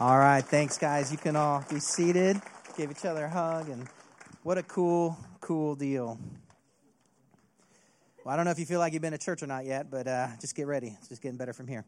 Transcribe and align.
All 0.00 0.16
right, 0.16 0.44
thanks, 0.44 0.78
guys. 0.78 1.10
You 1.10 1.18
can 1.18 1.34
all 1.34 1.64
be 1.68 1.80
seated. 1.80 2.40
Give 2.76 2.88
each 2.88 3.04
other 3.04 3.24
a 3.24 3.28
hug, 3.28 3.68
and 3.68 3.88
what 4.44 4.56
a 4.56 4.62
cool, 4.62 5.18
cool 5.40 5.74
deal. 5.74 6.20
Well, 8.24 8.32
I 8.32 8.36
don't 8.36 8.44
know 8.44 8.52
if 8.52 8.60
you 8.60 8.64
feel 8.64 8.78
like 8.78 8.92
you've 8.92 9.02
been 9.02 9.10
to 9.10 9.18
church 9.18 9.42
or 9.42 9.48
not 9.48 9.64
yet, 9.64 9.90
but 9.90 10.06
uh, 10.06 10.28
just 10.40 10.54
get 10.54 10.68
ready. 10.68 10.96
It's 11.00 11.08
just 11.08 11.20
getting 11.20 11.36
better 11.36 11.52
from 11.52 11.66
here. 11.66 11.84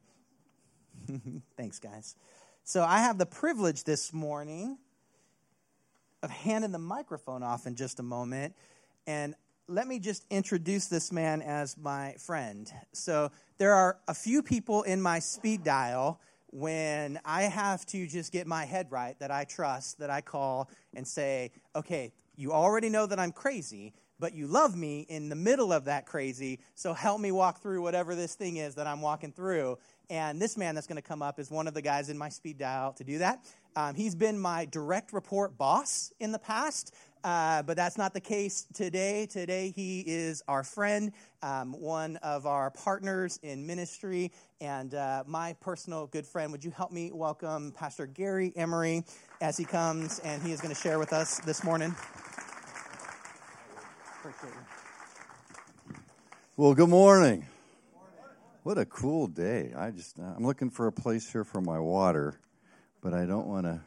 thanks, 1.56 1.78
guys. 1.78 2.16
So, 2.64 2.82
I 2.82 2.98
have 2.98 3.16
the 3.16 3.26
privilege 3.26 3.84
this 3.84 4.12
morning 4.12 4.76
of 6.24 6.30
handing 6.30 6.72
the 6.72 6.80
microphone 6.80 7.44
off 7.44 7.68
in 7.68 7.76
just 7.76 8.00
a 8.00 8.02
moment. 8.02 8.56
And 9.06 9.36
let 9.68 9.86
me 9.86 10.00
just 10.00 10.26
introduce 10.30 10.86
this 10.86 11.12
man 11.12 11.42
as 11.42 11.76
my 11.78 12.14
friend. 12.18 12.72
So, 12.92 13.30
there 13.58 13.72
are 13.72 13.98
a 14.08 14.14
few 14.14 14.42
people 14.42 14.82
in 14.82 15.00
my 15.00 15.20
speed 15.20 15.62
dial 15.62 16.20
when 16.52 17.20
I 17.24 17.42
have 17.42 17.86
to 17.86 18.06
just 18.06 18.32
get 18.32 18.46
my 18.46 18.64
head 18.64 18.88
right 18.90 19.18
that 19.20 19.30
I 19.30 19.44
trust, 19.44 19.98
that 20.00 20.10
I 20.10 20.20
call 20.20 20.68
and 20.94 21.06
say, 21.06 21.52
okay, 21.76 22.12
you 22.36 22.52
already 22.52 22.88
know 22.88 23.06
that 23.06 23.18
I'm 23.18 23.32
crazy, 23.32 23.92
but 24.18 24.34
you 24.34 24.46
love 24.46 24.76
me 24.76 25.06
in 25.08 25.28
the 25.28 25.36
middle 25.36 25.72
of 25.72 25.84
that 25.86 26.06
crazy, 26.06 26.60
so 26.74 26.92
help 26.92 27.20
me 27.20 27.32
walk 27.32 27.62
through 27.62 27.82
whatever 27.82 28.14
this 28.14 28.34
thing 28.34 28.56
is 28.56 28.74
that 28.74 28.86
I'm 28.86 29.00
walking 29.00 29.32
through. 29.32 29.78
And 30.10 30.42
this 30.42 30.56
man 30.56 30.74
that's 30.74 30.86
going 30.86 30.96
to 30.96 31.02
come 31.02 31.22
up 31.22 31.38
is 31.38 31.50
one 31.50 31.68
of 31.68 31.74
the 31.74 31.82
guys 31.82 32.08
in 32.08 32.18
my 32.18 32.28
speed 32.28 32.58
dial 32.58 32.92
to 32.94 33.04
do 33.04 33.18
that. 33.18 33.44
Um, 33.76 33.94
he's 33.94 34.16
been 34.16 34.38
my 34.38 34.64
direct 34.64 35.12
report 35.12 35.56
boss 35.56 36.12
in 36.18 36.32
the 36.32 36.38
past. 36.38 36.94
Uh, 37.22 37.62
but 37.62 37.76
that's 37.76 37.98
not 37.98 38.14
the 38.14 38.20
case 38.20 38.66
today. 38.72 39.26
Today, 39.26 39.72
he 39.74 40.00
is 40.06 40.42
our 40.48 40.64
friend, 40.64 41.12
um, 41.42 41.72
one 41.72 42.16
of 42.18 42.46
our 42.46 42.70
partners 42.70 43.38
in 43.42 43.66
ministry, 43.66 44.32
and 44.60 44.94
uh, 44.94 45.24
my 45.26 45.54
personal 45.60 46.06
good 46.06 46.26
friend. 46.26 46.50
Would 46.52 46.64
you 46.64 46.70
help 46.70 46.92
me 46.92 47.10
welcome 47.12 47.72
Pastor 47.72 48.06
Gary 48.06 48.52
Emery 48.56 49.04
as 49.42 49.56
he 49.58 49.64
comes 49.64 50.18
and 50.20 50.42
he 50.42 50.52
is 50.52 50.60
going 50.60 50.74
to 50.74 50.80
share 50.80 50.98
with 50.98 51.12
us 51.12 51.40
this 51.40 51.62
morning? 51.62 51.94
Well, 56.56 56.74
good 56.74 56.88
morning. 56.88 57.46
What 58.62 58.78
a 58.78 58.84
cool 58.86 59.26
day. 59.26 59.72
I 59.76 59.90
just 59.90 60.18
I'm 60.18 60.46
looking 60.46 60.70
for 60.70 60.86
a 60.86 60.92
place 60.92 61.30
here 61.30 61.44
for 61.44 61.60
my 61.60 61.78
water 61.78 62.38
but 63.02 63.14
I 63.14 63.24
don't 63.24 63.46
want 63.46 63.66
to. 63.66 63.80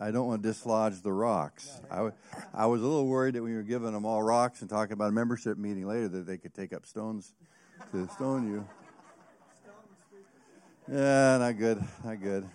I 0.00 0.10
don't 0.10 0.26
want 0.26 0.42
to 0.42 0.48
dislodge 0.48 1.00
the 1.02 1.12
rocks. 1.12 1.80
I, 1.90 2.10
I 2.52 2.66
was 2.66 2.82
a 2.82 2.86
little 2.86 3.06
worried 3.06 3.34
that 3.34 3.42
when 3.42 3.52
you 3.52 3.58
were 3.58 3.62
giving 3.62 3.92
them 3.92 4.04
all 4.04 4.22
rocks 4.22 4.60
and 4.60 4.68
talking 4.68 4.92
about 4.92 5.08
a 5.08 5.12
membership 5.12 5.56
meeting 5.56 5.86
later, 5.86 6.08
that 6.08 6.26
they 6.26 6.36
could 6.36 6.54
take 6.54 6.72
up 6.72 6.84
stones 6.84 7.32
to 7.92 8.08
stone 8.08 8.50
you. 8.50 8.66
Yeah, 10.92 11.38
not 11.38 11.56
good. 11.56 11.82
Not 12.04 12.20
good. 12.20 12.48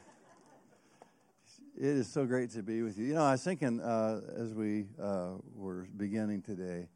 It 1.78 1.86
is 1.86 2.12
so 2.12 2.26
great 2.26 2.52
to 2.52 2.64
be 2.64 2.82
with 2.84 2.98
you. 2.98 3.06
You 3.06 3.14
know, 3.16 3.24
I 3.24 3.32
was 3.32 3.44
thinking 3.44 3.82
uh, 3.82 4.22
as 4.38 4.54
we 4.54 4.86
uh, 5.02 5.34
were 5.56 5.88
beginning 5.98 6.42
today, 6.42 6.88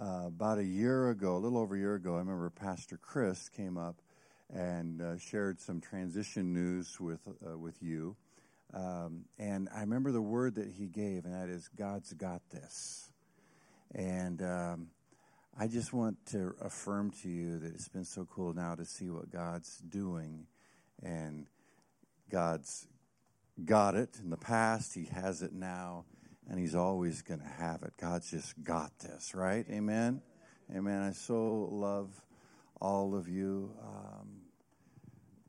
uh, 0.00 0.24
about 0.26 0.58
a 0.58 0.64
year 0.64 1.10
ago, 1.10 1.36
a 1.36 1.38
little 1.38 1.58
over 1.58 1.76
a 1.76 1.78
year 1.78 1.94
ago, 1.94 2.14
I 2.16 2.18
remember 2.18 2.50
Pastor 2.50 2.96
Chris 2.96 3.48
came 3.48 3.76
up 3.76 3.96
and 4.52 5.00
uh, 5.00 5.18
shared 5.18 5.60
some 5.60 5.80
transition 5.80 6.52
news 6.52 7.00
with 7.00 7.20
uh, 7.46 7.56
with 7.58 7.82
you 7.82 8.16
um, 8.72 9.26
and 9.38 9.68
I 9.74 9.80
remember 9.80 10.10
the 10.10 10.22
word 10.22 10.56
that 10.56 10.68
he 10.68 10.86
gave, 10.86 11.24
and 11.24 11.34
that 11.34 11.48
is, 11.48 11.68
God's 11.76 12.12
got 12.12 12.42
this. 12.50 13.10
And 13.94 14.42
um, 14.42 14.88
I 15.58 15.68
just 15.68 15.92
want 15.92 16.16
to 16.32 16.54
affirm 16.60 17.12
to 17.22 17.28
you 17.28 17.58
that 17.60 17.74
it's 17.74 17.88
been 17.88 18.04
so 18.04 18.26
cool 18.28 18.52
now 18.54 18.74
to 18.74 18.84
see 18.84 19.10
what 19.10 19.30
God's 19.30 19.78
doing. 19.78 20.46
And 21.02 21.46
God's 22.30 22.88
got 23.64 23.94
it 23.94 24.10
in 24.22 24.30
the 24.30 24.36
past, 24.36 24.94
He 24.94 25.04
has 25.04 25.42
it 25.42 25.52
now, 25.52 26.06
and 26.48 26.58
He's 26.58 26.74
always 26.74 27.22
going 27.22 27.40
to 27.40 27.46
have 27.46 27.82
it. 27.82 27.92
God's 28.00 28.30
just 28.30 28.62
got 28.64 28.98
this, 28.98 29.34
right? 29.34 29.64
Amen? 29.70 30.22
Amen. 30.74 31.02
I 31.02 31.12
so 31.12 31.68
love 31.70 32.10
all 32.80 33.14
of 33.14 33.28
you. 33.28 33.70
Um, 33.80 34.33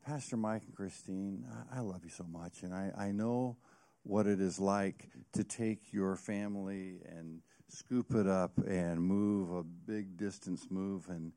Pastor 0.06 0.36
Mike 0.36 0.62
and 0.64 0.72
Christine, 0.72 1.44
I, 1.74 1.80
love 1.80 2.04
you 2.04 2.10
so 2.10 2.22
much, 2.30 2.62
and 2.62 2.72
I, 2.72 2.92
I 2.96 3.10
know 3.10 3.56
what 4.04 4.28
it 4.28 4.40
is 4.40 4.60
like 4.60 5.10
to 5.32 5.42
take 5.42 5.92
your 5.92 6.14
family 6.14 7.00
and 7.08 7.40
scoop 7.68 8.14
it 8.14 8.28
up 8.28 8.56
and 8.58 9.02
move 9.02 9.50
a 9.50 9.64
big 9.64 10.16
distance 10.16 10.68
move 10.70 11.08
and 11.08 11.32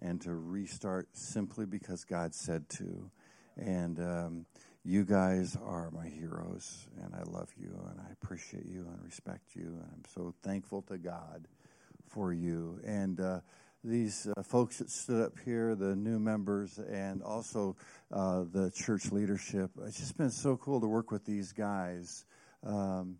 and 0.00 0.20
to 0.20 0.32
restart 0.34 1.08
simply 1.14 1.66
because 1.66 2.04
God 2.04 2.32
said 2.32 2.68
to. 2.70 3.10
And 3.56 3.98
um, 3.98 4.46
you 4.84 5.04
guys 5.04 5.56
are 5.60 5.90
my 5.90 6.06
heroes, 6.06 6.86
and 7.02 7.12
I 7.16 7.24
love 7.24 7.50
you, 7.56 7.76
and 7.90 8.00
I 8.00 8.12
appreciate 8.12 8.66
you, 8.66 8.86
and 8.88 9.04
respect 9.04 9.56
you, 9.56 9.64
and 9.64 9.88
I'm 9.92 10.04
so 10.14 10.32
thankful 10.44 10.82
to 10.82 10.96
God 10.96 11.48
for 12.06 12.32
you. 12.32 12.78
And 12.84 13.20
uh, 13.20 13.40
these 13.84 14.28
uh, 14.36 14.42
folks 14.42 14.78
that 14.78 14.90
stood 14.90 15.24
up 15.24 15.32
here, 15.44 15.74
the 15.74 15.96
new 15.96 16.18
members, 16.18 16.78
and 16.78 17.22
also 17.22 17.76
uh, 18.12 18.44
the 18.52 18.70
church 18.70 19.10
leadership. 19.10 19.70
It's 19.84 19.98
just 19.98 20.16
been 20.16 20.30
so 20.30 20.56
cool 20.56 20.80
to 20.80 20.86
work 20.86 21.10
with 21.10 21.24
these 21.24 21.52
guys. 21.52 22.24
Um, 22.64 23.16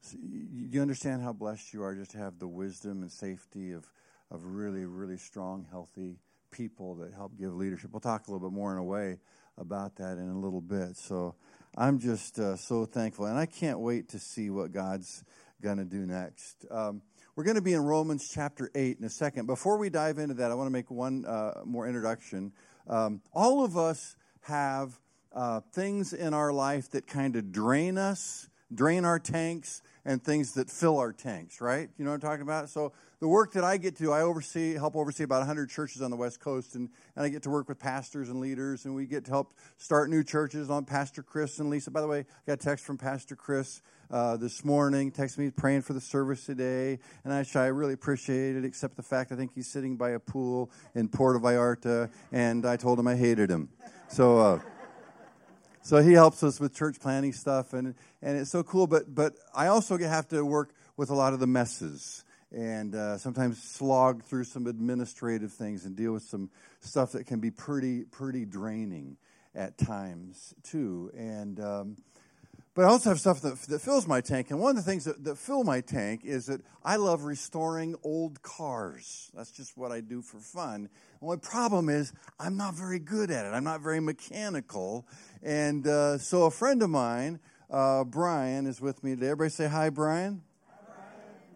so 0.00 0.16
you 0.22 0.80
understand 0.80 1.22
how 1.22 1.32
blessed 1.32 1.74
you 1.74 1.82
are 1.82 1.94
just 1.94 2.12
to 2.12 2.18
have 2.18 2.38
the 2.38 2.46
wisdom 2.46 3.02
and 3.02 3.10
safety 3.10 3.72
of, 3.72 3.84
of 4.30 4.44
really, 4.44 4.84
really 4.84 5.16
strong, 5.16 5.66
healthy 5.70 6.16
people 6.52 6.94
that 6.96 7.12
help 7.12 7.36
give 7.36 7.52
leadership. 7.54 7.90
We'll 7.92 8.00
talk 8.00 8.28
a 8.28 8.30
little 8.30 8.48
bit 8.48 8.54
more 8.54 8.72
in 8.72 8.78
a 8.78 8.84
way 8.84 9.18
about 9.58 9.96
that 9.96 10.18
in 10.18 10.28
a 10.28 10.38
little 10.38 10.60
bit. 10.60 10.96
So 10.96 11.34
I'm 11.76 11.98
just 11.98 12.38
uh, 12.38 12.56
so 12.56 12.84
thankful, 12.84 13.26
and 13.26 13.36
I 13.36 13.46
can't 13.46 13.80
wait 13.80 14.10
to 14.10 14.20
see 14.20 14.50
what 14.50 14.72
God's 14.72 15.24
going 15.60 15.78
to 15.78 15.84
do 15.84 16.06
next. 16.06 16.64
Um, 16.70 17.02
we're 17.36 17.44
going 17.44 17.56
to 17.56 17.62
be 17.62 17.74
in 17.74 17.82
Romans 17.82 18.30
chapter 18.32 18.70
8 18.74 18.98
in 18.98 19.04
a 19.04 19.10
second. 19.10 19.44
Before 19.44 19.76
we 19.76 19.90
dive 19.90 20.16
into 20.16 20.32
that, 20.36 20.50
I 20.50 20.54
want 20.54 20.68
to 20.68 20.72
make 20.72 20.90
one 20.90 21.26
uh, 21.26 21.60
more 21.66 21.86
introduction. 21.86 22.50
Um, 22.88 23.20
all 23.34 23.62
of 23.62 23.76
us 23.76 24.16
have 24.40 24.98
uh, 25.34 25.60
things 25.74 26.14
in 26.14 26.32
our 26.32 26.50
life 26.50 26.90
that 26.92 27.06
kind 27.06 27.36
of 27.36 27.52
drain 27.52 27.98
us, 27.98 28.48
drain 28.74 29.04
our 29.04 29.18
tanks, 29.18 29.82
and 30.06 30.22
things 30.22 30.52
that 30.52 30.70
fill 30.70 30.98
our 30.98 31.12
tanks, 31.12 31.60
right? 31.60 31.90
You 31.98 32.04
know 32.04 32.12
what 32.12 32.14
I'm 32.14 32.20
talking 32.20 32.42
about? 32.42 32.70
So 32.70 32.92
the 33.18 33.26
work 33.26 33.52
that 33.54 33.64
I 33.64 33.76
get 33.76 33.96
to, 33.96 34.12
I 34.12 34.22
oversee, 34.22 34.74
help 34.74 34.94
oversee 34.94 35.24
about 35.24 35.38
100 35.38 35.68
churches 35.68 36.00
on 36.00 36.12
the 36.12 36.16
West 36.16 36.38
Coast, 36.38 36.76
and, 36.76 36.88
and 37.16 37.24
I 37.24 37.28
get 37.28 37.42
to 37.42 37.50
work 37.50 37.68
with 37.68 37.80
pastors 37.80 38.28
and 38.28 38.38
leaders, 38.38 38.84
and 38.84 38.94
we 38.94 39.06
get 39.06 39.24
to 39.24 39.32
help 39.32 39.52
start 39.78 40.08
new 40.08 40.22
churches 40.22 40.70
on 40.70 40.84
Pastor 40.84 41.24
Chris 41.24 41.58
and 41.58 41.68
Lisa. 41.70 41.90
By 41.90 42.02
the 42.02 42.06
way, 42.06 42.20
I 42.20 42.24
got 42.46 42.52
a 42.52 42.56
text 42.56 42.84
from 42.84 42.98
Pastor 42.98 43.34
Chris 43.34 43.82
uh, 44.08 44.36
this 44.36 44.64
morning, 44.64 45.10
texted 45.10 45.38
me 45.38 45.50
praying 45.50 45.82
for 45.82 45.92
the 45.92 46.00
service 46.00 46.46
today, 46.46 47.00
and 47.24 47.32
actually 47.32 47.62
I 47.62 47.66
really 47.66 47.94
appreciate 47.94 48.54
it, 48.54 48.64
except 48.64 48.96
the 48.96 49.02
fact 49.02 49.32
I 49.32 49.34
think 49.34 49.50
he's 49.56 49.66
sitting 49.66 49.96
by 49.96 50.10
a 50.10 50.20
pool 50.20 50.70
in 50.94 51.08
Puerto 51.08 51.40
Vallarta, 51.40 52.10
and 52.30 52.64
I 52.64 52.76
told 52.76 53.00
him 53.00 53.08
I 53.08 53.16
hated 53.16 53.50
him. 53.50 53.70
So, 54.06 54.38
uh, 54.38 54.60
so 55.86 56.02
he 56.02 56.14
helps 56.14 56.42
us 56.42 56.58
with 56.58 56.74
church 56.74 56.98
planning 56.98 57.32
stuff, 57.32 57.72
and, 57.72 57.94
and 58.20 58.36
it's 58.36 58.50
so 58.50 58.64
cool. 58.64 58.88
But, 58.88 59.14
but 59.14 59.34
I 59.54 59.68
also 59.68 59.96
have 59.96 60.26
to 60.30 60.44
work 60.44 60.74
with 60.96 61.10
a 61.10 61.14
lot 61.14 61.32
of 61.32 61.38
the 61.38 61.46
messes 61.46 62.24
and 62.50 62.92
uh, 62.92 63.18
sometimes 63.18 63.62
slog 63.62 64.24
through 64.24 64.42
some 64.42 64.66
administrative 64.66 65.52
things 65.52 65.84
and 65.84 65.94
deal 65.94 66.12
with 66.12 66.24
some 66.24 66.50
stuff 66.80 67.12
that 67.12 67.28
can 67.28 67.38
be 67.38 67.52
pretty, 67.52 68.02
pretty 68.02 68.44
draining 68.44 69.16
at 69.54 69.78
times, 69.78 70.54
too. 70.64 71.12
And 71.16 71.60
um, 71.60 71.96
but 72.76 72.84
I 72.84 72.88
also 72.88 73.08
have 73.08 73.18
stuff 73.18 73.40
that, 73.40 73.58
that 73.62 73.80
fills 73.80 74.06
my 74.06 74.20
tank. 74.20 74.50
And 74.50 74.60
one 74.60 74.76
of 74.76 74.84
the 74.84 74.88
things 74.88 75.06
that, 75.06 75.24
that 75.24 75.38
fill 75.38 75.64
my 75.64 75.80
tank 75.80 76.20
is 76.24 76.44
that 76.46 76.60
I 76.84 76.96
love 76.96 77.24
restoring 77.24 77.96
old 78.04 78.42
cars. 78.42 79.30
That's 79.34 79.50
just 79.50 79.78
what 79.78 79.92
I 79.92 80.02
do 80.02 80.20
for 80.20 80.40
fun. 80.40 80.90
The 81.20 81.24
only 81.24 81.38
problem 81.38 81.88
is 81.88 82.12
I'm 82.38 82.58
not 82.58 82.74
very 82.74 82.98
good 82.98 83.30
at 83.30 83.46
it. 83.46 83.48
I'm 83.48 83.64
not 83.64 83.80
very 83.80 83.98
mechanical. 83.98 85.08
And 85.42 85.86
uh, 85.86 86.18
so 86.18 86.44
a 86.44 86.50
friend 86.50 86.82
of 86.82 86.90
mine, 86.90 87.40
uh, 87.70 88.04
Brian, 88.04 88.66
is 88.66 88.78
with 88.78 89.02
me 89.02 89.14
today. 89.14 89.28
Everybody 89.28 89.50
say 89.50 89.68
hi, 89.68 89.88
Brian. 89.88 90.42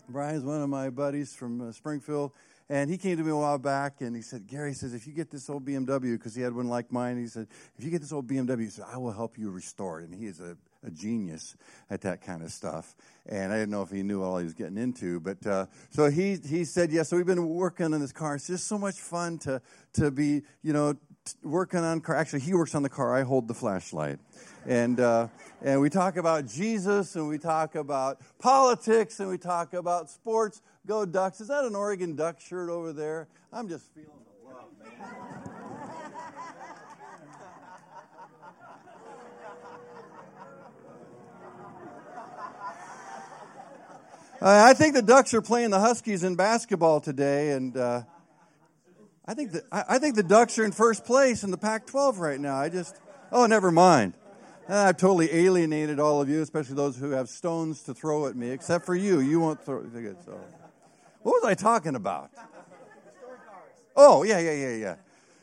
Brian 0.08 0.36
is 0.36 0.42
one 0.42 0.62
of 0.62 0.70
my 0.70 0.88
buddies 0.88 1.34
from 1.34 1.60
uh, 1.60 1.72
Springfield. 1.72 2.32
And 2.70 2.88
he 2.88 2.96
came 2.96 3.18
to 3.18 3.22
me 3.22 3.30
a 3.30 3.36
while 3.36 3.58
back 3.58 4.00
and 4.00 4.16
he 4.16 4.22
said, 4.22 4.46
Gary 4.46 4.72
says, 4.72 4.94
if 4.94 5.06
you 5.06 5.12
get 5.12 5.30
this 5.30 5.50
old 5.50 5.66
BMW, 5.66 6.12
because 6.16 6.34
he 6.34 6.40
had 6.40 6.54
one 6.54 6.68
like 6.68 6.90
mine, 6.90 7.18
he 7.18 7.26
said, 7.26 7.46
if 7.76 7.84
you 7.84 7.90
get 7.90 8.00
this 8.00 8.12
old 8.12 8.26
BMW, 8.26 8.60
he 8.60 8.70
said, 8.70 8.86
I 8.90 8.96
will 8.96 9.12
help 9.12 9.36
you 9.36 9.50
restore 9.50 10.00
it. 10.00 10.08
And 10.08 10.14
he 10.14 10.26
is 10.26 10.40
a 10.40 10.56
a 10.84 10.90
genius 10.90 11.56
at 11.90 12.00
that 12.02 12.22
kind 12.22 12.42
of 12.42 12.50
stuff. 12.50 12.94
And 13.26 13.52
I 13.52 13.56
didn't 13.56 13.70
know 13.70 13.82
if 13.82 13.90
he 13.90 14.02
knew 14.02 14.22
all 14.22 14.38
he 14.38 14.44
was 14.44 14.54
getting 14.54 14.78
into, 14.78 15.20
but 15.20 15.46
uh, 15.46 15.66
so 15.90 16.10
he 16.10 16.36
he 16.36 16.64
said 16.64 16.90
yes. 16.90 16.96
Yeah, 16.96 17.02
so 17.02 17.16
we've 17.16 17.26
been 17.26 17.48
working 17.48 17.92
on 17.92 18.00
this 18.00 18.12
car. 18.12 18.34
It's 18.36 18.46
just 18.46 18.66
so 18.66 18.78
much 18.78 18.98
fun 18.98 19.38
to 19.40 19.60
to 19.94 20.10
be 20.10 20.42
you 20.62 20.72
know 20.72 20.94
working 21.42 21.80
on 21.80 22.00
car. 22.00 22.16
Actually, 22.16 22.40
he 22.40 22.54
works 22.54 22.74
on 22.74 22.82
the 22.82 22.88
car. 22.88 23.14
I 23.14 23.22
hold 23.22 23.46
the 23.46 23.54
flashlight, 23.54 24.18
and 24.66 24.98
uh, 24.98 25.28
and 25.62 25.80
we 25.80 25.90
talk 25.90 26.16
about 26.16 26.46
Jesus, 26.46 27.14
and 27.16 27.28
we 27.28 27.38
talk 27.38 27.74
about 27.74 28.20
politics, 28.38 29.20
and 29.20 29.28
we 29.28 29.38
talk 29.38 29.74
about 29.74 30.10
sports. 30.10 30.62
Go 30.86 31.04
Ducks! 31.04 31.40
Is 31.40 31.48
that 31.48 31.64
an 31.64 31.76
Oregon 31.76 32.16
Duck 32.16 32.40
shirt 32.40 32.70
over 32.70 32.92
there? 32.92 33.28
I'm 33.52 33.68
just 33.68 33.92
feeling 33.94 34.10
the 34.24 34.48
love, 34.48 34.70
man. 34.82 35.49
Uh, 44.42 44.64
I 44.68 44.72
think 44.72 44.94
the 44.94 45.02
Ducks 45.02 45.34
are 45.34 45.42
playing 45.42 45.68
the 45.68 45.80
Huskies 45.80 46.24
in 46.24 46.34
basketball 46.34 47.00
today, 47.00 47.50
and 47.50 47.76
uh, 47.76 48.04
I 49.26 49.34
think 49.34 49.52
the 49.52 49.62
I, 49.70 49.84
I 49.90 49.98
think 49.98 50.14
the 50.14 50.22
Ducks 50.22 50.58
are 50.58 50.64
in 50.64 50.72
first 50.72 51.04
place 51.04 51.44
in 51.44 51.50
the 51.50 51.58
Pac-12 51.58 52.16
right 52.16 52.40
now. 52.40 52.56
I 52.56 52.70
just 52.70 52.96
oh, 53.32 53.44
never 53.44 53.70
mind. 53.70 54.14
Uh, 54.66 54.76
I've 54.76 54.96
totally 54.96 55.30
alienated 55.30 56.00
all 56.00 56.22
of 56.22 56.30
you, 56.30 56.40
especially 56.40 56.74
those 56.74 56.96
who 56.96 57.10
have 57.10 57.28
stones 57.28 57.82
to 57.82 57.92
throw 57.92 58.28
at 58.28 58.34
me. 58.34 58.48
Except 58.48 58.86
for 58.86 58.94
you, 58.94 59.20
you 59.20 59.40
won't 59.40 59.62
throw. 59.62 59.82
So, 60.24 60.40
what 61.20 61.32
was 61.32 61.44
I 61.44 61.52
talking 61.52 61.94
about? 61.94 62.30
Oh 63.94 64.22
yeah, 64.22 64.38
yeah, 64.38 64.54
yeah, 64.54 64.74
yeah. 64.74 64.94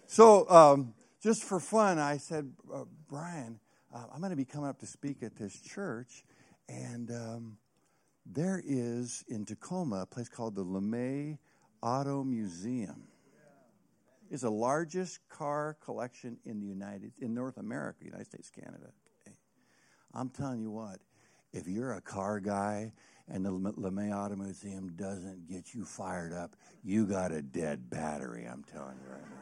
So 0.08 0.50
um, 0.50 0.96
just 1.22 1.44
for 1.44 1.60
fun, 1.60 2.00
I 2.00 2.18
said, 2.18 2.52
uh, 2.74 2.86
Brian, 3.08 3.60
uh, 3.94 4.06
I'm 4.12 4.22
going 4.22 4.32
to 4.32 4.36
be 4.36 4.46
coming 4.46 4.70
up 4.70 4.80
to 4.80 4.88
speak 4.88 5.22
at 5.22 5.36
this 5.36 5.62
church, 5.62 6.24
and 6.68 7.12
um, 7.12 7.58
there 8.32 8.62
is 8.66 9.24
in 9.28 9.46
Tacoma 9.46 10.02
a 10.02 10.06
place 10.06 10.30
called 10.30 10.56
the 10.56 10.66
LeMay 10.66 11.38
Auto 11.82 12.24
Museum. 12.24 13.08
It's 14.30 14.42
the 14.42 14.52
largest 14.52 15.20
car 15.30 15.78
collection 15.84 16.38
in 16.46 16.60
the 16.60 16.68
United 16.68 17.14
in 17.20 17.34
North 17.34 17.58
America, 17.58 18.04
United 18.04 18.28
States, 18.28 18.50
Canada. 18.50 18.92
I'm 20.14 20.30
telling 20.30 20.62
you 20.62 20.72
what, 20.72 21.00
if 21.54 21.68
you're 21.68 21.94
a 21.94 22.02
car 22.02 22.40
guy 22.40 22.92
and 23.30 23.46
the 23.46 23.52
LeMay 23.52 24.16
Auto 24.16 24.36
Museum 24.36 24.94
doesn't 24.96 25.48
get 25.48 25.74
you 25.74 25.86
fired 25.86 26.34
up, 26.34 26.56
you 26.84 27.06
got 27.06 27.32
a 27.32 27.42
dead 27.42 27.90
battery. 27.90 28.46
I'm 28.46 28.64
telling 28.64 28.98
you 29.04 29.12
right 29.12 29.22
now. 29.22 29.38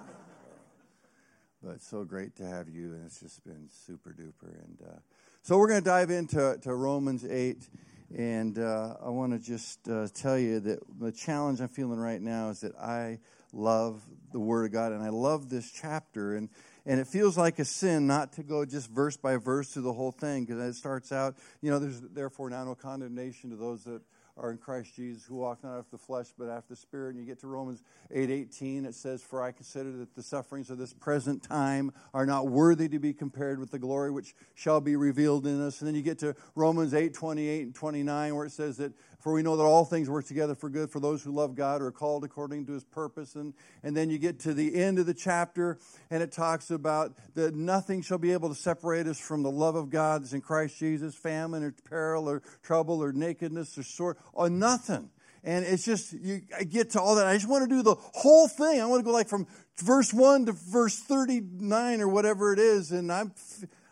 But 1.63 1.81
so 1.81 2.03
great 2.03 2.35
to 2.35 2.45
have 2.45 2.69
you, 2.69 2.93
and 2.93 3.05
it's 3.05 3.19
just 3.19 3.43
been 3.43 3.67
super 3.69 4.11
duper. 4.11 4.53
And 4.63 4.77
uh, 4.87 4.99
so 5.41 5.57
we're 5.57 5.67
going 5.67 5.81
to 5.81 5.89
dive 5.89 6.11
into 6.11 6.57
to 6.61 6.75
Romans 6.75 7.25
8. 7.25 7.67
And 8.13 8.59
uh, 8.59 8.95
I 9.03 9.09
want 9.09 9.33
to 9.33 9.39
just 9.39 9.87
uh, 9.87 10.07
tell 10.13 10.37
you 10.37 10.59
that 10.59 10.79
the 10.99 11.11
challenge 11.11 11.59
I'm 11.59 11.69
feeling 11.69 11.99
right 11.99 12.21
now 12.21 12.49
is 12.49 12.61
that 12.61 12.75
I 12.75 13.19
love 13.51 14.01
the 14.31 14.39
Word 14.39 14.65
of 14.65 14.71
God 14.71 14.91
and 14.91 15.03
I 15.03 15.09
love 15.09 15.49
this 15.49 15.71
chapter. 15.71 16.35
And, 16.35 16.49
and 16.85 16.99
it 16.99 17.07
feels 17.07 17.37
like 17.37 17.57
a 17.59 17.65
sin 17.65 18.05
not 18.05 18.33
to 18.33 18.43
go 18.43 18.65
just 18.65 18.89
verse 18.89 19.17
by 19.17 19.37
verse 19.37 19.71
through 19.71 19.83
the 19.83 19.93
whole 19.93 20.11
thing 20.11 20.45
because 20.45 20.61
it 20.61 20.77
starts 20.77 21.11
out, 21.11 21.35
you 21.61 21.71
know, 21.71 21.79
there's 21.79 22.01
therefore 22.01 22.49
now 22.49 22.63
no 22.63 22.75
condemnation 22.75 23.49
to 23.49 23.55
those 23.55 23.83
that 23.85 24.01
are 24.37 24.51
in 24.51 24.57
Christ 24.57 24.95
Jesus, 24.95 25.23
who 25.25 25.35
walk 25.35 25.63
not 25.63 25.77
after 25.77 25.91
the 25.91 25.97
flesh, 25.97 26.27
but 26.37 26.49
after 26.49 26.69
the 26.69 26.75
Spirit. 26.75 27.15
And 27.15 27.19
you 27.19 27.25
get 27.25 27.39
to 27.39 27.47
Romans 27.47 27.83
8 28.11 28.29
18, 28.29 28.85
it 28.85 28.93
says, 28.93 29.21
For 29.21 29.41
I 29.41 29.51
consider 29.51 29.91
that 29.97 30.13
the 30.15 30.23
sufferings 30.23 30.69
of 30.69 30.77
this 30.77 30.93
present 30.93 31.43
time 31.43 31.91
are 32.13 32.25
not 32.25 32.47
worthy 32.47 32.89
to 32.89 32.99
be 32.99 33.13
compared 33.13 33.59
with 33.59 33.71
the 33.71 33.79
glory 33.79 34.11
which 34.11 34.35
shall 34.53 34.81
be 34.81 34.95
revealed 34.95 35.47
in 35.47 35.61
us. 35.61 35.79
And 35.79 35.87
then 35.87 35.95
you 35.95 36.01
get 36.01 36.19
to 36.19 36.35
Romans 36.55 36.93
8 36.93 37.13
28 37.13 37.61
and 37.61 37.75
29, 37.75 38.35
where 38.35 38.45
it 38.45 38.51
says 38.51 38.77
that 38.77 38.93
for 39.19 39.33
we 39.33 39.43
know 39.43 39.57
that 39.57 39.63
all 39.63 39.85
things 39.85 40.09
work 40.09 40.25
together 40.25 40.55
for 40.55 40.69
good 40.69 40.89
for 40.89 40.99
those 40.99 41.23
who 41.23 41.31
love 41.31 41.55
God 41.55 41.81
or 41.81 41.87
are 41.87 41.91
called 41.91 42.23
according 42.23 42.65
to 42.67 42.73
his 42.73 42.83
purpose. 42.83 43.35
And, 43.35 43.53
and 43.83 43.95
then 43.95 44.09
you 44.09 44.17
get 44.17 44.39
to 44.41 44.53
the 44.53 44.75
end 44.75 44.99
of 44.99 45.05
the 45.05 45.13
chapter, 45.13 45.79
and 46.09 46.21
it 46.21 46.31
talks 46.31 46.71
about 46.71 47.13
that 47.35 47.55
nothing 47.55 48.01
shall 48.01 48.17
be 48.17 48.33
able 48.33 48.49
to 48.49 48.55
separate 48.55 49.07
us 49.07 49.19
from 49.19 49.43
the 49.43 49.51
love 49.51 49.75
of 49.75 49.89
God 49.89 50.23
that's 50.23 50.33
in 50.33 50.41
Christ 50.41 50.77
Jesus, 50.77 51.15
famine 51.15 51.63
or 51.63 51.73
peril 51.89 52.29
or 52.29 52.41
trouble 52.63 53.01
or 53.03 53.11
nakedness 53.11 53.77
or 53.77 53.83
sword, 53.83 54.17
or 54.33 54.49
nothing. 54.49 55.09
And 55.45 55.63
it's 55.63 55.85
just, 55.85 56.11
you, 56.11 56.41
I 56.57 56.63
get 56.63 56.91
to 56.91 57.01
all 57.01 57.15
that. 57.15 57.27
I 57.27 57.35
just 57.35 57.47
want 57.47 57.69
to 57.69 57.75
do 57.75 57.83
the 57.83 57.93
whole 57.95 58.47
thing. 58.47 58.81
I 58.81 58.85
want 58.87 59.01
to 59.01 59.05
go 59.05 59.11
like 59.11 59.27
from 59.27 59.45
verse 59.77 60.11
1 60.11 60.47
to 60.47 60.53
verse 60.53 60.97
39 60.97 62.01
or 62.01 62.07
whatever 62.07 62.51
it 62.51 62.57
is. 62.57 62.91
And 62.91 63.11
I'm, 63.11 63.31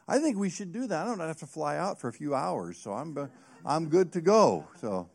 I 0.07 0.17
think 0.17 0.37
we 0.37 0.49
should 0.49 0.71
do 0.71 0.87
that. 0.87 1.03
I 1.03 1.05
don't 1.05 1.19
have 1.19 1.37
to 1.37 1.45
fly 1.45 1.77
out 1.77 1.99
for 1.99 2.07
a 2.07 2.13
few 2.13 2.33
hours, 2.33 2.77
so 2.77 2.91
I'm, 2.91 3.17
uh, 3.17 3.27
I'm 3.65 3.89
good 3.89 4.13
to 4.13 4.21
go. 4.21 4.67
So. 4.79 5.09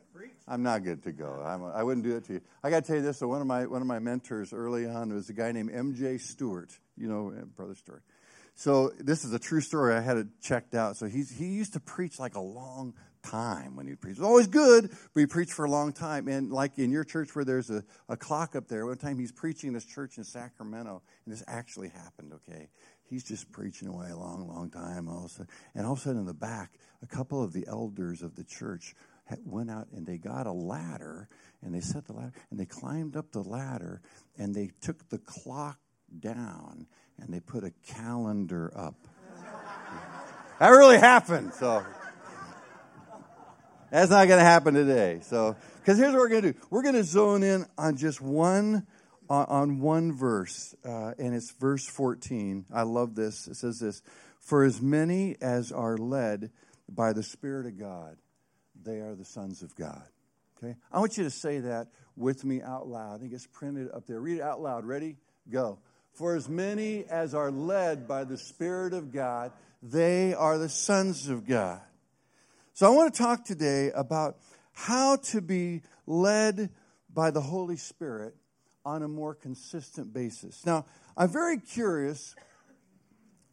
I'm 0.51 0.63
not 0.63 0.83
good 0.83 1.03
to 1.03 1.11
go. 1.11 1.43
I'm, 1.45 1.63
I 1.63 1.83
would 1.83 1.99
not 1.99 2.03
do 2.03 2.15
it 2.17 2.25
to 2.25 2.33
you. 2.33 2.41
I 2.63 2.71
got 2.71 2.83
to 2.83 2.87
tell 2.87 2.95
you 2.95 3.03
this. 3.03 3.19
So 3.19 3.27
one 3.27 3.39
of 3.39 3.45
my 3.45 3.67
one 3.67 3.81
of 3.81 3.87
my 3.87 3.99
mentors 3.99 4.51
early 4.51 4.87
on 4.87 5.13
was 5.13 5.29
a 5.29 5.33
guy 5.33 5.51
named 5.51 5.69
M.J. 5.71 6.17
Stewart. 6.17 6.75
You 6.97 7.07
know, 7.07 7.31
uh, 7.39 7.45
brother 7.45 7.75
Stewart. 7.75 8.01
So 8.55 8.91
this 8.99 9.23
is 9.23 9.31
a 9.31 9.37
true 9.37 9.61
story. 9.61 9.93
I 9.93 10.01
had 10.01 10.17
it 10.17 10.27
checked 10.41 10.73
out. 10.73 10.97
So 10.97 11.05
he's 11.05 11.29
he 11.29 11.45
used 11.45 11.73
to 11.73 11.79
preach 11.79 12.19
like 12.19 12.33
a 12.33 12.41
long 12.41 12.95
time 13.21 13.75
when 13.75 13.87
he 13.87 13.95
preached. 13.95 14.21
Always 14.21 14.47
good, 14.47 14.89
but 15.13 15.19
he 15.19 15.27
preached 15.27 15.53
for 15.53 15.65
a 15.65 15.69
long 15.69 15.93
time. 15.93 16.27
And 16.27 16.51
like 16.51 16.79
in 16.79 16.91
your 16.91 17.03
church 17.03 17.35
where 17.35 17.45
there's 17.45 17.69
a, 17.69 17.83
a 18.07 18.17
clock 18.17 18.55
up 18.55 18.67
there, 18.67 18.85
one 18.85 18.97
time 18.97 19.19
he's 19.19 19.31
preaching 19.31 19.67
in 19.67 19.73
this 19.73 19.85
church 19.85 20.17
in 20.17 20.23
Sacramento, 20.23 21.01
and 21.25 21.33
this 21.33 21.43
actually 21.47 21.89
happened, 21.89 22.33
okay? 22.33 22.69
He's 23.03 23.23
just 23.23 23.51
preaching 23.51 23.87
away 23.87 24.09
a 24.11 24.17
long, 24.17 24.47
long 24.47 24.69
time. 24.69 25.07
Also. 25.07 25.45
And 25.75 25.85
all 25.85 25.93
of 25.93 25.99
a 25.99 26.01
sudden 26.01 26.19
in 26.19 26.25
the 26.25 26.33
back, 26.33 26.71
a 27.01 27.07
couple 27.07 27.43
of 27.43 27.53
the 27.53 27.65
elders 27.67 28.21
of 28.21 28.35
the 28.35 28.43
church 28.43 28.95
went 29.45 29.69
out 29.69 29.87
and 29.93 30.05
they 30.05 30.17
got 30.17 30.47
a 30.47 30.51
ladder 30.51 31.29
and 31.61 31.73
they 31.73 31.79
set 31.79 32.05
the 32.05 32.13
ladder 32.13 32.33
and 32.49 32.59
they 32.59 32.65
climbed 32.65 33.15
up 33.15 33.31
the 33.31 33.43
ladder 33.43 34.01
and 34.37 34.55
they 34.55 34.71
took 34.81 35.07
the 35.09 35.19
clock 35.19 35.77
down 36.19 36.87
and 37.19 37.33
they 37.33 37.39
put 37.39 37.63
a 37.63 37.71
calendar 37.85 38.71
up. 38.75 38.95
that 40.59 40.69
really 40.69 40.97
happened. 40.97 41.53
So 41.53 41.85
that's 43.91 44.11
not 44.11 44.27
going 44.27 44.39
to 44.39 44.45
happen 44.45 44.73
today. 44.73 45.19
So 45.23 45.55
because 45.77 45.97
here's 45.97 46.13
what 46.13 46.19
we're 46.19 46.29
going 46.29 46.41
to 46.43 46.53
do: 46.53 46.59
we're 46.69 46.83
going 46.83 46.95
to 46.95 47.03
zone 47.03 47.43
in 47.43 47.65
on 47.77 47.97
just 47.97 48.21
one 48.21 48.85
on, 49.29 49.45
on 49.45 49.79
one 49.79 50.11
verse, 50.11 50.75
uh, 50.85 51.13
and 51.17 51.33
it's 51.33 51.51
verse 51.51 51.87
14. 51.87 52.65
I 52.73 52.83
love 52.83 53.15
this. 53.15 53.47
It 53.47 53.55
says 53.55 53.79
this: 53.79 54.01
"For 54.39 54.63
as 54.63 54.81
many 54.81 55.35
as 55.41 55.71
are 55.71 55.97
led 55.97 56.51
by 56.93 57.13
the 57.13 57.23
Spirit 57.23 57.65
of 57.65 57.77
God." 57.77 58.17
they 58.83 58.99
are 58.99 59.15
the 59.15 59.25
sons 59.25 59.61
of 59.61 59.75
God. 59.75 60.03
Okay? 60.57 60.75
I 60.91 60.99
want 60.99 61.17
you 61.17 61.23
to 61.23 61.29
say 61.29 61.59
that 61.59 61.87
with 62.15 62.43
me 62.43 62.61
out 62.61 62.87
loud. 62.87 63.15
I 63.15 63.17
think 63.19 63.33
it's 63.33 63.47
printed 63.47 63.89
up 63.93 64.07
there. 64.07 64.19
Read 64.19 64.37
it 64.37 64.41
out 64.41 64.61
loud. 64.61 64.85
Ready? 64.85 65.17
Go. 65.49 65.79
For 66.13 66.35
as 66.35 66.49
many 66.49 67.05
as 67.05 67.33
are 67.33 67.51
led 67.51 68.07
by 68.07 68.23
the 68.23 68.37
Spirit 68.37 68.93
of 68.93 69.11
God, 69.11 69.51
they 69.81 70.33
are 70.33 70.57
the 70.57 70.69
sons 70.69 71.29
of 71.29 71.47
God. 71.47 71.81
So 72.73 72.87
I 72.87 72.95
want 72.95 73.13
to 73.13 73.17
talk 73.17 73.45
today 73.45 73.91
about 73.93 74.37
how 74.73 75.17
to 75.17 75.41
be 75.41 75.81
led 76.05 76.69
by 77.13 77.31
the 77.31 77.41
Holy 77.41 77.77
Spirit 77.77 78.35
on 78.85 79.03
a 79.03 79.07
more 79.07 79.35
consistent 79.35 80.13
basis. 80.13 80.65
Now, 80.65 80.85
I'm 81.15 81.29
very 81.29 81.57
curious 81.57 82.35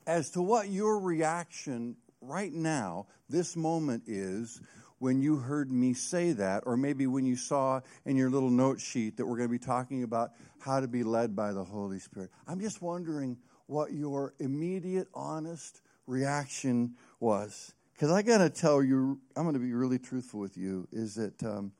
as 0.07 0.31
to 0.31 0.43
what 0.43 0.69
your 0.69 0.99
reaction 1.01 1.97
right 2.27 2.53
now, 2.53 3.07
this 3.29 3.57
moment 3.57 4.05
is 4.07 4.61
when 4.99 5.21
you 5.21 5.37
heard 5.37 5.71
me 5.71 5.95
say 5.95 6.33
that, 6.33 6.63
or 6.67 6.77
maybe 6.77 7.07
when 7.07 7.27
you 7.27 7.37
saw 7.37 7.81
in 8.05 8.17
your 8.17 8.31
little 8.31 8.51
note 8.51 8.81
sheet 8.81 9.17
that 9.17 9.27
we're 9.27 9.37
going 9.37 9.49
to 9.49 9.53
be 9.53 9.59
talking 9.59 10.03
about 10.03 10.33
how 10.59 10.81
to 10.81 10.89
be 10.89 11.03
led 11.05 11.37
by 11.37 11.53
the 11.53 11.65
Holy 11.65 11.99
Spirit. 11.99 12.31
I'm 12.49 12.61
just 12.61 12.81
wondering 12.81 13.37
what 13.67 13.93
your 13.93 14.35
immediate, 14.39 15.09
honest 15.15 15.81
reaction 16.07 16.95
was. 17.21 17.75
Because 17.93 18.11
I 18.11 18.23
got 18.23 18.39
to 18.39 18.51
tell 18.51 18.83
you, 18.83 19.21
I'm 19.37 19.45
going 19.45 19.55
to 19.55 19.61
be 19.61 19.73
really 19.73 19.99
truthful 19.99 20.41
with 20.41 20.57
you, 20.57 20.87
is 20.93 21.15
that 21.15 21.43
um, 21.43 21.73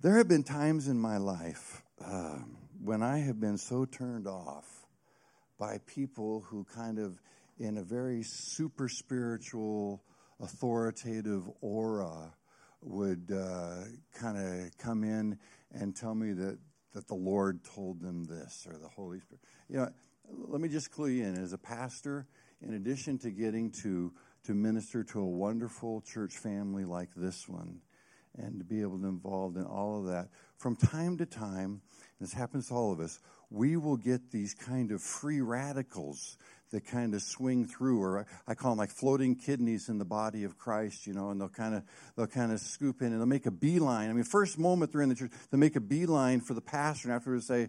there 0.00 0.16
have 0.18 0.28
been 0.28 0.44
times 0.44 0.88
in 0.88 0.98
my 0.98 1.16
life 1.16 1.82
uh, 2.04 2.38
when 2.82 3.02
I 3.02 3.18
have 3.18 3.40
been 3.40 3.58
so 3.58 3.84
turned 3.84 4.26
off 4.26 4.86
by 5.58 5.78
people 5.86 6.44
who 6.48 6.64
kind 6.74 6.98
of, 6.98 7.20
in 7.58 7.78
a 7.78 7.82
very 7.82 8.22
super 8.22 8.88
spiritual, 8.88 10.02
authoritative 10.40 11.48
aura 11.60 12.32
would 12.80 13.32
uh, 13.32 13.84
kind 14.18 14.36
of 14.36 14.76
come 14.78 15.04
in 15.04 15.38
and 15.72 15.96
tell 15.96 16.14
me 16.14 16.32
that, 16.32 16.58
that 16.92 17.08
the 17.08 17.14
Lord 17.14 17.64
told 17.64 18.00
them 18.00 18.24
this 18.24 18.66
or 18.68 18.76
the 18.78 18.88
Holy 18.88 19.20
Spirit. 19.20 19.40
You 19.68 19.76
know, 19.78 19.88
let 20.48 20.60
me 20.60 20.68
just 20.68 20.90
clue 20.90 21.08
you 21.08 21.24
in. 21.24 21.36
As 21.36 21.52
a 21.52 21.58
pastor, 21.58 22.26
in 22.60 22.74
addition 22.74 23.18
to 23.18 23.30
getting 23.30 23.70
to, 23.82 24.12
to 24.44 24.54
minister 24.54 25.04
to 25.04 25.20
a 25.20 25.26
wonderful 25.26 26.02
church 26.02 26.36
family 26.36 26.84
like 26.84 27.10
this 27.16 27.48
one, 27.48 27.80
and 28.36 28.58
to 28.58 28.64
be 28.64 28.82
able 28.82 28.98
to 28.98 29.06
involved 29.06 29.56
in 29.56 29.64
all 29.64 30.00
of 30.00 30.06
that, 30.06 30.28
from 30.56 30.76
time 30.76 31.16
to 31.18 31.26
time, 31.26 31.80
this 32.20 32.32
happens 32.32 32.68
to 32.68 32.74
all 32.74 32.92
of 32.92 33.00
us, 33.00 33.20
we 33.50 33.76
will 33.76 33.96
get 33.96 34.30
these 34.30 34.54
kind 34.54 34.90
of 34.90 35.00
free 35.00 35.40
radicals 35.40 36.36
that 36.70 36.86
kind 36.86 37.14
of 37.14 37.22
swing 37.22 37.66
through, 37.66 38.02
or 38.02 38.26
I 38.46 38.54
call 38.54 38.72
them 38.72 38.78
like 38.78 38.90
floating 38.90 39.36
kidneys 39.36 39.88
in 39.88 39.98
the 39.98 40.04
body 40.04 40.44
of 40.44 40.58
Christ, 40.58 41.06
you 41.06 41.12
know, 41.12 41.30
and 41.30 41.40
they'll 41.40 41.48
kind 41.48 41.74
of 41.74 41.82
they'll 42.16 42.26
kind 42.26 42.52
of 42.52 42.60
scoop 42.60 43.00
in 43.00 43.08
and 43.08 43.20
they'll 43.20 43.26
make 43.26 43.46
a 43.46 43.50
beeline. 43.50 44.10
I 44.10 44.12
mean, 44.12 44.24
first 44.24 44.58
moment 44.58 44.92
they're 44.92 45.02
in 45.02 45.08
the 45.08 45.14
church, 45.14 45.30
they'll 45.50 45.60
make 45.60 45.76
a 45.76 45.80
beeline 45.80 46.40
for 46.40 46.54
the 46.54 46.60
pastor, 46.60 47.08
and 47.08 47.14
afterwards 47.14 47.46
say, 47.46 47.68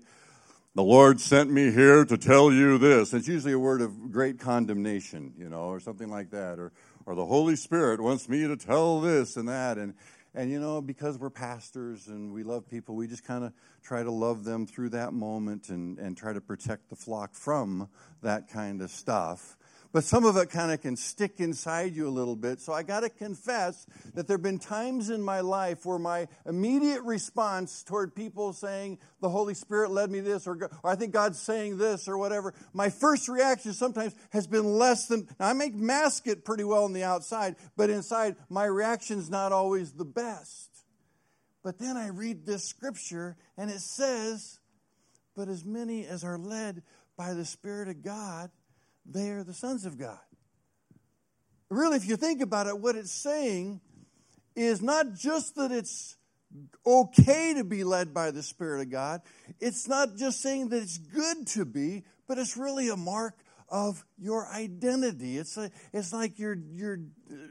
"The 0.73 0.83
Lord 0.83 1.19
sent 1.19 1.51
me 1.51 1.71
here 1.71 2.05
to 2.05 2.17
tell 2.17 2.51
you 2.51 2.77
this." 2.77 3.13
It's 3.13 3.27
usually 3.27 3.53
a 3.53 3.59
word 3.59 3.81
of 3.81 4.11
great 4.11 4.39
condemnation, 4.39 5.33
you 5.37 5.49
know, 5.49 5.65
or 5.65 5.79
something 5.79 6.09
like 6.09 6.31
that, 6.31 6.59
or 6.59 6.71
or 7.05 7.15
the 7.15 7.25
Holy 7.25 7.55
Spirit 7.55 8.01
wants 8.01 8.27
me 8.27 8.47
to 8.47 8.57
tell 8.57 8.99
this 9.01 9.37
and 9.37 9.47
that, 9.47 9.77
and 9.77 9.93
and 10.35 10.51
you 10.51 10.59
know, 10.59 10.81
because 10.81 11.17
we're 11.17 11.29
pastors 11.29 12.07
and 12.07 12.33
we 12.33 12.43
love 12.43 12.69
people, 12.69 12.95
we 12.95 13.07
just 13.07 13.25
kind 13.25 13.45
of 13.45 13.53
try 13.81 14.03
to 14.03 14.11
love 14.11 14.43
them 14.43 14.67
through 14.67 14.89
that 14.89 15.13
moment 15.13 15.69
and, 15.69 15.97
and 15.97 16.17
try 16.17 16.33
to 16.33 16.41
protect 16.41 16.89
the 16.89 16.95
flock 16.95 17.33
from 17.33 17.89
that 18.21 18.49
kind 18.49 18.81
of 18.81 18.91
stuff. 18.91 19.57
But 19.95 20.03
some 20.03 20.25
of 20.25 20.35
it 20.35 20.49
kind 20.49 20.73
of 20.73 20.81
can 20.81 20.97
stick 20.97 21.35
inside 21.39 21.95
you 21.95 22.05
a 22.05 22.09
little 22.09 22.35
bit. 22.35 22.59
So 22.59 22.73
I 22.73 22.83
got 22.83 22.99
to 22.99 23.09
confess 23.09 23.87
that 24.13 24.27
there 24.27 24.35
have 24.35 24.43
been 24.43 24.59
times 24.59 25.09
in 25.09 25.21
my 25.21 25.39
life 25.39 25.85
where 25.85 25.97
my 25.97 26.27
immediate 26.45 27.01
response 27.03 27.81
toward 27.81 28.13
people 28.13 28.51
saying, 28.51 28.99
the 29.21 29.29
Holy 29.29 29.53
Spirit 29.53 29.91
led 29.91 30.11
me 30.11 30.19
this, 30.19 30.47
or, 30.47 30.69
or 30.83 30.89
I 30.91 30.97
think 30.97 31.13
God's 31.13 31.39
saying 31.39 31.77
this, 31.77 32.09
or 32.09 32.17
whatever, 32.17 32.53
my 32.73 32.89
first 32.89 33.29
reaction 33.29 33.71
sometimes 33.71 34.13
has 34.31 34.47
been 34.47 34.65
less 34.65 35.07
than, 35.07 35.29
now 35.39 35.47
I 35.47 35.53
may 35.53 35.69
mask 35.69 36.27
it 36.27 36.43
pretty 36.43 36.65
well 36.65 36.83
on 36.83 36.91
the 36.91 37.03
outside, 37.05 37.55
but 37.77 37.89
inside, 37.89 38.35
my 38.49 38.65
reaction's 38.65 39.29
not 39.29 39.53
always 39.53 39.93
the 39.93 40.03
best. 40.03 40.71
But 41.63 41.79
then 41.79 41.95
I 41.95 42.07
read 42.07 42.45
this 42.45 42.65
scripture, 42.65 43.37
and 43.55 43.71
it 43.71 43.79
says, 43.79 44.59
but 45.37 45.47
as 45.47 45.63
many 45.63 46.05
as 46.05 46.25
are 46.25 46.37
led 46.37 46.83
by 47.15 47.33
the 47.33 47.45
Spirit 47.45 47.87
of 47.87 48.03
God, 48.03 48.51
they 49.05 49.29
are 49.31 49.43
the 49.43 49.53
sons 49.53 49.85
of 49.85 49.97
God. 49.97 50.19
Really, 51.69 51.97
if 51.97 52.07
you 52.07 52.15
think 52.15 52.41
about 52.41 52.67
it, 52.67 52.79
what 52.79 52.95
it's 52.95 53.11
saying 53.11 53.81
is 54.55 54.81
not 54.81 55.13
just 55.13 55.55
that 55.55 55.71
it's 55.71 56.15
okay 56.85 57.53
to 57.55 57.63
be 57.63 57.83
led 57.83 58.13
by 58.13 58.31
the 58.31 58.43
Spirit 58.43 58.81
of 58.81 58.91
God, 58.91 59.21
it's 59.59 59.87
not 59.87 60.15
just 60.15 60.41
saying 60.41 60.69
that 60.69 60.81
it's 60.81 60.97
good 60.97 61.47
to 61.47 61.65
be, 61.65 62.03
but 62.27 62.37
it's 62.37 62.55
really 62.55 62.89
a 62.89 62.95
mark 62.95 63.35
of 63.67 64.05
your 64.17 64.47
identity. 64.47 65.37
It's, 65.37 65.57
a, 65.57 65.71
it's 65.91 66.13
like 66.13 66.37
your, 66.37 66.55
your 66.71 66.99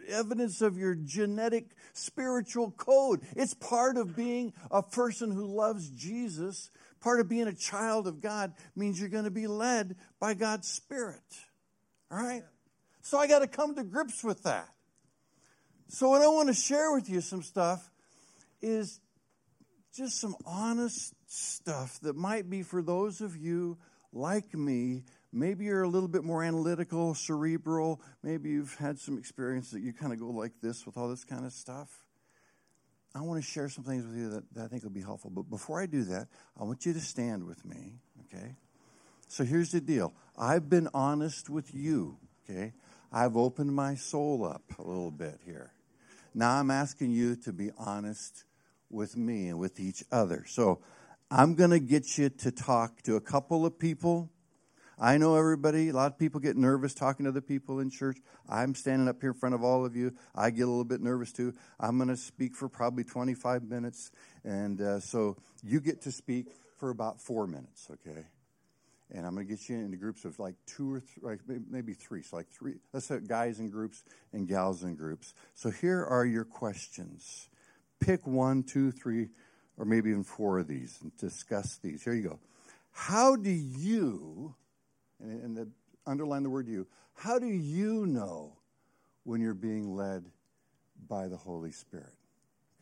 evidence 0.08 0.62
of 0.62 0.78
your 0.78 0.94
genetic 0.94 1.70
spiritual 1.92 2.70
code. 2.70 3.22
It's 3.36 3.54
part 3.54 3.96
of 3.96 4.14
being 4.14 4.52
a 4.70 4.82
person 4.82 5.30
who 5.32 5.46
loves 5.46 5.90
Jesus 5.90 6.70
Part 7.04 7.20
of 7.20 7.28
being 7.28 7.48
a 7.48 7.52
child 7.52 8.06
of 8.06 8.22
God 8.22 8.54
means 8.74 8.98
you're 8.98 9.10
going 9.10 9.24
to 9.24 9.30
be 9.30 9.46
led 9.46 9.94
by 10.18 10.32
God's 10.32 10.68
Spirit. 10.68 11.20
All 12.10 12.16
right? 12.16 12.42
So 13.02 13.18
I 13.18 13.26
got 13.26 13.40
to 13.40 13.46
come 13.46 13.74
to 13.74 13.84
grips 13.84 14.24
with 14.24 14.44
that. 14.44 14.70
So, 15.88 16.08
what 16.08 16.22
I 16.22 16.28
want 16.28 16.48
to 16.48 16.54
share 16.54 16.94
with 16.94 17.10
you 17.10 17.20
some 17.20 17.42
stuff 17.42 17.90
is 18.62 19.00
just 19.94 20.18
some 20.18 20.34
honest 20.46 21.12
stuff 21.26 22.00
that 22.00 22.16
might 22.16 22.48
be 22.48 22.62
for 22.62 22.80
those 22.80 23.20
of 23.20 23.36
you 23.36 23.76
like 24.14 24.54
me. 24.54 25.04
Maybe 25.30 25.66
you're 25.66 25.82
a 25.82 25.88
little 25.88 26.08
bit 26.08 26.24
more 26.24 26.42
analytical, 26.42 27.14
cerebral. 27.14 28.00
Maybe 28.22 28.48
you've 28.48 28.76
had 28.76 28.98
some 28.98 29.18
experience 29.18 29.72
that 29.72 29.82
you 29.82 29.92
kind 29.92 30.14
of 30.14 30.20
go 30.20 30.30
like 30.30 30.52
this 30.62 30.86
with 30.86 30.96
all 30.96 31.10
this 31.10 31.24
kind 31.24 31.44
of 31.44 31.52
stuff. 31.52 32.03
I 33.14 33.20
want 33.20 33.42
to 33.42 33.48
share 33.48 33.68
some 33.68 33.84
things 33.84 34.04
with 34.06 34.16
you 34.16 34.28
that, 34.30 34.54
that 34.54 34.64
I 34.64 34.66
think 34.66 34.82
will 34.82 34.90
be 34.90 35.00
helpful. 35.00 35.30
But 35.30 35.48
before 35.48 35.80
I 35.80 35.86
do 35.86 36.02
that, 36.04 36.26
I 36.58 36.64
want 36.64 36.84
you 36.84 36.92
to 36.92 37.00
stand 37.00 37.44
with 37.44 37.64
me, 37.64 37.94
okay? 38.26 38.56
So 39.28 39.44
here's 39.44 39.70
the 39.70 39.80
deal 39.80 40.12
I've 40.36 40.68
been 40.68 40.88
honest 40.92 41.48
with 41.48 41.74
you, 41.74 42.18
okay? 42.48 42.72
I've 43.12 43.36
opened 43.36 43.74
my 43.74 43.94
soul 43.94 44.44
up 44.44 44.64
a 44.78 44.82
little 44.82 45.12
bit 45.12 45.38
here. 45.44 45.72
Now 46.34 46.58
I'm 46.58 46.70
asking 46.70 47.12
you 47.12 47.36
to 47.36 47.52
be 47.52 47.70
honest 47.78 48.44
with 48.90 49.16
me 49.16 49.48
and 49.48 49.58
with 49.60 49.78
each 49.78 50.02
other. 50.10 50.44
So 50.48 50.80
I'm 51.30 51.54
going 51.54 51.70
to 51.70 51.78
get 51.78 52.18
you 52.18 52.28
to 52.28 52.50
talk 52.50 53.02
to 53.02 53.14
a 53.14 53.20
couple 53.20 53.64
of 53.64 53.78
people 53.78 54.30
I 54.98 55.18
know 55.18 55.36
everybody, 55.36 55.88
a 55.88 55.92
lot 55.92 56.12
of 56.12 56.18
people 56.18 56.40
get 56.40 56.56
nervous 56.56 56.94
talking 56.94 57.26
to 57.26 57.32
the 57.32 57.42
people 57.42 57.80
in 57.80 57.90
church. 57.90 58.18
I'm 58.48 58.74
standing 58.74 59.08
up 59.08 59.20
here 59.20 59.30
in 59.30 59.36
front 59.36 59.54
of 59.54 59.64
all 59.64 59.84
of 59.84 59.96
you. 59.96 60.12
I 60.34 60.50
get 60.50 60.62
a 60.62 60.66
little 60.66 60.84
bit 60.84 61.00
nervous 61.00 61.32
too. 61.32 61.52
I'm 61.80 61.96
going 61.98 62.08
to 62.08 62.16
speak 62.16 62.54
for 62.54 62.68
probably 62.68 63.04
25 63.04 63.64
minutes. 63.64 64.10
And 64.44 64.80
uh, 64.80 65.00
so 65.00 65.36
you 65.62 65.80
get 65.80 66.02
to 66.02 66.12
speak 66.12 66.46
for 66.78 66.90
about 66.90 67.20
four 67.20 67.46
minutes, 67.46 67.88
okay? 67.90 68.26
And 69.10 69.26
I'm 69.26 69.34
going 69.34 69.46
to 69.46 69.52
get 69.52 69.68
you 69.68 69.76
into 69.76 69.96
groups 69.96 70.24
of 70.24 70.38
like 70.38 70.54
two 70.66 70.94
or 70.94 71.00
three, 71.00 71.58
maybe 71.68 71.92
three. 71.92 72.22
So, 72.22 72.36
like 72.36 72.48
three, 72.48 72.74
let's 72.92 73.06
say 73.06 73.20
guys 73.26 73.60
in 73.60 73.70
groups 73.70 74.02
and 74.32 74.48
gals 74.48 74.82
in 74.82 74.94
groups. 74.94 75.34
So, 75.54 75.70
here 75.70 76.04
are 76.04 76.24
your 76.24 76.44
questions. 76.44 77.48
Pick 78.00 78.26
one, 78.26 78.62
two, 78.62 78.90
three, 78.90 79.28
or 79.76 79.84
maybe 79.84 80.10
even 80.10 80.24
four 80.24 80.58
of 80.58 80.68
these 80.68 80.98
and 81.02 81.16
discuss 81.16 81.78
these. 81.82 82.02
Here 82.02 82.14
you 82.14 82.28
go. 82.28 82.38
How 82.92 83.36
do 83.36 83.50
you 83.50 84.54
and, 85.24 85.42
and 85.42 85.56
the, 85.56 85.68
underline 86.06 86.42
the 86.42 86.50
word 86.50 86.68
you. 86.68 86.86
How 87.14 87.38
do 87.38 87.46
you 87.46 88.06
know 88.06 88.56
when 89.24 89.40
you're 89.40 89.54
being 89.54 89.94
led 89.94 90.24
by 91.08 91.28
the 91.28 91.36
Holy 91.36 91.72
Spirit? 91.72 92.14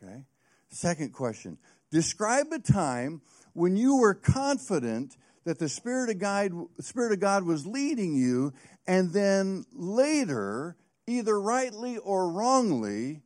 Okay? 0.01 0.25
Second 0.69 1.13
question 1.13 1.57
Describe 1.91 2.47
a 2.51 2.59
time 2.59 3.21
when 3.53 3.75
you 3.75 3.97
were 3.97 4.13
confident 4.13 5.15
that 5.45 5.59
the 5.59 5.69
Spirit 5.69 6.09
of 6.09 6.19
God, 6.19 6.51
Spirit 6.79 7.11
of 7.11 7.19
God 7.19 7.43
was 7.43 7.67
leading 7.67 8.15
you, 8.15 8.53
and 8.87 9.13
then 9.13 9.65
later, 9.73 10.75
either 11.05 11.39
rightly 11.39 11.97
or 11.97 12.31
wrongly, 12.31 13.21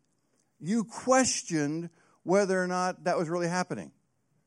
you 0.59 0.83
questioned 0.83 1.89
whether 2.23 2.61
or 2.61 2.67
not 2.67 3.03
that 3.05 3.17
was 3.17 3.29
really 3.29 3.47
happening. 3.47 3.91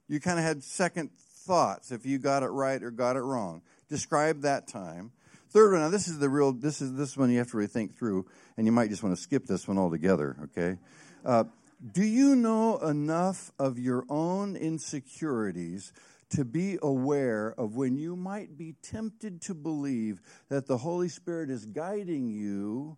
You 0.08 0.20
kind 0.20 0.38
of 0.38 0.44
had 0.44 0.62
second 0.64 1.10
thoughts 1.46 1.92
if 1.92 2.04
you 2.04 2.18
got 2.18 2.42
it 2.42 2.48
right 2.48 2.82
or 2.82 2.90
got 2.90 3.16
it 3.16 3.20
wrong 3.20 3.62
describe 3.90 4.42
that 4.42 4.66
time. 4.66 5.12
Third 5.50 5.72
one, 5.72 5.80
now 5.80 5.88
this 5.90 6.06
is 6.08 6.18
the 6.18 6.28
real, 6.28 6.52
this 6.52 6.80
is 6.80 6.94
this 6.94 7.16
one 7.16 7.30
you 7.30 7.38
have 7.38 7.50
to 7.50 7.56
really 7.56 7.68
think 7.68 7.98
through, 7.98 8.26
and 8.56 8.66
you 8.66 8.72
might 8.72 8.88
just 8.88 9.02
want 9.02 9.16
to 9.16 9.20
skip 9.20 9.46
this 9.46 9.66
one 9.66 9.78
altogether, 9.78 10.36
okay? 10.44 10.78
Uh, 11.24 11.44
do 11.92 12.04
you 12.04 12.36
know 12.36 12.78
enough 12.78 13.50
of 13.58 13.78
your 13.78 14.04
own 14.08 14.54
insecurities 14.54 15.92
to 16.30 16.44
be 16.44 16.78
aware 16.80 17.52
of 17.58 17.74
when 17.74 17.96
you 17.96 18.14
might 18.14 18.56
be 18.56 18.76
tempted 18.82 19.40
to 19.42 19.54
believe 19.54 20.20
that 20.48 20.66
the 20.66 20.78
Holy 20.78 21.08
Spirit 21.08 21.50
is 21.50 21.66
guiding 21.66 22.30
you 22.30 22.96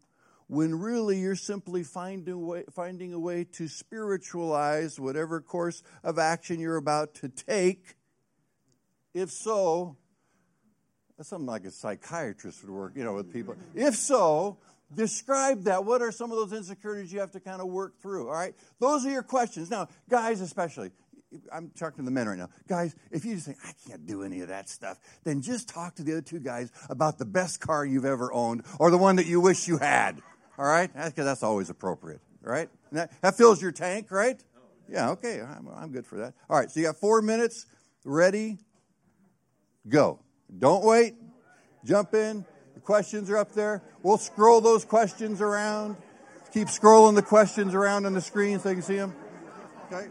when 0.49 0.79
really 0.79 1.19
you're 1.19 1.35
simply 1.35 1.83
finding 1.83 2.35
a 2.35 2.39
way, 2.39 2.65
finding 2.71 3.15
a 3.15 3.19
way 3.19 3.45
to 3.45 3.69
spiritualize 3.69 5.01
whatever 5.01 5.41
course 5.41 5.83
of 6.05 6.19
action 6.19 6.61
you're 6.61 6.77
about 6.77 7.15
to 7.15 7.29
take? 7.29 7.95
If 9.15 9.31
so, 9.31 9.97
that's 11.16 11.28
something 11.28 11.47
like 11.47 11.64
a 11.64 11.71
psychiatrist 11.71 12.62
would 12.62 12.71
work, 12.71 12.92
you 12.97 13.04
know, 13.04 13.14
with 13.14 13.33
people. 13.33 13.54
If 13.75 13.97
so, 13.97 14.59
describe 14.95 15.64
that. 15.64 15.85
What 15.85 16.02
are 16.02 16.12
some 16.12 16.31
of 16.31 16.38
those 16.38 16.57
insecurities 16.57 17.12
you 17.12 17.21
have 17.21 17.33
to 17.33 17.40
kind 17.40 17.61
of 17.61 17.69
work 17.69 18.00
through? 18.00 18.28
All 18.28 18.35
right? 18.35 18.54
Those 18.81 19.07
are 19.07 19.11
your 19.11 19.23
questions. 19.23 19.71
Now, 19.71 19.88
guys, 20.09 20.40
especially, 20.40 20.90
I'm 21.52 21.71
talking 21.78 21.99
to 21.99 22.02
the 22.02 22.11
men 22.11 22.28
right 22.28 22.38
now. 22.38 22.49
Guys, 22.69 22.95
if 23.11 23.25
you 23.25 23.35
just 23.35 23.47
think, 23.47 23.59
I 23.64 23.73
can't 23.88 24.07
do 24.07 24.23
any 24.23 24.40
of 24.40 24.49
that 24.49 24.69
stuff, 24.69 24.99
then 25.25 25.42
just 25.42 25.69
talk 25.69 25.95
to 25.97 26.02
the 26.02 26.12
other 26.12 26.23
two 26.23 26.40
guys 26.40 26.71
about 26.88 27.19
the 27.19 27.25
best 27.25 27.61
car 27.61 27.85
you've 27.85 28.04
ever 28.04 28.33
owned 28.33 28.64
or 28.78 28.90
the 28.90 28.99
one 28.99 29.16
that 29.16 29.26
you 29.26 29.40
wish 29.40 29.69
you 29.69 29.78
had. 29.78 30.21
All 30.59 30.66
right? 30.66 30.92
Because 30.92 31.25
that's 31.25 31.42
always 31.42 31.71
appropriate, 31.71 32.21
right? 32.42 32.69
That, 32.92 33.11
that, 33.23 33.37
fills 33.37 33.62
your 33.62 33.73
tank, 33.73 34.11
right? 34.11 34.42
Yeah, 34.88 35.11
okay. 35.11 35.40
I'm, 35.40 35.69
I'm 35.75 35.92
good 35.92 36.07
for 36.07 36.16
that. 36.16 36.35
All 36.50 36.59
right, 36.59 36.71
so 36.71 36.81
you 36.81 36.87
got 36.87 36.97
four 36.97 37.23
minutes. 37.23 37.66
Ready? 38.04 38.59
Go. 39.88 40.21
Don't 40.59 40.85
wait. 40.85 41.14
Jump 41.85 42.14
in. 42.14 42.44
The 42.75 42.80
questions 42.80 43.30
are 43.30 43.37
up 43.37 43.52
there. 43.52 43.82
We'll 44.02 44.18
scroll 44.18 44.61
those 44.61 44.85
questions 44.85 45.40
around. 45.40 45.97
Keep 46.52 46.68
scrolling 46.68 47.14
the 47.14 47.23
questions 47.23 47.75
around 47.75 48.06
on 48.06 48.12
the 48.12 48.21
screen 48.21 48.61
so 48.61 48.68
you 48.68 48.76
can 48.76 48.82
see 48.82 48.97
them. 48.97 49.14
Okay. 49.90 50.09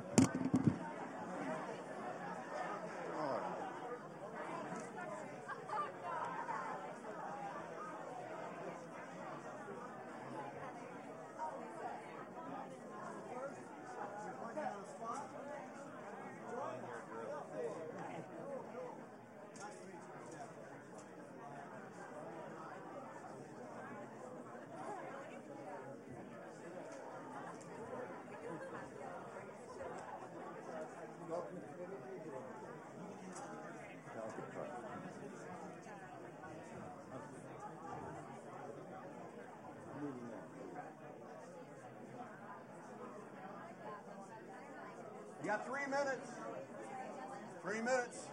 Got 45.51 45.67
three 45.67 45.85
minutes. 45.85 46.31
Three 47.61 47.81
minutes. 47.81 48.30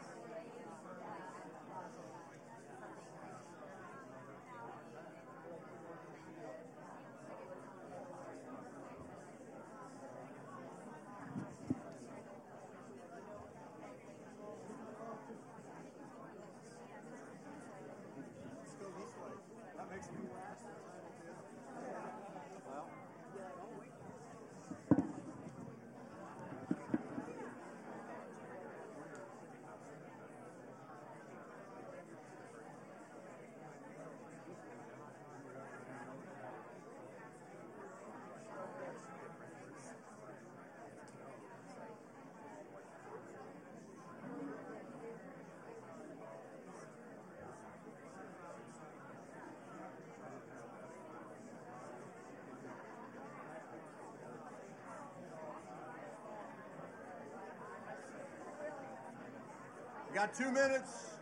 Got 60.18 60.34
two 60.34 60.50
minutes. 60.50 61.17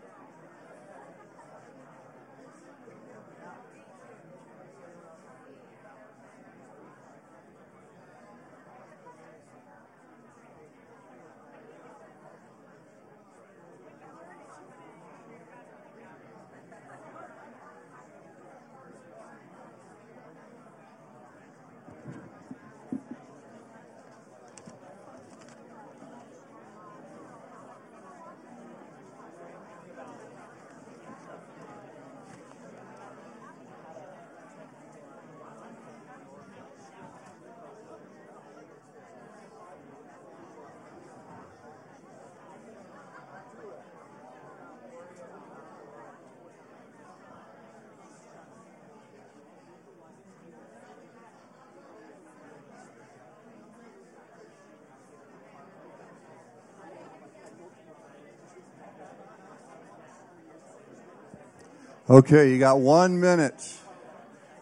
Okay, 62.09 62.53
you 62.53 62.59
got 62.61 62.79
one 62.79 63.19
minute. 63.19 63.61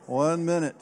One 0.06 0.46
minute. 0.46 0.76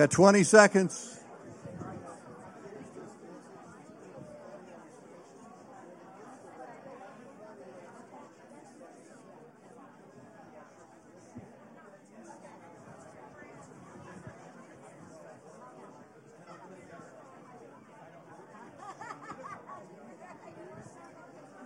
Got 0.00 0.10
20 0.10 0.44
seconds. 0.44 1.18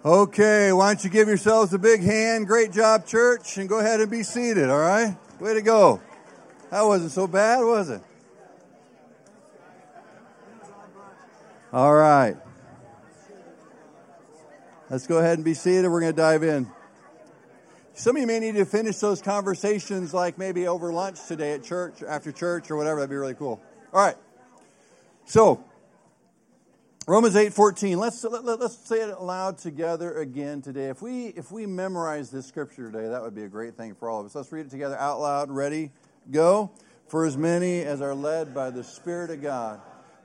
Okay, 0.04 0.72
why 0.72 0.88
don't 0.88 1.04
you 1.04 1.08
give 1.08 1.28
yourselves 1.28 1.72
a 1.72 1.78
big 1.78 2.02
hand? 2.02 2.48
Great 2.48 2.72
job, 2.72 3.06
church, 3.06 3.58
and 3.58 3.68
go 3.68 3.78
ahead 3.78 4.00
and 4.00 4.10
be 4.10 4.24
seated, 4.24 4.68
all 4.68 4.80
right? 4.80 5.16
Way 5.38 5.54
to 5.54 5.62
go. 5.62 6.00
That 6.70 6.82
wasn't 6.82 7.12
so 7.12 7.28
bad, 7.28 7.60
was 7.60 7.90
it? 7.90 8.02
All 11.74 11.92
right. 11.92 12.36
Let's 14.88 15.08
go 15.08 15.18
ahead 15.18 15.38
and 15.38 15.44
be 15.44 15.54
seated. 15.54 15.88
We're 15.88 15.98
going 15.98 16.12
to 16.12 16.16
dive 16.16 16.44
in. 16.44 16.70
Some 17.94 18.14
of 18.14 18.20
you 18.20 18.28
may 18.28 18.38
need 18.38 18.54
to 18.54 18.64
finish 18.64 18.98
those 18.98 19.20
conversations 19.20 20.14
like 20.14 20.38
maybe 20.38 20.68
over 20.68 20.92
lunch 20.92 21.26
today 21.26 21.54
at 21.54 21.64
church, 21.64 22.00
after 22.06 22.30
church, 22.30 22.70
or 22.70 22.76
whatever. 22.76 23.00
That'd 23.00 23.10
be 23.10 23.16
really 23.16 23.34
cool. 23.34 23.60
All 23.92 24.00
right. 24.00 24.14
So, 25.24 25.64
Romans 27.08 27.34
8:14. 27.34 27.96
Let's 27.96 28.22
let, 28.22 28.44
let, 28.44 28.60
us 28.60 28.78
say 28.78 29.00
it 29.00 29.08
aloud 29.10 29.58
together 29.58 30.14
again 30.18 30.62
today. 30.62 30.90
If 30.90 31.02
we 31.02 31.26
if 31.26 31.50
we 31.50 31.66
memorize 31.66 32.30
this 32.30 32.46
scripture 32.46 32.92
today, 32.92 33.08
that 33.08 33.20
would 33.20 33.34
be 33.34 33.42
a 33.42 33.48
great 33.48 33.76
thing 33.76 33.96
for 33.96 34.08
all 34.08 34.20
of 34.20 34.26
us. 34.26 34.36
Let's 34.36 34.52
read 34.52 34.66
it 34.66 34.70
together 34.70 34.96
out 34.96 35.18
loud. 35.18 35.50
Ready? 35.50 35.90
Go. 36.30 36.70
For 37.08 37.24
as 37.24 37.36
many 37.36 37.80
as 37.80 38.00
are 38.00 38.14
led 38.14 38.54
by 38.54 38.70
the 38.70 38.84
Spirit 38.84 39.30
of 39.30 39.42
God, 39.42 39.80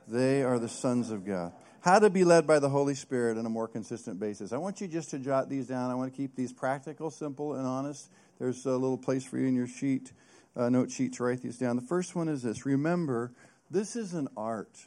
they 0.08 0.42
are 0.42 0.58
the 0.58 0.68
sons 0.68 1.10
of 1.10 1.24
God. 1.24 1.52
How 1.80 1.98
to 1.98 2.10
be 2.10 2.24
led 2.24 2.46
by 2.46 2.58
the 2.58 2.68
Holy 2.68 2.94
Spirit 2.94 3.38
on 3.38 3.46
a 3.46 3.48
more 3.48 3.66
consistent 3.66 4.20
basis. 4.20 4.52
I 4.52 4.58
want 4.58 4.80
you 4.80 4.88
just 4.88 5.10
to 5.10 5.18
jot 5.18 5.48
these 5.48 5.66
down. 5.66 5.90
I 5.90 5.94
want 5.94 6.12
to 6.12 6.16
keep 6.16 6.36
these 6.36 6.52
practical, 6.52 7.10
simple, 7.10 7.54
and 7.54 7.66
honest. 7.66 8.10
There's 8.38 8.66
a 8.66 8.72
little 8.72 8.98
place 8.98 9.24
for 9.24 9.38
you 9.38 9.46
in 9.46 9.54
your 9.54 9.66
sheet, 9.66 10.12
uh, 10.56 10.68
note 10.68 10.90
sheet 10.90 11.14
to 11.14 11.24
write 11.24 11.40
these 11.42 11.58
down. 11.58 11.76
The 11.76 11.82
first 11.82 12.14
one 12.14 12.28
is 12.28 12.42
this 12.42 12.66
Remember, 12.66 13.32
this 13.70 13.96
is 13.96 14.12
an 14.12 14.28
art, 14.36 14.86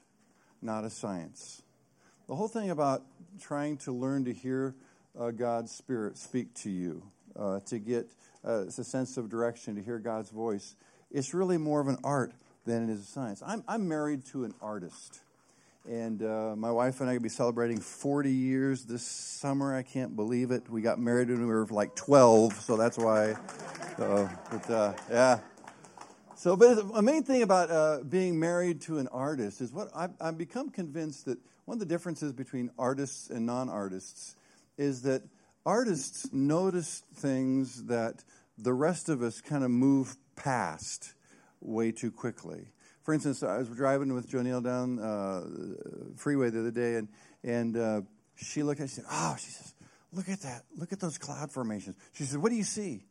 not 0.61 0.83
a 0.83 0.89
science. 0.89 1.63
The 2.27 2.35
whole 2.35 2.47
thing 2.47 2.69
about 2.69 3.03
trying 3.41 3.77
to 3.77 3.91
learn 3.91 4.25
to 4.25 4.33
hear 4.33 4.75
uh, 5.19 5.31
God's 5.31 5.71
Spirit 5.71 6.17
speak 6.17 6.53
to 6.55 6.69
you, 6.69 7.03
uh, 7.35 7.59
to 7.67 7.79
get 7.79 8.07
uh, 8.45 8.65
a 8.65 8.71
sense 8.71 9.17
of 9.17 9.29
direction, 9.29 9.75
to 9.75 9.81
hear 9.81 9.99
God's 9.99 10.29
voice, 10.29 10.75
it's 11.11 11.33
really 11.33 11.57
more 11.57 11.79
of 11.79 11.87
an 11.87 11.97
art 12.03 12.33
than 12.65 12.89
it 12.89 12.93
is 12.93 13.01
a 13.01 13.05
science. 13.05 13.43
I'm, 13.45 13.63
I'm 13.67 13.87
married 13.87 14.25
to 14.27 14.45
an 14.45 14.53
artist. 14.61 15.19
And 15.89 16.23
uh, 16.23 16.55
my 16.55 16.71
wife 16.71 17.01
and 17.01 17.09
I 17.09 17.13
will 17.13 17.19
be 17.19 17.29
celebrating 17.29 17.79
40 17.79 18.31
years 18.31 18.85
this 18.85 19.05
summer. 19.05 19.75
I 19.75 19.83
can't 19.83 20.15
believe 20.15 20.51
it. 20.51 20.69
We 20.69 20.81
got 20.81 20.97
married 20.97 21.29
when 21.29 21.41
we 21.41 21.45
were 21.45 21.65
like 21.65 21.93
12, 21.95 22.53
so 22.53 22.77
that's 22.77 22.97
why. 22.97 23.33
Uh, 23.97 24.29
but 24.49 24.69
uh, 24.69 24.93
yeah. 25.09 25.39
So, 26.35 26.55
but 26.55 26.93
the 26.93 27.01
main 27.01 27.23
thing 27.23 27.41
about 27.41 27.69
uh, 27.69 27.99
being 28.07 28.39
married 28.39 28.81
to 28.81 28.97
an 28.97 29.07
artist 29.09 29.59
is 29.59 29.73
what 29.73 29.89
I've, 29.93 30.11
I've 30.21 30.37
become 30.37 30.69
convinced 30.69 31.25
that 31.25 31.37
one 31.65 31.75
of 31.75 31.79
the 31.79 31.85
differences 31.85 32.31
between 32.31 32.71
artists 32.77 33.29
and 33.29 33.45
non 33.45 33.69
artists 33.69 34.35
is 34.77 35.01
that 35.03 35.23
artists 35.65 36.31
notice 36.31 37.03
things 37.15 37.85
that 37.85 38.23
the 38.57 38.73
rest 38.73 39.09
of 39.09 39.21
us 39.21 39.41
kind 39.41 39.63
of 39.63 39.71
move 39.71 40.17
past 40.35 41.13
way 41.63 41.91
too 41.91 42.11
quickly. 42.11 42.67
For 43.03 43.13
instance, 43.13 43.43
I 43.43 43.57
was 43.57 43.69
driving 43.69 44.13
with 44.13 44.29
Jonelle 44.29 44.63
down 44.63 44.99
uh, 44.99 46.15
freeway 46.15 46.49
the 46.49 46.59
other 46.59 46.71
day, 46.71 46.95
and 46.95 47.07
and 47.43 47.77
uh, 47.77 48.01
she 48.35 48.63
looked 48.63 48.79
at, 48.79 48.89
she 48.89 48.95
said, 48.95 49.05
"Oh," 49.11 49.35
she 49.37 49.49
says, 49.49 49.73
"Look 50.11 50.29
at 50.29 50.41
that! 50.41 50.63
Look 50.77 50.93
at 50.93 50.99
those 50.99 51.17
cloud 51.17 51.51
formations." 51.51 51.97
She 52.13 52.23
said, 52.23 52.41
"What 52.41 52.49
do 52.49 52.55
you 52.55 52.63
see? 52.63 53.03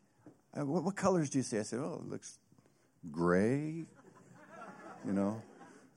Uh, 0.58 0.64
what, 0.64 0.84
what 0.84 0.96
colors 0.96 1.28
do 1.28 1.38
you 1.38 1.44
see?" 1.44 1.58
I 1.58 1.62
said, 1.62 1.80
"Oh, 1.80 2.02
it 2.04 2.10
looks 2.10 2.38
gray, 3.10 3.84
you 5.04 5.12
know." 5.12 5.42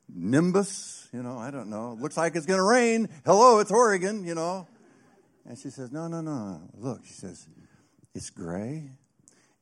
Nimbus, 0.07 1.07
you 1.11 1.23
know, 1.23 1.39
I 1.39 1.49
don't 1.49 1.67
know. 1.67 1.97
Looks 1.99 2.15
like 2.15 2.35
it's 2.35 2.45
going 2.45 2.59
to 2.59 2.63
rain. 2.63 3.09
Hello, 3.25 3.57
it's 3.57 3.71
Oregon, 3.71 4.23
you 4.23 4.35
know. 4.35 4.67
And 5.47 5.57
she 5.57 5.71
says, 5.71 5.91
No, 5.91 6.07
no, 6.07 6.21
no. 6.21 6.61
Look, 6.77 7.03
she 7.05 7.13
says, 7.13 7.47
It's 8.13 8.29
gray 8.29 8.91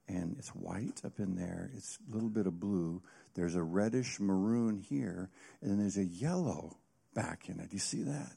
and 0.07 0.35
it's 0.37 0.49
white 0.49 1.01
up 1.05 1.19
in 1.19 1.35
there. 1.35 1.71
It's 1.75 1.97
a 2.09 2.13
little 2.13 2.29
bit 2.29 2.47
of 2.47 2.59
blue. 2.59 3.01
There's 3.35 3.55
a 3.55 3.63
reddish 3.63 4.19
maroon 4.19 4.77
here, 4.77 5.29
and 5.61 5.71
then 5.71 5.79
there's 5.79 5.97
a 5.97 6.05
yellow 6.05 6.77
back 7.13 7.49
in 7.49 7.59
it. 7.59 7.69
Do 7.69 7.75
you 7.75 7.79
see 7.79 8.03
that? 8.03 8.33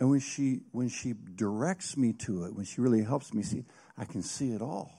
And 0.00 0.10
when 0.10 0.20
she 0.20 0.60
when 0.70 0.88
she 0.88 1.14
directs 1.34 1.96
me 1.96 2.12
to 2.14 2.44
it, 2.44 2.54
when 2.54 2.64
she 2.64 2.80
really 2.80 3.02
helps 3.02 3.34
me 3.34 3.42
see, 3.42 3.64
I 3.96 4.04
can 4.04 4.22
see 4.22 4.52
it 4.52 4.62
all. 4.62 4.92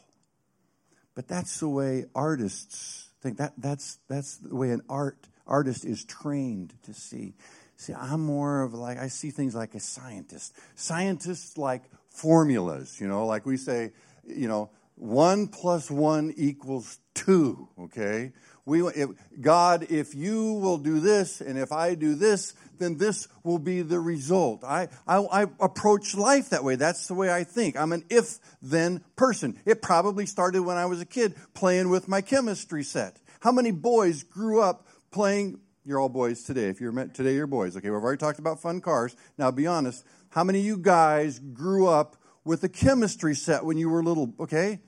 But 1.16 1.28
that's 1.28 1.60
the 1.60 1.70
way 1.70 2.06
artists 2.14 3.10
think. 3.22 3.38
That 3.38 3.54
that's 3.58 4.00
that's 4.10 4.38
the 4.38 4.56
way 4.56 4.72
an 4.72 4.82
art 4.90 5.28
artist 5.48 5.86
is 5.86 6.04
trained 6.04 6.74
to 6.84 6.94
see. 6.94 7.36
See, 7.78 7.94
I'm 7.94 8.20
more 8.20 8.62
of 8.62 8.74
like 8.74 8.98
I 8.98 9.08
see 9.08 9.32
things 9.32 9.56
like 9.56 9.74
a 9.74 9.80
scientist. 9.80 10.54
Scientists 10.76 11.58
like 11.58 11.84
formulas, 12.10 13.00
you 13.00 13.08
know, 13.08 13.26
like 13.26 13.46
we 13.46 13.56
say, 13.56 13.94
you 14.28 14.50
know, 14.50 14.70
one 15.00 15.48
plus 15.48 15.90
one 15.90 16.34
equals 16.36 17.00
two, 17.14 17.70
okay? 17.80 18.34
We, 18.66 18.86
if, 18.88 19.10
God, 19.42 19.88
if 19.90 20.14
you 20.14 20.54
will 20.54 20.78
do 20.78 21.00
this, 21.00 21.42
and 21.42 21.58
if 21.58 21.72
I 21.72 21.96
do 21.96 22.14
this, 22.14 22.54
then 22.78 22.98
this 22.98 23.28
will 23.44 23.58
be 23.58 23.82
the 23.82 24.00
result. 24.00 24.64
I, 24.64 24.90
I, 25.08 25.18
I 25.18 25.42
approach 25.60 26.16
life 26.16 26.50
that 26.50 26.64
way. 26.64 26.76
That's 26.76 27.08
the 27.08 27.14
way 27.16 27.34
I 27.34 27.44
think. 27.44 27.78
I'm 27.78 27.92
an 27.94 28.06
if 28.10 28.38
then 28.62 29.04
person. 29.16 29.58
It 29.66 29.82
probably 29.82 30.26
started 30.26 30.62
when 30.62 30.78
I 30.78 30.86
was 30.86 31.02
a 31.02 31.06
kid 31.06 31.36
playing 31.54 31.90
with 31.90 32.08
my 32.08 32.22
chemistry 32.22 32.84
set. 32.84 33.20
How 33.40 33.52
many 33.52 33.72
boys 33.72 34.24
grew 34.24 34.62
up 34.62 34.88
playing? 35.12 35.60
You're 35.84 36.00
all 36.00 36.10
boys 36.10 36.44
today. 36.44 36.66
If 36.66 36.80
you're 36.80 36.92
today, 37.08 37.34
you're 37.34 37.48
boys. 37.48 37.76
Okay, 37.76 37.90
we've 37.90 38.04
already 38.04 38.20
talked 38.20 38.40
about 38.40 38.62
fun 38.62 38.82
cars. 38.82 39.16
Now, 39.38 39.50
be 39.50 39.66
honest. 39.66 40.06
How 40.30 40.44
many 40.44 40.60
of 40.60 40.66
you 40.66 40.78
guys 40.78 41.40
grew 41.40 41.88
up 41.88 42.18
with 42.44 42.64
a 42.64 42.70
chemistry 42.70 43.34
set 43.34 43.66
when 43.66 43.78
you 43.78 43.90
were 43.90 44.04
little? 44.04 44.34
Okay, 44.40 44.82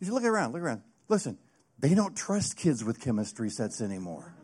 you 0.00 0.12
look 0.14 0.24
around. 0.24 0.52
Look 0.52 0.62
around. 0.62 0.82
Listen, 1.08 1.38
they 1.78 1.94
don't 1.94 2.16
trust 2.16 2.56
kids 2.56 2.84
with 2.84 3.00
chemistry 3.00 3.50
sets 3.50 3.80
anymore. 3.80 4.34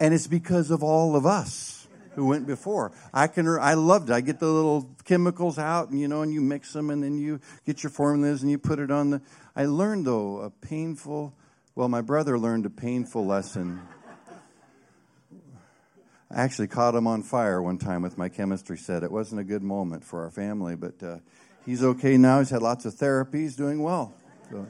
And 0.00 0.14
it's 0.14 0.26
because 0.26 0.70
of 0.70 0.82
all 0.82 1.16
of 1.16 1.26
us 1.26 1.88
who 2.14 2.26
went 2.26 2.46
before. 2.46 2.92
I 3.12 3.26
can 3.26 3.46
I 3.46 3.74
loved 3.74 4.10
it. 4.10 4.12
I 4.12 4.20
get 4.20 4.40
the 4.40 4.46
little 4.46 4.90
chemicals 5.04 5.58
out 5.58 5.90
and 5.90 6.00
you 6.00 6.08
know 6.08 6.22
and 6.22 6.32
you 6.32 6.40
mix 6.40 6.72
them 6.72 6.90
and 6.90 7.02
then 7.02 7.16
you 7.18 7.40
get 7.64 7.82
your 7.82 7.90
formulas 7.90 8.42
and 8.42 8.50
you 8.50 8.58
put 8.58 8.78
it 8.78 8.90
on 8.90 9.10
the 9.10 9.22
I 9.54 9.66
learned 9.66 10.06
though 10.06 10.38
a 10.38 10.50
painful 10.50 11.34
well 11.74 11.88
my 11.88 12.00
brother 12.00 12.38
learned 12.38 12.66
a 12.66 12.70
painful 12.70 13.26
lesson. 13.26 13.80
I 16.30 16.42
actually 16.42 16.68
caught 16.68 16.94
him 16.94 17.06
on 17.06 17.22
fire 17.22 17.62
one 17.62 17.78
time 17.78 18.02
with 18.02 18.18
my 18.18 18.28
chemistry 18.28 18.76
set. 18.76 19.02
It 19.02 19.10
wasn't 19.10 19.40
a 19.40 19.44
good 19.44 19.62
moment 19.62 20.04
for 20.04 20.24
our 20.24 20.30
family, 20.30 20.76
but 20.76 21.02
uh, 21.02 21.18
he's 21.64 21.82
okay 21.82 22.18
now. 22.18 22.40
He's 22.40 22.50
had 22.50 22.60
lots 22.60 22.84
of 22.84 22.94
therapy. 22.94 23.42
He's 23.42 23.56
doing 23.56 23.82
well. 23.82 24.12
So. 24.50 24.66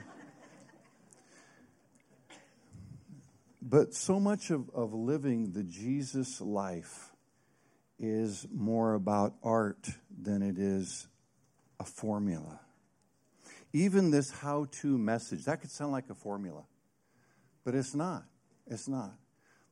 But 3.62 3.94
so 3.94 4.18
much 4.18 4.50
of, 4.50 4.70
of 4.74 4.92
living 4.92 5.52
the 5.52 5.62
Jesus 5.62 6.40
life 6.40 7.10
is 7.98 8.46
more 8.52 8.94
about 8.94 9.34
art 9.42 9.88
than 10.20 10.42
it 10.42 10.58
is 10.58 11.06
a 11.78 11.84
formula. 11.84 12.60
Even 13.72 14.10
this 14.10 14.30
how 14.30 14.66
to 14.80 14.98
message, 14.98 15.44
that 15.44 15.60
could 15.60 15.70
sound 15.70 15.92
like 15.92 16.08
a 16.10 16.14
formula, 16.14 16.64
but 17.64 17.74
it's 17.74 17.94
not. 17.94 18.24
It's 18.66 18.88
not. 18.88 19.12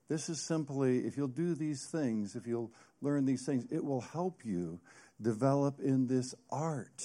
This 0.09 0.29
is 0.29 0.41
simply, 0.41 0.99
if 0.99 1.17
you'll 1.17 1.27
do 1.29 1.55
these 1.55 1.87
things, 1.91 2.37
if 2.37 2.47
you'll 2.47 2.71
learn 3.01 3.25
these 3.25 3.45
things, 3.45 3.67
it 3.71 3.85
will 3.85 4.03
help 4.03 4.45
you 4.45 4.79
develop 5.21 5.81
in 5.81 6.07
this 6.07 6.35
art 6.51 7.03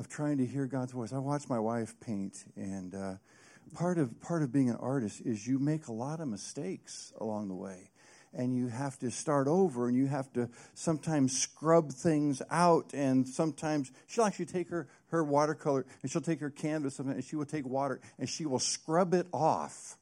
of 0.00 0.08
trying 0.08 0.38
to 0.38 0.46
hear 0.46 0.66
God's 0.66 0.92
voice. 0.92 1.12
I 1.12 1.18
watch 1.18 1.46
my 1.50 1.58
wife 1.58 1.94
paint, 2.00 2.44
and 2.56 2.94
uh, 2.94 3.14
part 3.74 3.98
of 3.98 4.18
part 4.22 4.42
of 4.42 4.50
being 4.50 4.70
an 4.70 4.76
artist 4.76 5.20
is 5.20 5.46
you 5.46 5.58
make 5.58 5.88
a 5.88 5.92
lot 5.92 6.20
of 6.20 6.28
mistakes 6.28 7.12
along 7.20 7.48
the 7.48 7.54
way 7.54 7.90
and 8.32 8.56
you 8.56 8.68
have 8.68 8.96
to 9.00 9.10
start 9.10 9.46
over 9.46 9.88
and 9.88 9.96
you 9.96 10.06
have 10.06 10.32
to 10.32 10.48
sometimes 10.72 11.36
scrub 11.36 11.92
things 11.92 12.40
out 12.50 12.92
and 12.94 13.28
sometimes 13.28 13.90
she'll 14.06 14.24
actually 14.24 14.46
take 14.46 14.70
her, 14.70 14.88
her 15.08 15.24
watercolor 15.24 15.84
and 16.02 16.10
she'll 16.10 16.22
take 16.22 16.38
her 16.38 16.50
canvas 16.50 17.00
and 17.00 17.22
she 17.24 17.34
will 17.34 17.44
take 17.44 17.66
water 17.66 18.00
and 18.18 18.28
she 18.28 18.46
will 18.46 18.60
scrub 18.60 19.14
it 19.14 19.26
off 19.32 19.98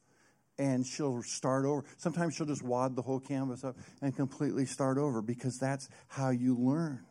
and 0.59 0.85
she'll 0.85 1.23
start 1.23 1.65
over 1.65 1.83
sometimes 1.97 2.35
she'll 2.35 2.45
just 2.45 2.63
wad 2.63 2.95
the 2.95 3.01
whole 3.01 3.19
canvas 3.19 3.63
up 3.63 3.75
and 4.01 4.15
completely 4.15 4.65
start 4.65 4.97
over 4.97 5.21
because 5.21 5.57
that's 5.57 5.89
how 6.07 6.29
you 6.29 6.55
learn 6.55 7.03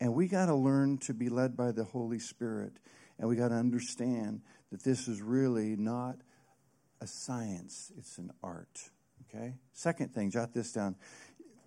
and 0.00 0.14
we 0.14 0.26
got 0.26 0.46
to 0.46 0.54
learn 0.54 0.98
to 0.98 1.14
be 1.14 1.28
led 1.28 1.56
by 1.56 1.72
the 1.72 1.84
holy 1.84 2.18
spirit 2.18 2.72
and 3.18 3.28
we 3.28 3.36
got 3.36 3.48
to 3.48 3.54
understand 3.54 4.40
that 4.72 4.82
this 4.82 5.06
is 5.08 5.20
really 5.20 5.76
not 5.76 6.16
a 7.00 7.06
science, 7.06 7.92
it's 7.98 8.18
an 8.18 8.30
art. 8.42 8.90
Okay? 9.28 9.54
Second 9.72 10.14
thing, 10.14 10.30
jot 10.30 10.54
this 10.54 10.72
down. 10.72 10.96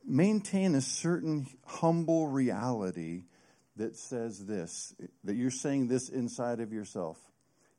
Maintain 0.06 0.76
a 0.76 0.82
certain 0.82 1.48
humble 1.66 2.28
reality 2.28 3.24
that 3.76 3.96
says 3.96 4.46
this, 4.46 4.94
that 5.24 5.36
you're 5.36 5.52
saying 5.52 5.88
this 5.88 6.10
inside 6.10 6.60
of 6.60 6.74
yourself. 6.74 7.20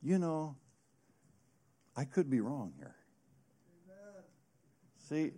You 0.03 0.19
know, 0.19 0.57
I 1.97 2.05
could 2.05 2.31
be 2.31 2.41
wrong 2.41 2.73
here. 2.77 2.95
See, 5.09 5.33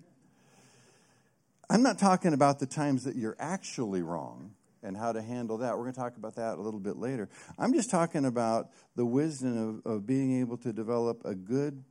I'm 1.69 1.83
not 1.83 1.99
talking 1.99 2.33
about 2.33 2.61
the 2.61 2.67
times 2.67 3.05
that 3.05 3.17
you're 3.17 3.37
actually 3.39 4.01
wrong 4.01 4.55
and 4.83 4.97
how 4.97 5.13
to 5.13 5.23
handle 5.23 5.59
that. 5.59 5.77
We're 5.77 5.85
going 5.85 5.95
to 5.95 6.01
talk 6.01 6.17
about 6.17 6.37
that 6.37 6.59
a 6.59 6.61
little 6.61 6.81
bit 6.81 6.97
later. 6.97 7.29
I'm 7.59 7.73
just 7.73 7.91
talking 7.91 8.25
about 8.25 8.71
the 8.95 9.07
wisdom 9.07 9.83
of, 9.85 9.93
of 9.93 10.07
being 10.07 10.41
able 10.41 10.57
to 10.59 10.73
develop 10.73 11.23
a 11.25 11.35
good, 11.35 11.85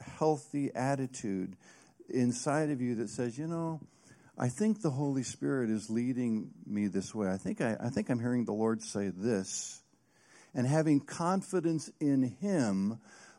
healthy 0.00 0.70
attitude 0.74 1.56
inside 2.08 2.70
of 2.70 2.80
you 2.80 2.96
that 2.96 3.10
says, 3.10 3.38
you 3.38 3.46
know, 3.46 3.80
I 4.38 4.48
think 4.48 4.80
the 4.80 4.90
Holy 4.90 5.22
Spirit 5.22 5.70
is 5.70 5.90
leading 5.90 6.50
me 6.66 6.88
this 6.88 7.14
way. 7.14 7.28
I 7.28 7.36
think 7.36 7.60
I, 7.60 7.76
I 7.78 7.90
think 7.90 8.08
I'm 8.08 8.18
hearing 8.18 8.44
the 8.44 8.52
Lord 8.52 8.82
say 8.82 9.10
this. 9.14 9.82
And 10.54 10.66
having 10.66 11.00
confidence 11.00 11.90
in 12.00 12.22
Him, 12.22 12.98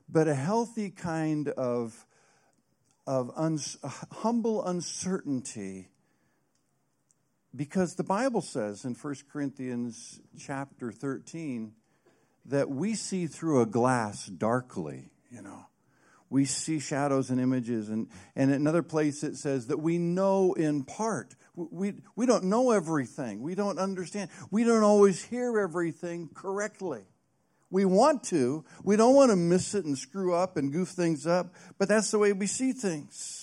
but 0.10 0.28
a 0.28 0.36
healthy 0.36 0.90
kind 0.90 1.50
of, 1.50 2.06
of 3.06 3.32
humble 4.12 4.66
uncertainty 4.66 5.90
because 7.56 7.96
the 7.96 8.04
Bible 8.04 8.42
says 8.42 8.86
in 8.86 8.96
1 8.96 9.16
Corinthians 9.32 10.20
chapter 10.40 10.92
13 10.92 11.74
that 12.46 12.70
we 12.70 12.96
see 12.96 13.28
through 13.28 13.62
a 13.62 13.66
glass 13.66 14.26
darkly, 14.26 15.12
you 15.30 15.42
know. 15.42 15.66
We 16.30 16.46
see 16.46 16.80
shadows 16.80 17.30
and 17.30 17.40
images. 17.40 17.90
And, 17.90 18.08
and 18.36 18.52
another 18.52 18.82
place 18.82 19.24
it 19.24 19.38
says 19.38 19.68
that 19.68 19.78
we 19.78 20.00
know 20.00 20.54
in 20.54 20.84
part. 20.84 21.36
We, 21.56 21.94
we 22.16 22.26
don't 22.26 22.46
know 22.46 22.72
everything. 22.72 23.44
We 23.44 23.54
don't 23.54 23.78
understand. 23.78 24.32
We 24.50 24.64
don't 24.64 24.82
always 24.82 25.24
hear 25.24 25.60
everything 25.60 26.30
correctly. 26.34 27.04
We 27.70 27.86
want 27.86 28.24
to. 28.26 28.66
We 28.84 28.96
don't 28.96 29.14
want 29.14 29.30
to 29.30 29.36
miss 29.36 29.76
it 29.76 29.86
and 29.86 29.96
screw 29.96 30.34
up 30.34 30.58
and 30.58 30.72
goof 30.72 30.90
things 30.90 31.28
up, 31.28 31.54
but 31.78 31.88
that's 31.88 32.10
the 32.10 32.18
way 32.18 32.34
we 32.34 32.48
see 32.48 32.74
things 32.74 33.43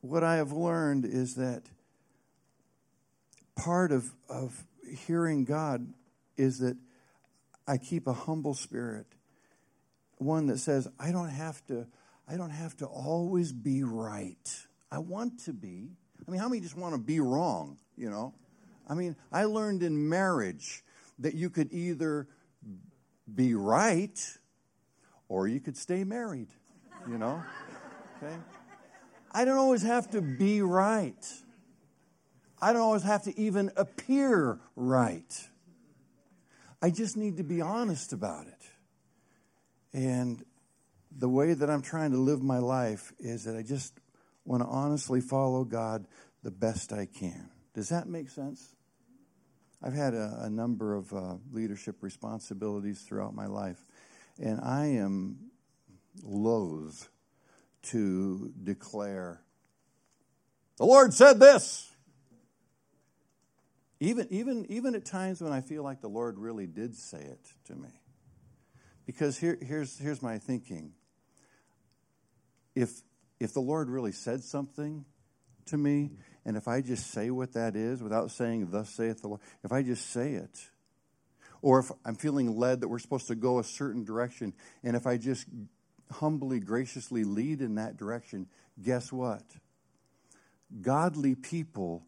what 0.00 0.24
I 0.24 0.36
have 0.36 0.52
learned 0.52 1.04
is 1.04 1.34
that 1.34 1.62
part 3.56 3.92
of, 3.92 4.10
of 4.28 4.64
hearing 5.06 5.44
God 5.44 5.86
is 6.36 6.58
that 6.60 6.76
I 7.66 7.76
keep 7.76 8.06
a 8.06 8.12
humble 8.12 8.54
spirit, 8.54 9.06
one 10.16 10.46
that 10.46 10.58
says, 10.58 10.88
I 10.98 11.12
don't 11.12 11.28
have 11.28 11.64
to, 11.66 11.86
I 12.26 12.36
don't 12.36 12.50
have 12.50 12.76
to 12.78 12.86
always 12.86 13.52
be 13.52 13.84
right. 13.84 14.66
I 14.90 14.98
want 14.98 15.44
to 15.44 15.52
be. 15.52 15.90
I 16.26 16.30
mean, 16.30 16.40
how 16.40 16.48
many 16.48 16.60
just 16.60 16.76
want 16.76 16.94
to 16.94 17.00
be 17.00 17.20
wrong, 17.20 17.78
you 17.96 18.10
know? 18.10 18.34
I 18.88 18.94
mean, 18.94 19.16
I 19.30 19.44
learned 19.44 19.82
in 19.82 20.08
marriage 20.08 20.82
that 21.18 21.34
you 21.34 21.50
could 21.50 21.72
either 21.72 22.26
be 23.32 23.54
right 23.54 24.18
or 25.28 25.46
you 25.46 25.60
could 25.60 25.76
stay 25.76 26.04
married, 26.04 26.48
you 27.08 27.18
know? 27.18 27.42
Okay? 28.22 28.36
I 29.32 29.44
don't 29.44 29.58
always 29.58 29.82
have 29.82 30.10
to 30.10 30.20
be 30.20 30.62
right. 30.62 31.26
I 32.60 32.72
don't 32.72 32.82
always 32.82 33.04
have 33.04 33.22
to 33.24 33.38
even 33.38 33.70
appear 33.76 34.58
right. 34.76 35.48
I 36.82 36.90
just 36.90 37.16
need 37.16 37.36
to 37.36 37.44
be 37.44 37.60
honest 37.60 38.12
about 38.12 38.46
it. 38.46 38.62
And 39.92 40.44
the 41.16 41.28
way 41.28 41.54
that 41.54 41.70
I'm 41.70 41.82
trying 41.82 42.12
to 42.12 42.16
live 42.16 42.42
my 42.42 42.58
life 42.58 43.12
is 43.18 43.44
that 43.44 43.56
I 43.56 43.62
just 43.62 43.92
want 44.44 44.62
to 44.62 44.68
honestly 44.68 45.20
follow 45.20 45.64
God 45.64 46.06
the 46.42 46.50
best 46.50 46.92
I 46.92 47.06
can. 47.06 47.50
Does 47.74 47.88
that 47.90 48.08
make 48.08 48.28
sense? 48.30 48.74
I've 49.82 49.94
had 49.94 50.14
a, 50.14 50.40
a 50.42 50.50
number 50.50 50.94
of 50.94 51.12
uh, 51.12 51.36
leadership 51.52 51.96
responsibilities 52.02 53.00
throughout 53.00 53.34
my 53.34 53.46
life, 53.46 53.78
and 54.38 54.60
I 54.60 54.86
am 54.86 55.50
loath 56.22 57.08
to 57.82 58.52
declare, 58.62 59.42
the 60.76 60.84
Lord 60.86 61.14
said 61.14 61.40
this. 61.40 61.90
Even, 64.00 64.26
even, 64.30 64.66
even 64.70 64.94
at 64.94 65.04
times 65.04 65.42
when 65.42 65.52
I 65.52 65.60
feel 65.60 65.82
like 65.82 66.00
the 66.00 66.08
Lord 66.08 66.38
really 66.38 66.66
did 66.66 66.96
say 66.96 67.18
it 67.20 67.46
to 67.66 67.74
me. 67.74 67.90
Because 69.04 69.36
here, 69.38 69.58
here's, 69.60 69.98
here's 69.98 70.22
my 70.22 70.38
thinking. 70.38 70.92
If, 72.74 72.90
if 73.38 73.52
the 73.52 73.60
Lord 73.60 73.90
really 73.90 74.12
said 74.12 74.42
something 74.42 75.04
to 75.66 75.76
me, 75.76 76.12
and 76.46 76.56
if 76.56 76.66
I 76.66 76.80
just 76.80 77.10
say 77.10 77.30
what 77.30 77.52
that 77.52 77.76
is 77.76 78.02
without 78.02 78.30
saying, 78.30 78.68
Thus 78.70 78.88
saith 78.90 79.20
the 79.20 79.28
Lord, 79.28 79.40
if 79.62 79.72
I 79.72 79.82
just 79.82 80.10
say 80.10 80.32
it, 80.32 80.58
or 81.62 81.80
if 81.80 81.90
I'm 82.04 82.14
feeling 82.14 82.56
led 82.56 82.80
that 82.80 82.88
we're 82.88 82.98
supposed 82.98 83.28
to 83.28 83.34
go 83.34 83.58
a 83.58 83.64
certain 83.64 84.04
direction, 84.04 84.54
and 84.82 84.96
if 84.96 85.06
I 85.06 85.18
just 85.18 85.46
humbly, 86.10 86.60
graciously 86.60 87.24
lead 87.24 87.60
in 87.60 87.76
that 87.76 87.96
direction, 87.96 88.46
guess 88.82 89.12
what? 89.12 89.42
Godly 90.80 91.34
people, 91.34 92.04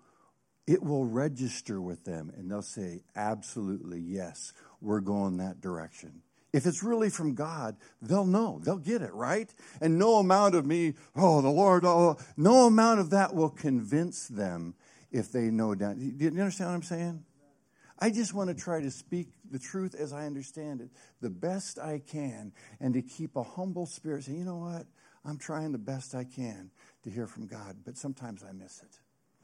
it 0.67 0.83
will 0.83 1.05
register 1.05 1.81
with 1.81 2.05
them 2.05 2.33
and 2.37 2.51
they'll 2.51 2.63
say, 2.63 3.03
absolutely, 3.17 4.01
yes, 4.01 4.53
we're 4.81 5.01
going 5.01 5.39
that 5.39 5.61
direction. 5.61 6.23
if 6.53 6.67
it's 6.67 6.83
really 6.83 7.09
from 7.09 7.35
God, 7.35 7.77
they'll 8.01 8.27
know. 8.27 8.61
They'll 8.63 8.77
get 8.77 9.03
it, 9.03 9.13
right? 9.15 9.53
And 9.81 9.99
no 9.99 10.17
amount 10.17 10.55
of 10.55 10.67
me, 10.67 10.95
oh, 11.17 11.41
the 11.41 11.49
Lord, 11.49 11.85
oh, 11.85 12.19
no 12.37 12.67
amount 12.67 13.01
of 13.01 13.11
that 13.11 13.35
will 13.35 13.51
convince 13.51 14.29
them 14.29 14.75
if 15.11 15.33
they 15.33 15.51
know 15.51 15.75
down. 15.75 15.99
Do 15.99 16.25
you 16.25 16.31
understand 16.31 16.71
what 16.71 16.77
I'm 16.77 16.83
saying? 16.83 17.25
I 18.03 18.11
just 18.11 18.35
want 18.35 18.51
to 18.51 18.55
try 18.61 18.81
to 18.81 18.91
speak 18.91 19.29
the 19.49 19.61
truth 19.61 19.95
as 19.95 20.13
I 20.13 20.27
understand 20.27 20.81
it 20.81 20.91
the 21.21 21.31
best 21.31 21.79
I 21.79 22.01
can 22.05 22.51
and 22.81 22.95
to 22.95 23.01
keep 23.01 23.37
a 23.37 23.45
humble 23.45 23.87
spirit 23.87 24.25
saying, 24.25 24.39
you 24.39 24.45
know 24.45 24.57
what? 24.57 24.87
I'm 25.25 25.39
trying 25.39 25.71
the 25.71 25.79
best 25.79 26.13
I 26.13 26.25
can 26.25 26.73
to 27.05 27.11
hear 27.11 27.29
from 27.29 27.47
God, 27.47 27.77
but 27.85 27.97
sometimes 27.97 28.43
I 28.43 28.51
miss 28.51 28.81
it. 28.83 28.91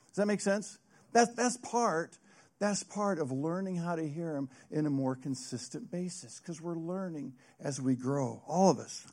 Does 0.09 0.17
that 0.17 0.27
make 0.27 0.41
sense? 0.41 0.79
That's, 1.13 1.33
that's 1.35 1.57
part 1.59 2.19
that's 2.59 2.83
part 2.83 3.21
of 3.21 3.31
learning 3.31 3.77
how 3.77 3.95
to 3.95 4.09
hear 4.09 4.35
Him 4.35 4.49
in 4.73 4.87
a 4.87 4.91
more 4.91 5.15
consistent 5.15 5.93
basis 5.93 6.41
because 6.41 6.61
we're 6.61 6.75
learning 6.75 7.35
as 7.61 7.81
we 7.81 7.95
grow, 7.95 8.43
all 8.49 8.73
of 8.73 8.81
us. 8.81 9.07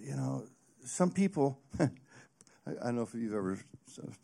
You 0.00 0.14
know, 0.14 0.46
some 0.84 1.10
people, 1.10 1.58
I 1.80 1.88
don't 2.84 2.94
know 2.94 3.02
if 3.02 3.12
you've 3.14 3.34
ever 3.34 3.58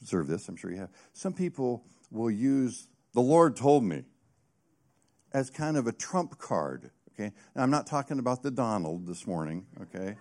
observed 0.00 0.30
this, 0.30 0.48
I'm 0.48 0.54
sure 0.54 0.70
you 0.70 0.78
have. 0.78 0.90
Some 1.14 1.32
people 1.32 1.82
will 2.12 2.30
use 2.30 2.86
the 3.12 3.20
Lord 3.20 3.56
told 3.56 3.82
me 3.82 4.04
as 5.32 5.50
kind 5.50 5.76
of 5.76 5.86
a 5.86 5.92
trump 5.92 6.38
card, 6.38 6.90
okay? 7.12 7.32
Now, 7.54 7.62
I'm 7.62 7.70
not 7.70 7.86
talking 7.86 8.18
about 8.18 8.42
the 8.42 8.50
Donald 8.50 9.06
this 9.06 9.26
morning, 9.26 9.66
okay? 9.82 10.16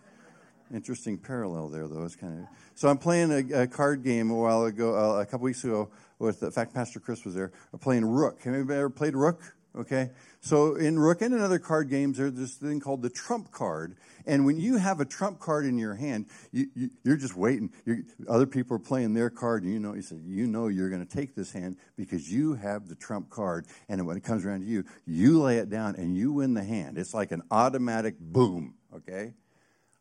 Interesting 0.73 1.17
parallel 1.17 1.69
there, 1.69 1.87
though. 1.87 2.03
It's 2.03 2.15
kind 2.15 2.41
of 2.41 2.45
so. 2.75 2.89
I'm 2.89 2.99
playing 2.99 3.31
a, 3.31 3.63
a 3.63 3.67
card 3.67 4.03
game 4.03 4.29
a 4.29 4.35
while 4.35 4.65
ago, 4.65 4.95
uh, 4.95 5.19
a 5.21 5.25
couple 5.25 5.45
weeks 5.45 5.63
ago, 5.63 5.89
with, 6.19 6.43
in 6.43 6.51
fact, 6.51 6.75
Pastor 6.75 6.99
Chris 6.99 7.25
was 7.25 7.33
there, 7.33 7.51
playing 7.81 8.05
Rook. 8.05 8.43
Have 8.43 8.53
anybody 8.53 8.77
ever 8.77 8.89
played 8.89 9.15
Rook? 9.15 9.55
Okay. 9.79 10.11
So 10.41 10.75
in 10.75 10.99
Rook 10.99 11.21
and 11.21 11.33
in 11.33 11.39
other 11.39 11.57
card 11.57 11.89
games, 11.89 12.17
there's 12.17 12.33
this 12.33 12.55
thing 12.55 12.81
called 12.81 13.01
the 13.01 13.09
trump 13.09 13.49
card. 13.51 13.95
And 14.25 14.45
when 14.45 14.59
you 14.59 14.75
have 14.75 14.99
a 14.99 15.05
trump 15.05 15.39
card 15.39 15.65
in 15.65 15.77
your 15.77 15.95
hand, 15.95 16.25
you, 16.51 16.65
are 16.75 16.89
you, 17.03 17.17
just 17.17 17.37
waiting. 17.37 17.71
You're, 17.85 17.99
other 18.27 18.45
people 18.45 18.75
are 18.75 18.79
playing 18.79 19.13
their 19.13 19.29
card, 19.29 19.63
and 19.63 19.71
you 19.71 19.79
know, 19.79 19.93
you 19.93 20.01
said, 20.01 20.21
you 20.25 20.47
know 20.47 20.67
you're 20.67 20.89
going 20.89 21.05
to 21.05 21.11
take 21.11 21.33
this 21.33 21.53
hand 21.53 21.77
because 21.95 22.29
you 22.29 22.55
have 22.55 22.89
the 22.89 22.95
trump 22.95 23.29
card. 23.29 23.67
And 23.87 24.05
when 24.05 24.17
it 24.17 24.23
comes 24.23 24.45
around 24.45 24.61
to 24.61 24.65
you, 24.65 24.83
you 25.05 25.41
lay 25.41 25.57
it 25.59 25.69
down 25.69 25.95
and 25.95 26.17
you 26.17 26.33
win 26.33 26.53
the 26.53 26.63
hand. 26.63 26.97
It's 26.97 27.13
like 27.13 27.31
an 27.31 27.43
automatic 27.49 28.19
boom. 28.19 28.75
Okay. 28.93 29.33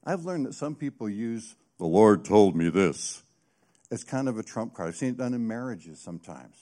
I've 0.04 0.24
learned 0.24 0.46
that 0.46 0.54
some 0.54 0.74
people 0.74 1.08
use, 1.08 1.54
the 1.78 1.86
Lord 1.86 2.24
told 2.24 2.56
me 2.56 2.68
this 2.68 3.22
it's 3.92 4.02
kind 4.02 4.28
of 4.28 4.38
a 4.38 4.42
trump 4.42 4.74
card. 4.74 4.88
I've 4.88 4.96
seen 4.96 5.10
it 5.10 5.18
done 5.18 5.34
in 5.34 5.46
marriages 5.46 6.00
sometimes. 6.00 6.56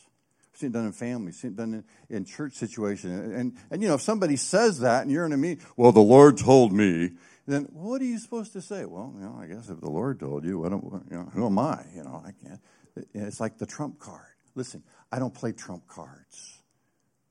I've 0.56 0.60
seen 0.60 0.70
it 0.70 0.72
done 0.72 0.86
in 0.86 0.92
families, 0.92 1.36
seen 1.38 1.50
it 1.50 1.56
done 1.56 1.84
in, 2.08 2.16
in 2.16 2.24
church 2.24 2.54
situations. 2.54 3.34
And, 3.34 3.58
and, 3.70 3.82
you 3.82 3.88
know, 3.88 3.94
if 3.94 4.00
somebody 4.00 4.36
says 4.36 4.80
that 4.80 5.02
and 5.02 5.10
you're 5.10 5.26
in 5.26 5.34
a 5.34 5.36
meeting, 5.36 5.62
well, 5.76 5.92
the 5.92 6.00
Lord 6.00 6.38
told 6.38 6.72
me, 6.72 7.10
then 7.46 7.64
what 7.72 8.00
are 8.00 8.06
you 8.06 8.18
supposed 8.18 8.54
to 8.54 8.62
say? 8.62 8.86
Well, 8.86 9.12
you 9.18 9.26
know, 9.26 9.38
I 9.38 9.48
guess 9.48 9.68
if 9.68 9.82
the 9.82 9.90
Lord 9.90 10.18
told 10.18 10.46
you, 10.46 10.58
what, 10.58 10.72
you 10.72 11.02
know, 11.10 11.30
who 11.34 11.44
am 11.44 11.58
I? 11.58 11.84
You 11.94 12.04
know, 12.04 12.22
I 12.24 12.30
can't. 12.42 12.58
It's 13.12 13.38
like 13.38 13.58
the 13.58 13.66
trump 13.66 13.98
card. 13.98 14.22
Listen, 14.54 14.82
I 15.12 15.18
don't 15.18 15.34
play 15.34 15.52
trump 15.52 15.86
cards. 15.88 16.58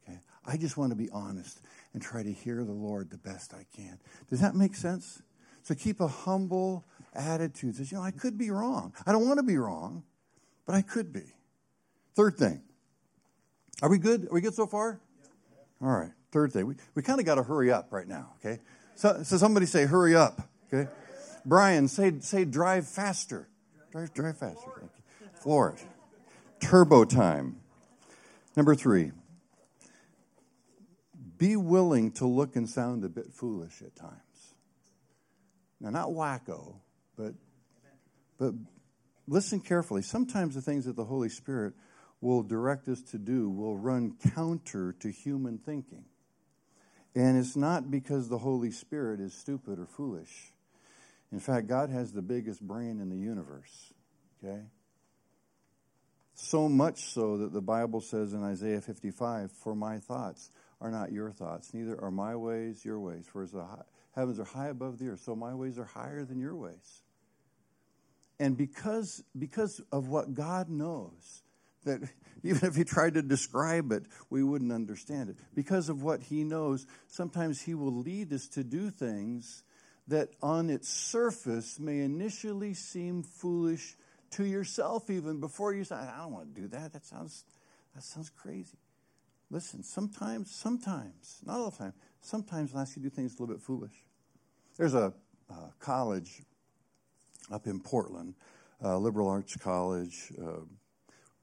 Okay? 0.08 0.20
I 0.46 0.58
just 0.58 0.78
want 0.78 0.92
to 0.92 0.96
be 0.96 1.10
honest 1.10 1.60
and 1.94 2.04
try 2.04 2.22
to 2.22 2.32
hear 2.32 2.64
the 2.64 2.74
Lord 2.74 3.10
the 3.10 3.18
best 3.18 3.56
I 3.56 3.66
can. 3.76 3.98
Does 4.30 4.42
that 4.42 4.54
make 4.54 4.76
sense? 4.76 5.24
So 5.64 5.74
keep 5.74 6.00
a 6.00 6.08
humble 6.08 6.86
attitude. 7.16 7.76
Says, 7.78 7.92
you 7.92 7.98
know, 7.98 8.04
I 8.04 8.12
could 8.12 8.38
be 8.38 8.52
wrong. 8.52 8.94
I 9.08 9.12
don't 9.12 9.26
want 9.26 9.40
to 9.40 9.44
be 9.44 9.58
wrong, 9.58 10.04
but 10.68 10.76
I 10.76 10.84
could 10.84 11.12
be. 11.12 11.34
Third 12.14 12.38
thing. 12.38 12.62
Are 13.82 13.90
we 13.90 13.98
good? 13.98 14.26
Are 14.26 14.34
we 14.34 14.42
good 14.42 14.56
so 14.56 14.68
far? 14.68 15.00
All 15.82 15.90
right. 15.90 16.12
Third 16.32 16.52
thing. 16.54 16.68
We, 16.68 16.76
we 16.96 17.02
kind 17.02 17.20
of 17.20 17.26
got 17.26 17.36
to 17.36 17.44
hurry 17.44 17.72
up 17.72 17.92
right 17.92 18.08
now, 18.08 18.34
okay? 18.40 18.62
So, 18.96 19.24
so 19.24 19.38
somebody 19.38 19.66
say, 19.66 19.86
hurry 19.86 20.16
up, 20.16 20.42
okay? 20.72 20.90
Brian, 21.46 21.88
say, 21.88 22.14
say 22.20 22.46
drive 22.46 22.88
faster. 22.88 23.48
Drive, 23.92 24.14
drive 24.14 24.38
faster. 24.38 24.72
Thank 24.78 24.92
you. 25.82 25.88
Turbo 26.60 27.06
time. 27.06 27.58
Number 28.56 28.76
three. 28.76 29.12
Be 31.38 31.56
willing 31.56 32.12
to 32.14 32.26
look 32.26 32.56
and 32.56 32.70
sound 32.70 33.04
a 33.04 33.10
bit 33.10 33.32
foolish 33.34 33.82
at 33.82 33.96
times. 33.96 34.14
Now, 35.82 35.90
not 35.90 36.10
wacko, 36.10 36.76
but, 37.18 37.34
but 38.38 38.54
listen 39.28 39.60
carefully. 39.60 40.02
Sometimes 40.02 40.56
the 40.56 40.62
things 40.62 40.86
that 40.86 40.96
the 40.96 41.04
Holy 41.04 41.30
Spirit 41.30 41.74
will 42.26 42.42
direct 42.42 42.88
us 42.88 43.02
to 43.02 43.20
do 43.20 43.50
will 43.50 43.78
run 43.78 44.16
counter 44.34 44.94
to 45.00 45.10
human 45.10 45.60
thinking. 45.60 46.04
And 47.14 47.38
it's 47.38 47.56
not 47.56 47.92
because 47.92 48.28
the 48.28 48.40
Holy 48.40 48.72
Spirit 48.72 49.20
is 49.20 49.34
stupid 49.34 49.80
or 49.80 49.86
foolish. 49.86 50.52
In 51.32 51.40
fact, 51.40 51.68
God 51.68 51.92
has 51.92 52.12
the 52.12 52.24
biggest 52.24 52.62
brain 52.62 53.00
in 53.00 53.10
the 53.10 53.18
universe. 53.18 53.94
Okay? 54.44 54.64
So 56.34 56.68
much 56.68 57.06
so 57.14 57.38
that 57.38 57.54
the 57.54 57.62
Bible 57.62 58.02
says 58.02 58.34
in 58.34 58.44
Isaiah 58.44 58.82
55, 58.82 59.52
For 59.52 59.76
my 59.76 60.00
thoughts 60.00 60.50
are 60.82 60.92
not 60.92 61.12
your 61.12 61.32
thoughts, 61.32 61.74
neither 61.74 62.00
are 62.02 62.12
my 62.12 62.36
ways 62.36 62.84
your 62.84 63.00
ways. 63.00 63.28
For 63.32 63.44
as 63.44 63.52
the 63.52 63.66
heavens 64.16 64.40
are 64.40 64.46
high 64.46 64.68
above 64.68 64.98
the 64.98 65.10
earth, 65.10 65.22
so 65.22 65.36
my 65.36 65.54
ways 65.54 65.78
are 65.78 65.86
higher 65.86 66.26
than 66.26 66.40
your 66.40 66.56
ways. 66.56 67.04
And 68.40 68.58
because, 68.58 69.24
because 69.38 69.80
of 69.92 70.10
what 70.10 70.34
God 70.34 70.70
knows, 70.70 71.44
that 71.86 72.02
even 72.44 72.68
if 72.68 72.76
he 72.76 72.84
tried 72.84 73.16
to 73.16 73.22
describe 73.22 73.92
it, 73.92 74.04
we 74.30 74.44
wouldn't 74.44 74.72
understand 74.72 75.30
it. 75.30 75.38
Because 75.56 75.90
of 75.90 76.04
what 76.04 76.22
he 76.22 76.44
knows, 76.44 76.86
sometimes 77.08 77.62
he 77.62 77.74
will 77.74 77.96
lead 77.96 78.32
us 78.34 78.48
to 78.50 78.64
do 78.64 78.92
things 78.92 79.64
that 80.08 80.30
on 80.42 80.70
its 80.70 80.88
surface 80.88 81.80
may 81.80 82.02
initially 82.02 82.74
seem 82.74 83.24
foolish 83.24 83.96
to 84.32 84.46
yourself 84.46 85.10
even 85.10 85.40
before 85.40 85.74
you 85.74 85.84
say, 85.84 85.96
I 85.96 86.18
don't 86.18 86.34
want 86.34 86.54
to 86.54 86.62
do 86.62 86.68
that. 86.70 86.94
That 86.94 87.06
sounds 87.06 87.46
that 87.96 88.04
sounds 88.04 88.30
crazy. 88.30 88.78
Listen, 89.50 89.84
sometimes, 89.84 90.54
sometimes, 90.54 91.40
not 91.46 91.60
all 91.60 91.70
the 91.70 91.78
time, 91.78 91.94
sometimes 92.22 92.74
I'll 92.74 92.82
ask 92.82 92.98
you 92.98 93.04
to 93.04 93.10
do 93.10 93.16
things 93.16 93.34
a 93.34 93.42
little 93.42 93.56
bit 93.56 93.64
foolish. 93.64 93.94
There's 94.78 94.94
a, 94.94 95.14
a 95.50 95.56
college 95.80 96.42
up 97.52 97.68
in 97.68 97.80
Portland, 97.80 98.36
uh, 98.84 98.98
liberal 98.98 99.30
arts 99.30 99.56
college, 99.56 100.34
uh, 100.42 100.62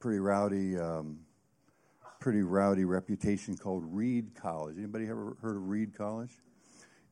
pretty 0.03 0.19
rowdy, 0.19 0.77
um, 0.77 1.17
pretty 2.19 2.43
rowdy 2.43 2.85
reputation 2.85 3.57
called 3.57 3.85
Reed 3.87 4.33
College. 4.35 4.77
Anybody 4.77 5.05
ever 5.05 5.37
heard 5.41 5.55
of 5.55 5.69
Reed 5.69 5.97
College? 5.97 6.33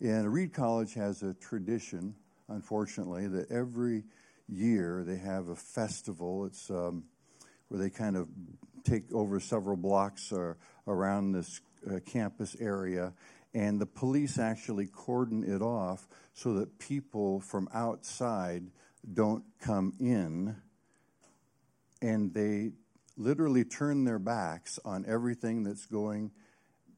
And 0.01 0.33
Reed 0.33 0.53
College 0.53 0.95
has 0.95 1.23
a 1.23 1.35
tradition, 1.35 2.17
unfortunately, 2.49 3.29
that 3.29 3.49
every 3.49 4.03
year 4.49 5.05
they 5.07 5.19
have 5.19 5.51
a 5.51 5.55
festival. 5.55 6.47
It's 6.47 6.69
um, 6.69 7.05
where 7.69 7.81
they 7.81 7.91
kind 7.91 8.17
of 8.17 8.27
take 8.83 9.05
over 9.13 9.39
several 9.39 9.77
blocks 9.77 10.33
uh, 10.33 10.55
around 10.89 11.31
this 11.31 11.61
uh, 11.89 12.01
campus 12.05 12.57
area, 12.59 13.13
and 13.55 13.81
the 13.81 13.87
police 13.87 14.37
actually 14.37 14.89
cordon 14.89 15.45
it 15.45 15.63
off 15.63 16.09
so 16.35 16.55
that 16.55 16.81
people 16.81 17.39
from 17.39 17.69
outside 17.73 18.65
don't 19.15 19.45
come 19.61 19.93
in 20.01 20.57
and 22.03 22.33
they 22.33 22.73
literally 23.21 23.65
turn 23.65 24.05
their 24.05 24.19
backs 24.19 24.79
on 24.85 25.05
everything 25.07 25.63
that's 25.63 25.87
going 25.87 26.31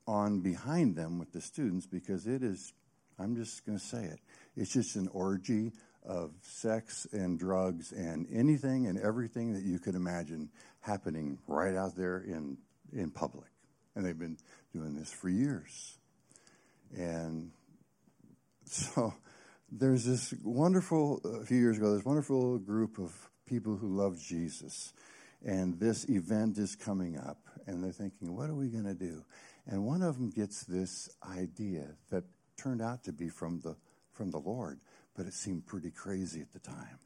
on 0.07 0.41
behind 0.41 0.97
them 0.97 1.19
with 1.19 1.33
the 1.33 1.41
students 1.41 1.85
because 1.87 2.27
it 2.27 2.43
is, 2.43 2.73
I'm 3.19 3.35
just 3.35 3.67
going 3.67 3.79
to 3.79 3.85
say 3.85 4.05
it, 4.05 4.21
it's 4.57 4.73
just 4.73 4.97
an 4.97 5.09
orgy 5.09 5.73
of 6.05 6.33
sex 6.43 7.07
and 7.13 7.39
drugs 7.39 7.93
and 7.93 8.27
anything 8.33 8.87
and 8.87 8.99
everything 8.99 9.53
that 9.53 9.63
you 9.63 9.79
could 9.79 9.95
imagine 9.95 10.49
happening 10.81 11.39
right 11.47 11.75
out 11.75 11.97
there 11.97 12.19
in, 12.19 12.57
in 12.93 13.11
public. 13.11 13.49
And 13.95 14.05
they've 14.07 14.19
been 14.19 14.39
doing 14.73 14.97
this 14.97 15.13
for 15.13 15.29
years. 15.29 15.99
And 16.97 17.51
so 18.65 19.15
there's 19.71 20.05
this 20.05 20.35
wonderful, 20.43 21.21
a 21.43 21.45
few 21.45 21.59
years 21.59 21.79
ago, 21.79 21.95
this 21.95 22.05
wonderful 22.05 22.59
group 22.59 22.99
of 22.99 23.13
people 23.47 23.77
who 23.77 23.89
love 23.89 24.19
Jesus. 24.21 24.93
And 25.45 25.79
this 25.81 26.09
event 26.09 26.59
is 26.59 26.77
coming 26.77 27.19
up, 27.19 27.39
and 27.67 27.83
they're 27.83 27.93
thinking, 27.93 28.37
what 28.37 28.49
are 28.49 28.55
we 28.55 28.69
going 28.69 28.85
to 28.85 28.95
do? 28.95 29.25
And 29.67 29.85
one 29.85 30.03
of 30.03 30.17
them 30.17 30.31
gets 30.31 30.65
this 30.65 31.09
idea 31.29 31.87
that 32.11 32.25
turned 32.57 32.83
out 32.83 33.05
to 33.05 33.13
be 33.13 33.29
from 33.29 33.61
the, 33.61 33.77
from 34.13 34.31
the 34.31 34.39
Lord, 34.39 34.79
but 35.17 35.27
it 35.27 35.35
seemed 35.35 35.67
pretty 35.67 35.91
crazy 35.91 36.41
at 36.41 36.53
the 36.53 36.59
time. 36.59 36.99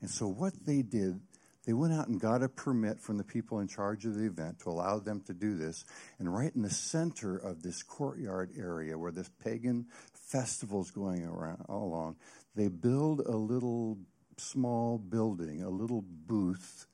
And 0.00 0.10
so 0.10 0.26
what 0.26 0.54
they 0.64 0.82
did, 0.82 1.20
they 1.66 1.72
went 1.72 1.92
out 1.92 2.08
and 2.08 2.20
got 2.20 2.42
a 2.42 2.48
permit 2.48 3.00
from 3.00 3.18
the 3.18 3.24
people 3.24 3.60
in 3.60 3.68
charge 3.68 4.04
of 4.06 4.14
the 4.14 4.26
event 4.26 4.60
to 4.60 4.70
allow 4.70 4.98
them 4.98 5.20
to 5.26 5.34
do 5.34 5.56
this. 5.56 5.84
And 6.18 6.32
right 6.32 6.54
in 6.54 6.62
the 6.62 6.70
center 6.70 7.36
of 7.36 7.62
this 7.62 7.82
courtyard 7.82 8.50
area 8.58 8.96
where 8.96 9.12
this 9.12 9.30
pagan 9.42 9.86
festival's 10.12 10.90
going 10.90 11.24
around 11.24 11.64
all 11.68 11.84
along, 11.84 12.16
they 12.54 12.68
build 12.68 13.20
a 13.20 13.36
little 13.36 13.98
small 14.38 14.98
building, 14.98 15.62
a 15.62 15.68
little 15.68 16.02
booth, 16.02 16.86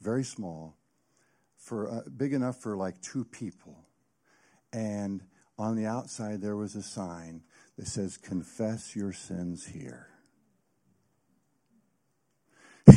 very 0.00 0.24
small, 0.24 0.76
for 1.56 1.90
uh, 1.90 2.00
big 2.16 2.32
enough 2.32 2.56
for 2.56 2.76
like 2.76 3.00
two 3.00 3.24
people. 3.24 3.84
And 4.72 5.22
on 5.58 5.76
the 5.76 5.86
outside 5.86 6.40
there 6.40 6.56
was 6.56 6.74
a 6.74 6.82
sign 6.82 7.42
that 7.76 7.86
says, 7.86 8.16
Confess 8.16 8.96
your 8.96 9.12
sins 9.12 9.66
here. 9.66 10.08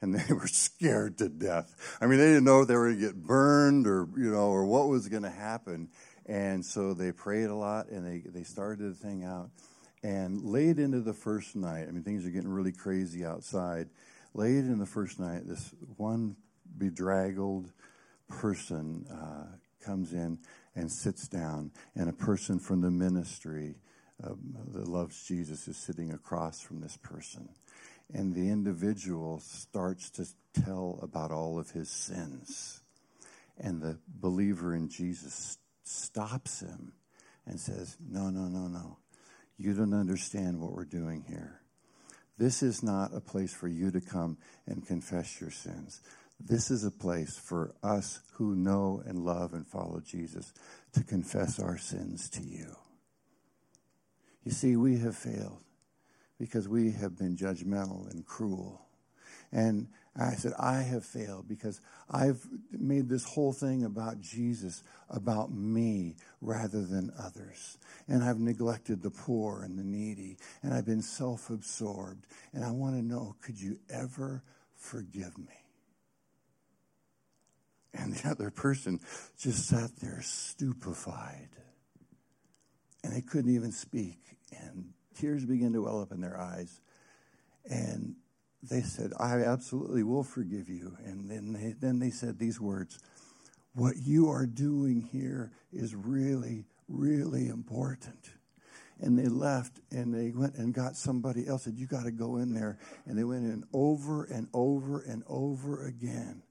and 0.00 0.14
they 0.14 0.32
were 0.32 0.46
scared 0.46 1.18
to 1.18 1.28
death. 1.28 1.98
I 2.00 2.06
mean, 2.06 2.18
they 2.18 2.26
didn't 2.26 2.44
know 2.44 2.64
they 2.64 2.74
were 2.74 2.88
going 2.88 3.00
to 3.00 3.06
get 3.06 3.16
burned 3.16 3.86
or, 3.86 4.08
you 4.16 4.30
know, 4.30 4.48
or 4.48 4.64
what 4.64 4.88
was 4.88 5.08
going 5.08 5.22
to 5.22 5.30
happen. 5.30 5.88
And 6.26 6.64
so 6.64 6.94
they 6.94 7.12
prayed 7.12 7.46
a 7.46 7.54
lot 7.54 7.88
and 7.88 8.06
they, 8.06 8.28
they 8.28 8.42
started 8.42 8.90
the 8.90 8.94
thing 8.94 9.24
out. 9.24 9.50
And 10.02 10.44
late 10.44 10.78
into 10.78 11.00
the 11.00 11.14
first 11.14 11.56
night, 11.56 11.86
I 11.88 11.90
mean, 11.90 12.04
things 12.04 12.24
are 12.24 12.30
getting 12.30 12.50
really 12.50 12.72
crazy 12.72 13.24
outside. 13.24 13.88
Late 14.38 14.66
in 14.66 14.78
the 14.78 14.86
first 14.86 15.18
night, 15.18 15.48
this 15.48 15.74
one 15.96 16.36
bedraggled 16.78 17.72
person 18.28 19.04
uh, 19.10 19.46
comes 19.84 20.12
in 20.12 20.38
and 20.76 20.92
sits 20.92 21.26
down, 21.26 21.72
and 21.96 22.08
a 22.08 22.12
person 22.12 22.60
from 22.60 22.80
the 22.80 22.90
ministry 22.92 23.74
um, 24.22 24.56
that 24.74 24.86
loves 24.86 25.24
Jesus 25.24 25.66
is 25.66 25.76
sitting 25.76 26.12
across 26.12 26.60
from 26.60 26.80
this 26.80 26.96
person. 26.98 27.48
And 28.14 28.32
the 28.32 28.48
individual 28.48 29.40
starts 29.40 30.08
to 30.10 30.26
tell 30.64 31.00
about 31.02 31.32
all 31.32 31.58
of 31.58 31.72
his 31.72 31.88
sins. 31.88 32.80
And 33.58 33.82
the 33.82 33.98
believer 34.06 34.72
in 34.72 34.88
Jesus 34.88 35.58
stops 35.82 36.60
him 36.60 36.92
and 37.44 37.58
says, 37.58 37.96
No, 38.08 38.30
no, 38.30 38.42
no, 38.42 38.68
no. 38.68 38.98
You 39.56 39.74
don't 39.74 39.94
understand 39.94 40.60
what 40.60 40.74
we're 40.74 40.84
doing 40.84 41.24
here. 41.26 41.60
This 42.38 42.62
is 42.62 42.82
not 42.82 43.14
a 43.14 43.20
place 43.20 43.52
for 43.52 43.68
you 43.68 43.90
to 43.90 44.00
come 44.00 44.38
and 44.66 44.86
confess 44.86 45.40
your 45.40 45.50
sins. 45.50 46.00
This 46.40 46.70
is 46.70 46.84
a 46.84 46.90
place 46.90 47.36
for 47.36 47.74
us 47.82 48.20
who 48.34 48.54
know 48.54 49.02
and 49.04 49.24
love 49.24 49.54
and 49.54 49.66
follow 49.66 50.00
Jesus 50.00 50.52
to 50.92 51.02
confess 51.02 51.58
our 51.58 51.76
sins 51.76 52.30
to 52.30 52.42
you. 52.42 52.76
You 54.44 54.52
see, 54.52 54.76
we 54.76 54.98
have 54.98 55.16
failed 55.16 55.62
because 56.38 56.68
we 56.68 56.92
have 56.92 57.18
been 57.18 57.36
judgmental 57.36 58.08
and 58.10 58.24
cruel. 58.24 58.82
And 59.50 59.88
I 60.20 60.34
said, 60.34 60.52
I 60.58 60.82
have 60.82 61.04
failed 61.04 61.46
because 61.46 61.80
I've 62.10 62.44
made 62.72 63.08
this 63.08 63.24
whole 63.24 63.52
thing 63.52 63.84
about 63.84 64.20
Jesus, 64.20 64.82
about 65.08 65.52
me, 65.52 66.16
rather 66.40 66.84
than 66.84 67.12
others. 67.16 67.78
And 68.08 68.24
I've 68.24 68.40
neglected 68.40 69.02
the 69.02 69.10
poor 69.10 69.62
and 69.62 69.78
the 69.78 69.84
needy. 69.84 70.38
And 70.62 70.74
I've 70.74 70.86
been 70.86 71.02
self 71.02 71.50
absorbed. 71.50 72.26
And 72.52 72.64
I 72.64 72.72
want 72.72 72.96
to 72.96 73.02
know 73.02 73.36
could 73.40 73.60
you 73.60 73.78
ever 73.88 74.42
forgive 74.74 75.38
me? 75.38 75.64
And 77.94 78.14
the 78.14 78.28
other 78.30 78.50
person 78.50 79.00
just 79.38 79.68
sat 79.68 79.96
there 80.00 80.20
stupefied. 80.22 81.50
And 83.04 83.12
they 83.12 83.20
couldn't 83.20 83.54
even 83.54 83.70
speak. 83.70 84.18
And 84.50 84.90
tears 85.14 85.44
began 85.44 85.72
to 85.74 85.82
well 85.82 86.00
up 86.00 86.10
in 86.10 86.20
their 86.20 86.38
eyes. 86.38 86.80
And 87.70 88.16
they 88.68 88.82
said, 88.82 89.12
I 89.18 89.42
absolutely 89.42 90.02
will 90.02 90.24
forgive 90.24 90.68
you. 90.68 90.96
And 91.04 91.30
then 91.30 91.52
they, 91.52 91.74
then 91.78 91.98
they 91.98 92.10
said 92.10 92.38
these 92.38 92.60
words 92.60 92.98
What 93.74 93.96
you 93.96 94.30
are 94.30 94.46
doing 94.46 95.08
here 95.12 95.52
is 95.72 95.94
really, 95.94 96.66
really 96.88 97.48
important. 97.48 98.30
And 99.00 99.16
they 99.16 99.28
left 99.28 99.80
and 99.92 100.12
they 100.12 100.32
went 100.32 100.56
and 100.56 100.74
got 100.74 100.96
somebody 100.96 101.46
else, 101.46 101.64
said, 101.64 101.76
You 101.76 101.86
got 101.86 102.04
to 102.04 102.10
go 102.10 102.36
in 102.36 102.52
there. 102.52 102.78
And 103.06 103.16
they 103.16 103.24
went 103.24 103.44
in 103.44 103.64
over 103.72 104.24
and 104.24 104.48
over 104.52 105.00
and 105.00 105.22
over 105.28 105.86
again. 105.86 106.42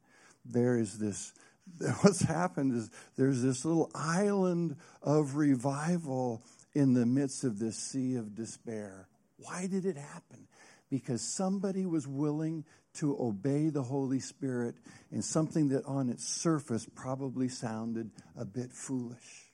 There 0.45 0.77
is 0.77 0.97
this 0.97 1.33
what's 2.01 2.21
happened 2.21 2.73
is 2.73 2.89
there's 3.17 3.41
this 3.41 3.65
little 3.65 3.91
island 3.93 4.77
of 5.01 5.35
revival 5.35 6.41
in 6.73 6.93
the 6.93 7.05
midst 7.05 7.43
of 7.43 7.59
this 7.59 7.77
sea 7.77 8.15
of 8.15 8.35
despair. 8.35 9.07
Why 9.37 9.67
did 9.67 9.85
it 9.85 9.97
happen? 9.97 10.46
Because 10.89 11.21
somebody 11.21 11.85
was 11.85 12.07
willing 12.07 12.63
to 12.95 13.15
obey 13.19 13.69
the 13.69 13.83
Holy 13.83 14.19
Spirit 14.19 14.75
in 15.11 15.21
something 15.21 15.69
that 15.69 15.85
on 15.85 16.09
its 16.09 16.27
surface 16.27 16.87
probably 16.95 17.49
sounded 17.49 18.09
a 18.37 18.45
bit 18.45 18.71
foolish. 18.71 19.51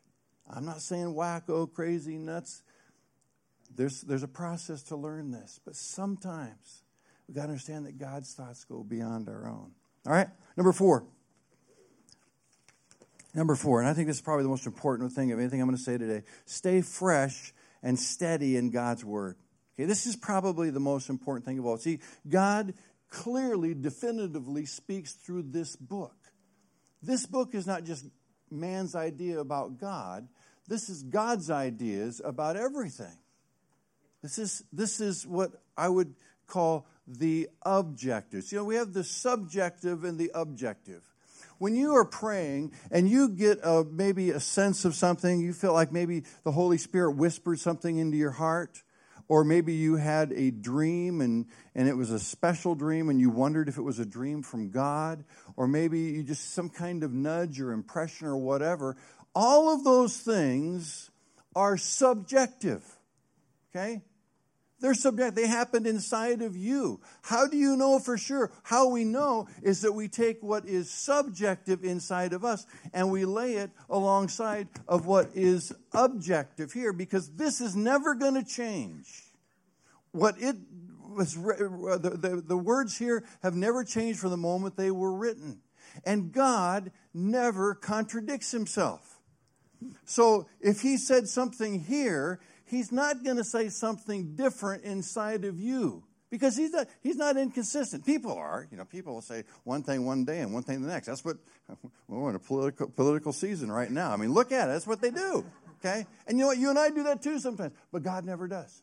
I'm 0.49 0.65
not 0.65 0.81
saying 0.81 1.13
wacko, 1.13 1.71
crazy, 1.71 2.17
nuts. 2.17 2.63
There's, 3.75 4.01
there's 4.01 4.23
a 4.23 4.27
process 4.27 4.83
to 4.83 4.95
learn 4.95 5.31
this, 5.31 5.59
but 5.65 5.75
sometimes 5.75 6.83
we've 7.27 7.35
got 7.35 7.43
to 7.43 7.49
understand 7.49 7.85
that 7.87 7.97
God's 7.97 8.33
thoughts 8.33 8.63
go 8.65 8.83
beyond 8.83 9.27
our 9.27 9.47
own. 9.47 9.71
All 10.05 10.13
right, 10.13 10.27
number 10.55 10.71
four. 10.71 11.05
Number 13.33 13.55
four, 13.55 13.79
and 13.79 13.89
I 13.89 13.93
think 13.93 14.07
this 14.07 14.17
is 14.17 14.21
probably 14.21 14.43
the 14.43 14.49
most 14.49 14.67
important 14.67 15.11
thing 15.11 15.31
of 15.31 15.39
anything 15.39 15.59
I'm 15.59 15.67
going 15.67 15.77
to 15.77 15.83
say 15.83 15.97
today 15.97 16.21
stay 16.45 16.81
fresh 16.81 17.51
and 17.81 17.97
steady 17.97 18.57
in 18.57 18.69
God's 18.69 19.03
word. 19.03 19.37
Okay, 19.75 19.85
this 19.85 20.05
is 20.05 20.15
probably 20.15 20.69
the 20.69 20.79
most 20.79 21.09
important 21.09 21.45
thing 21.45 21.59
of 21.59 21.65
all. 21.65 21.77
See, 21.77 21.99
God 22.27 22.73
clearly, 23.09 23.73
definitively 23.73 24.65
speaks 24.65 25.13
through 25.13 25.43
this 25.43 25.75
book. 25.75 26.15
This 27.01 27.25
book 27.25 27.53
is 27.53 27.67
not 27.67 27.83
just 27.83 28.05
man's 28.51 28.95
idea 28.95 29.39
about 29.39 29.79
God, 29.79 30.27
this 30.67 30.89
is 30.89 31.03
God's 31.03 31.49
ideas 31.49 32.21
about 32.23 32.55
everything. 32.55 33.17
This 34.21 34.37
is, 34.37 34.63
this 34.71 35.01
is 35.01 35.27
what 35.27 35.51
I 35.75 35.89
would 35.89 36.15
call 36.47 36.87
the 37.05 37.49
objective. 37.63 38.49
You 38.49 38.59
know, 38.59 38.63
we 38.63 38.75
have 38.75 38.93
the 38.93 39.03
subjective 39.03 40.05
and 40.05 40.17
the 40.17 40.31
objective 40.33 41.03
when 41.63 41.75
you 41.75 41.95
are 41.95 42.03
praying 42.03 42.73
and 42.91 43.09
you 43.09 43.29
get 43.29 43.57
a, 43.63 43.85
maybe 43.85 44.31
a 44.31 44.39
sense 44.39 44.83
of 44.83 44.95
something, 44.95 45.39
you 45.39 45.53
feel 45.53 45.71
like 45.71 45.93
maybe 45.93 46.23
the 46.43 46.51
Holy 46.51 46.77
Spirit 46.77 47.11
whispered 47.11 47.57
something 47.57 47.97
into 47.97 48.17
your 48.17 48.31
heart, 48.31 48.83
or 49.27 49.43
maybe 49.43 49.73
you 49.73 49.95
had 49.95 50.31
a 50.33 50.51
dream 50.51 51.21
and, 51.21 51.45
and 51.75 51.87
it 51.87 51.95
was 51.95 52.11
a 52.11 52.19
special 52.19 52.75
dream 52.75 53.09
and 53.09 53.19
you 53.19 53.29
wondered 53.29 53.69
if 53.69 53.77
it 53.77 53.81
was 53.81 53.99
a 53.99 54.05
dream 54.05 54.43
from 54.43 54.69
God, 54.69 55.23
or 55.55 55.67
maybe 55.67 55.99
you 55.99 56.23
just 56.23 56.53
some 56.53 56.69
kind 56.69 57.03
of 57.03 57.13
nudge 57.13 57.59
or 57.59 57.71
impression 57.71 58.27
or 58.27 58.37
whatever. 58.37 58.97
All 59.35 59.73
of 59.73 59.83
those 59.83 60.17
things 60.17 61.09
are 61.55 61.77
subjective. 61.77 62.83
Okay? 63.75 64.01
They're 64.83 64.93
subject. 64.93 65.37
They 65.37 65.47
happened 65.47 65.87
inside 65.87 66.41
of 66.41 66.57
you. 66.57 66.99
How 67.21 67.47
do 67.47 67.55
you 67.55 67.77
know 67.77 67.99
for 67.99 68.17
sure? 68.17 68.51
How 68.63 68.89
we 68.89 69.05
know 69.05 69.47
is 69.61 69.79
that 69.83 69.93
we 69.93 70.09
take 70.09 70.43
what 70.43 70.65
is 70.65 70.91
subjective 70.91 71.85
inside 71.85 72.33
of 72.33 72.43
us 72.43 72.65
and 72.93 73.09
we 73.09 73.23
lay 73.23 73.53
it 73.53 73.71
alongside 73.89 74.67
of 74.85 75.05
what 75.05 75.29
is 75.35 75.71
objective 75.93 76.73
here 76.73 76.91
because 76.91 77.29
this 77.29 77.61
is 77.61 77.77
never 77.77 78.13
going 78.13 78.33
to 78.33 78.43
change. 78.43 79.23
What 80.11 80.35
it 80.37 80.57
was, 80.99 81.37
uh, 81.37 81.97
the, 81.97 82.09
the, 82.09 82.43
the 82.45 82.57
words 82.57 82.97
here 82.97 83.23
have 83.41 83.55
never 83.55 83.85
changed 83.85 84.19
from 84.19 84.31
the 84.31 84.37
moment 84.37 84.75
they 84.75 84.91
were 84.91 85.13
written. 85.13 85.61
And 86.05 86.33
God 86.33 86.91
never 87.13 87.73
contradicts 87.73 88.51
himself. 88.51 89.21
So 90.03 90.47
if 90.59 90.81
he 90.81 90.97
said 90.97 91.29
something 91.29 91.79
here, 91.85 92.41
he's 92.65 92.91
not 92.91 93.23
going 93.23 93.37
to 93.37 93.43
say 93.43 93.69
something 93.69 94.35
different 94.35 94.83
inside 94.83 95.45
of 95.45 95.59
you 95.59 96.03
because 96.29 96.57
he's 96.57 96.71
not, 96.71 96.87
he's 97.01 97.15
not 97.15 97.37
inconsistent. 97.37 98.05
People 98.05 98.33
are, 98.33 98.67
you 98.71 98.77
know, 98.77 98.85
people 98.85 99.13
will 99.13 99.21
say 99.21 99.43
one 99.63 99.83
thing 99.83 100.05
one 100.05 100.25
day 100.25 100.39
and 100.39 100.53
one 100.53 100.63
thing 100.63 100.81
the 100.81 100.87
next. 100.87 101.07
That's 101.07 101.23
what 101.23 101.37
we're 102.07 102.29
in 102.29 102.35
a 102.35 102.39
political, 102.39 102.87
political 102.87 103.33
season 103.33 103.71
right 103.71 103.91
now. 103.91 104.11
I 104.11 104.15
mean, 104.15 104.33
look 104.33 104.51
at 104.51 104.67
it. 104.67 104.71
That's 104.71 104.87
what 104.87 105.01
they 105.01 105.11
do. 105.11 105.45
Okay? 105.79 106.05
And 106.27 106.37
you 106.37 106.43
know 106.43 106.47
what? 106.47 106.57
You 106.57 106.69
and 106.69 106.79
I 106.79 106.89
do 106.89 107.03
that 107.03 107.21
too 107.21 107.39
sometimes, 107.39 107.73
but 107.91 108.03
God 108.03 108.25
never 108.25 108.47
does. 108.47 108.81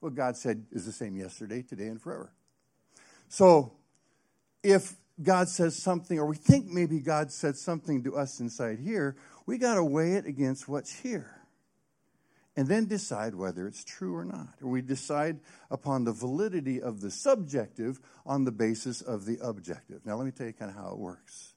What 0.00 0.14
God 0.14 0.36
said 0.36 0.64
is 0.70 0.86
the 0.86 0.92
same 0.92 1.16
yesterday, 1.16 1.62
today, 1.62 1.88
and 1.88 2.00
forever. 2.00 2.32
So 3.28 3.72
if 4.62 4.94
God 5.20 5.48
says 5.48 5.82
something, 5.82 6.18
or 6.18 6.26
we 6.26 6.36
think 6.36 6.66
maybe 6.66 7.00
God 7.00 7.32
said 7.32 7.56
something 7.56 8.04
to 8.04 8.16
us 8.16 8.38
inside 8.38 8.78
here, 8.78 9.16
we 9.44 9.58
got 9.58 9.74
to 9.74 9.84
weigh 9.84 10.12
it 10.12 10.24
against 10.24 10.68
what's 10.68 11.00
here 11.00 11.37
and 12.58 12.66
then 12.66 12.86
decide 12.86 13.36
whether 13.36 13.68
it's 13.68 13.84
true 13.84 14.16
or 14.16 14.24
not. 14.24 14.48
Or 14.60 14.68
we 14.68 14.82
decide 14.82 15.38
upon 15.70 16.02
the 16.02 16.10
validity 16.10 16.82
of 16.82 17.00
the 17.00 17.08
subjective 17.08 18.00
on 18.26 18.44
the 18.44 18.50
basis 18.50 19.00
of 19.00 19.26
the 19.26 19.38
objective. 19.40 20.04
Now, 20.04 20.16
let 20.16 20.24
me 20.24 20.32
tell 20.32 20.48
you 20.48 20.52
kind 20.52 20.72
of 20.72 20.76
how 20.76 20.90
it 20.90 20.98
works. 20.98 21.54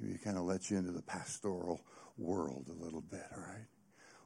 You 0.00 0.18
kind 0.24 0.38
of 0.38 0.44
let 0.44 0.70
you 0.70 0.78
into 0.78 0.92
the 0.92 1.02
pastoral 1.02 1.82
world 2.16 2.70
a 2.70 2.82
little 2.82 3.02
bit, 3.02 3.26
all 3.36 3.42
right? 3.42 3.66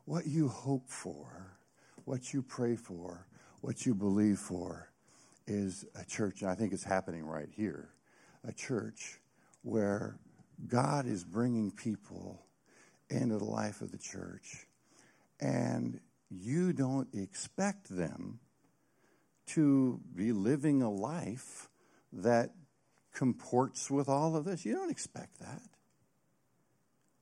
What 0.05 0.29
you 0.29 0.47
hope 0.47 0.89
for, 0.89 1.59
what 2.05 2.33
you 2.33 2.41
pray 2.41 2.77
for, 2.77 3.27
what 3.61 3.85
you 3.85 3.93
believe 3.93 4.39
for 4.39 4.93
is 5.49 5.85
a 6.01 6.05
church, 6.05 6.43
and 6.43 6.51
I 6.53 6.55
think 6.55 6.73
it's 6.73 6.85
happening 6.85 7.25
right 7.25 7.49
here, 7.51 7.89
a 8.47 8.53
church 8.53 9.19
where 9.63 10.21
God 10.69 11.05
is 11.05 11.25
bringing 11.25 11.73
people 11.73 12.47
into 13.11 13.39
the 13.39 13.45
life 13.45 13.81
of 13.81 13.91
the 13.91 13.99
church. 13.99 14.69
And 15.41 15.99
you 16.33 16.73
don't 16.73 17.09
expect 17.15 17.95
them 17.95 18.41
to 19.47 20.01
be 20.15 20.33
living 20.33 20.83
a 20.83 20.91
life 20.91 21.69
that 22.13 22.51
comports 23.13 23.91
with 23.91 24.09
all 24.09 24.37
of 24.37 24.45
this. 24.45 24.65
You 24.65 24.75
don't 24.75 24.91
expect 24.91 25.41
that. 25.41 25.63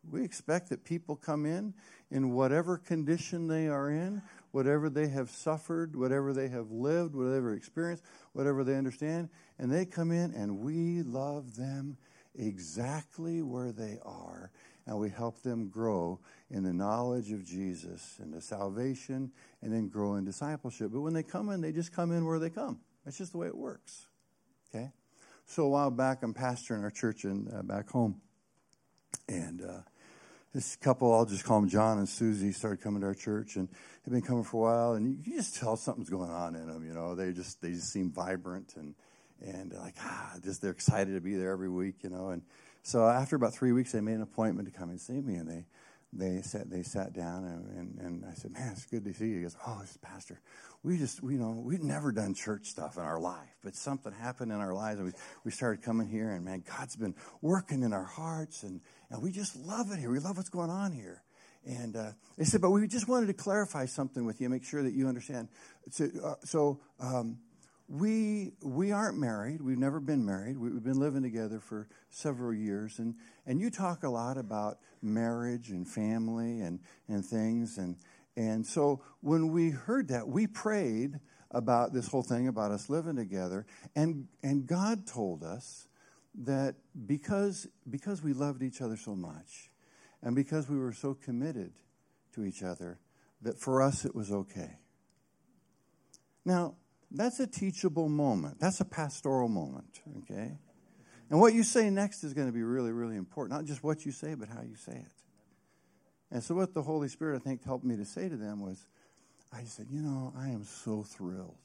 We 0.09 0.25
expect 0.25 0.71
that 0.71 0.85
people 0.85 1.17
come 1.17 1.45
in 1.45 1.75
in 2.11 2.31
whatever 2.31 2.79
condition 2.79 3.49
they 3.49 3.69
are 3.69 3.91
in, 3.91 4.23
whatever 4.51 4.89
they 4.89 5.09
have 5.09 5.31
suffered, 5.31 5.95
whatever 5.95 6.33
they 6.33 6.49
have 6.49 6.71
lived, 6.71 7.15
whatever 7.15 7.53
experience, 7.53 8.01
whatever 8.33 8.65
they 8.65 8.77
understand, 8.77 9.29
and 9.59 9.71
they 9.71 9.85
come 9.85 10.11
in 10.11 10.33
and 10.33 10.61
we 10.61 11.03
love 11.03 11.57
them 11.57 11.97
exactly 12.35 13.43
where 13.43 13.73
they 13.73 13.99
are 14.03 14.51
and 14.87 14.99
we 14.99 15.11
help 15.11 15.43
them 15.43 15.69
grow 15.69 16.21
in 16.51 16.63
the 16.63 16.73
knowledge 16.73 17.33
of 17.33 17.45
Jesus 17.45 18.17
and 18.21 18.33
the 18.33 18.41
salvation 18.41 19.31
and 19.63 19.73
then 19.73 19.89
grow 19.89 20.15
in 20.17 20.25
discipleship. 20.25 20.91
But 20.93 21.01
when 21.01 21.15
they 21.15 21.23
come 21.23 21.51
in, 21.51 21.61
they 21.61 21.73
just 21.73 21.93
come 21.93 22.13
in 22.13 22.25
where 22.25 22.39
they 22.39 22.51
come. 22.51 22.81
That's 23.05 23.19
just 23.19 23.33
the 23.33 23.39
way 23.39 23.47
it 23.47 23.57
works. 23.57 24.07
Okay? 24.69 24.91
So 25.47 25.65
a 25.65 25.69
while 25.69 25.91
back, 25.91 26.23
I'm 26.23 26.35
pastoring 26.35 26.83
our 26.83 26.91
church 26.91 27.25
in, 27.25 27.49
uh, 27.55 27.63
back 27.63 27.89
home. 27.89 28.21
And 29.29 29.63
uh, 29.63 29.81
this 30.53 30.77
couple, 30.77 31.13
I'll 31.13 31.27
just 31.27 31.45
call 31.45 31.61
them 31.61 31.69
John 31.69 31.99
and 31.99 32.09
Susie, 32.09 32.53
started 32.53 32.83
coming 32.83 33.01
to 33.03 33.09
our 33.09 33.15
church 33.15 33.57
and 33.57 33.69
they've 34.05 34.13
been 34.13 34.23
coming 34.23 34.45
for 34.45 34.69
a 34.69 34.73
while. 34.73 34.93
And 34.95 35.25
you, 35.25 35.37
just 35.37 35.57
tell 35.57 35.77
something's 35.77 36.11
going 36.11 36.31
on 36.31 36.57
in 36.57 36.67
them. 36.67 36.85
You 36.85 36.95
know, 36.95 37.15
they 37.15 37.33
just 37.33 37.61
they 37.63 37.71
just 37.71 37.93
seem 37.93 38.11
vibrant 38.11 38.75
and 38.77 38.95
and 39.41 39.73
like 39.75 39.95
ah, 40.01 40.35
just 40.43 40.61
they're 40.61 40.73
excited 40.73 41.15
to 41.15 41.21
be 41.21 41.35
there 41.37 41.53
every 41.53 41.69
week. 41.69 42.03
You 42.03 42.11
know, 42.11 42.31
and 42.31 42.43
so 42.83 43.07
after 43.07 43.37
about 43.37 43.55
three 43.55 43.73
weeks, 43.73 43.93
they 43.93 44.01
made 44.01 44.15
an 44.15 44.23
appointment 44.23 44.73
to 44.73 44.79
come 44.79 44.91
and 44.91 45.01
see 45.01 45.21
me, 45.21 45.35
and 45.35 45.49
they 45.49 45.67
they 46.13 46.41
sat 46.43 46.69
they 46.69 46.83
sat 46.83 47.13
down 47.13 47.45
and, 47.45 47.79
and, 47.79 47.99
and 48.01 48.25
I 48.25 48.35
said, 48.35 48.53
"Man, 48.53 48.73
it's 48.73 48.87
good 48.87 49.05
to 49.05 49.15
see 49.15 49.29
you." 49.29 49.37
He 49.37 49.43
goes, 49.43 49.57
"Oh, 49.67 49.79
this 49.81 49.97
pastor, 50.03 50.41
we 50.83 50.99
just 50.99 51.23
you 51.23 51.39
know 51.39 51.51
we'd 51.51 51.85
never 51.85 52.11
done 52.11 52.35
church 52.35 52.67
stuff 52.67 52.97
in 52.97 53.03
our 53.03 53.21
life, 53.21 53.57
but 53.63 53.77
something 53.77 54.13
happened 54.13 54.51
in 54.51 54.59
our 54.59 54.75
lives, 54.75 54.99
and 54.99 55.07
we 55.07 55.13
we 55.45 55.51
started 55.51 55.83
coming 55.83 56.09
here, 56.09 56.31
and 56.31 56.45
man, 56.45 56.65
God's 56.67 56.97
been 56.97 57.15
working 57.41 57.83
in 57.83 57.93
our 57.93 58.05
hearts, 58.05 58.65
and 58.65 58.81
and 59.11 59.23
we 59.23 59.31
just 59.31 59.55
love 59.57 59.93
it 59.93 59.99
here. 59.99 60.11
We 60.11 60.19
love 60.19 60.37
what's 60.37 60.49
going 60.49 60.71
on 60.71 60.93
here." 60.93 61.23
And 61.65 61.95
uh, 61.95 62.13
they 62.37 62.45
said, 62.45 62.61
"But 62.61 62.71
we 62.71 62.87
just 62.89 63.07
wanted 63.07 63.27
to 63.27 63.35
clarify 63.35 63.87
something 63.87 64.25
with 64.25 64.41
you, 64.41 64.49
make 64.49 64.65
sure 64.65 64.83
that 64.83 64.93
you 64.93 65.07
understand." 65.07 65.49
So, 65.91 66.09
uh, 66.25 66.35
so 66.45 66.81
um, 66.99 67.39
we 67.91 68.53
we 68.63 68.93
aren't 68.93 69.19
married. 69.19 69.61
We've 69.61 69.77
never 69.77 69.99
been 69.99 70.25
married. 70.25 70.57
We, 70.57 70.71
have 70.71 70.85
been 70.85 71.01
living 71.01 71.23
together 71.23 71.59
for 71.59 71.89
several 72.09 72.55
years, 72.55 73.01
and 73.01 73.17
and 73.47 73.61
you 73.61 73.69
talk 73.69 74.05
a 74.05 74.09
lot 74.09 74.39
about 74.39 74.79
marriage 75.03 75.71
and 75.71 75.87
family 75.87 76.61
and 76.61 76.79
and 77.09 77.27
things, 77.27 77.79
and 77.79 77.97
and 78.37 78.65
so 78.65 79.03
when 79.23 79.51
we 79.51 79.71
heard 79.71 80.07
that, 80.09 80.29
we 80.29 80.47
prayed 80.47 81.19
about 81.51 81.93
this 81.93 82.07
whole 82.07 82.23
thing 82.23 82.47
about 82.47 82.71
us 82.71 82.89
living 82.89 83.17
together, 83.17 83.67
and 83.97 84.29
and 84.45 84.69
God 84.69 85.05
told 85.05 85.43
us 85.43 85.89
that 86.45 86.77
because 87.07 87.67
because 87.91 88.23
we 88.23 88.33
loved 88.33 88.63
each 88.63 88.81
other 88.81 88.97
so 88.97 89.17
much, 89.17 89.69
and 90.23 90.37
because 90.37 90.71
we 90.71 90.79
were 90.79 90.93
so 90.93 91.13
committed 91.13 91.73
to 92.35 92.45
each 92.45 92.63
other, 92.63 93.01
that 93.43 93.59
for 93.59 93.83
us 93.83 94.05
it 94.05 94.15
was 94.15 94.31
okay. 94.31 94.79
Now 96.45 96.77
that's 97.11 97.41
a 97.41 97.47
teachable 97.47 98.09
moment. 98.09 98.61
That's 98.61 98.81
a 98.81 98.85
pastoral 98.85 99.49
moment, 99.49 100.01
okay? 100.19 100.59
And 101.29 101.41
what 101.41 101.55
you 101.55 101.63
say 101.63 101.91
next 101.91 102.25
is 102.25 102.35
going 102.35 102.49
to 102.49 102.53
be 102.53 102.63
really, 102.63 102.93
really 102.93 103.17
important. 103.17 103.59
Not 103.59 103.67
just 103.67 103.83
what 103.83 104.05
you 104.05 104.13
say, 104.13 104.35
but 104.35 104.49
how 104.49 104.63
you 104.63 104.77
say 104.77 104.93
it. 104.93 105.13
And 106.33 106.43
so, 106.43 106.55
what 106.55 106.75
the 106.75 106.83
Holy 106.83 107.09
Spirit, 107.09 107.37
I 107.37 107.39
think, 107.41 107.65
helped 107.65 107.85
me 107.85 107.97
to 107.97 108.05
say 108.05 108.29
to 108.29 108.37
them 108.37 108.61
was, 108.61 108.87
I 109.53 109.65
said, 109.65 109.87
You 109.91 110.01
know, 110.01 110.33
I 110.37 110.49
am 110.49 110.65
so 110.65 111.03
thrilled 111.03 111.57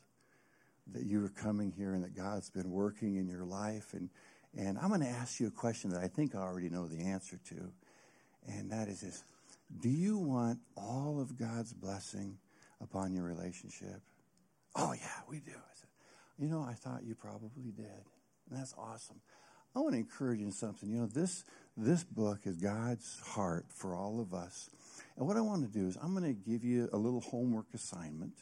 that 0.93 1.03
you 1.03 1.23
are 1.23 1.29
coming 1.29 1.71
here 1.71 1.93
and 1.93 2.03
that 2.03 2.15
God's 2.15 2.49
been 2.49 2.71
working 2.71 3.15
in 3.15 3.27
your 3.27 3.43
life. 3.43 3.93
And, 3.93 4.09
and 4.55 4.77
I'm 4.77 4.89
going 4.89 5.01
to 5.01 5.07
ask 5.07 5.39
you 5.39 5.47
a 5.47 5.51
question 5.51 5.91
that 5.91 6.01
I 6.01 6.07
think 6.07 6.35
I 6.35 6.39
already 6.39 6.69
know 6.69 6.87
the 6.87 7.03
answer 7.03 7.39
to. 7.49 7.71
And 8.47 8.71
that 8.71 8.87
is 8.87 9.01
this 9.01 9.23
Do 9.79 9.89
you 9.89 10.17
want 10.17 10.59
all 10.75 11.19
of 11.19 11.37
God's 11.37 11.73
blessing 11.73 12.37
upon 12.81 13.13
your 13.13 13.23
relationship? 13.23 14.01
Oh, 14.75 14.93
yeah, 14.93 15.21
we 15.29 15.39
do. 15.39 15.51
I 15.51 15.73
said, 15.73 15.89
You 16.37 16.47
know, 16.47 16.61
I 16.61 16.73
thought 16.73 17.03
you 17.05 17.15
probably 17.15 17.71
did. 17.75 18.03
And 18.49 18.59
that's 18.59 18.73
awesome. 18.77 19.21
I 19.75 19.79
want 19.79 19.93
to 19.93 19.99
encourage 19.99 20.39
you 20.39 20.45
in 20.45 20.51
something. 20.51 20.89
You 20.89 21.01
know, 21.01 21.07
this, 21.07 21.43
this 21.75 22.03
book 22.03 22.41
is 22.45 22.55
God's 22.55 23.19
heart 23.25 23.65
for 23.69 23.95
all 23.95 24.21
of 24.21 24.33
us. 24.33 24.69
And 25.17 25.27
what 25.27 25.35
I 25.35 25.41
want 25.41 25.63
to 25.63 25.79
do 25.79 25.87
is, 25.87 25.97
I'm 26.01 26.15
going 26.15 26.33
to 26.33 26.49
give 26.49 26.63
you 26.63 26.89
a 26.93 26.97
little 26.97 27.19
homework 27.19 27.65
assignment 27.73 28.33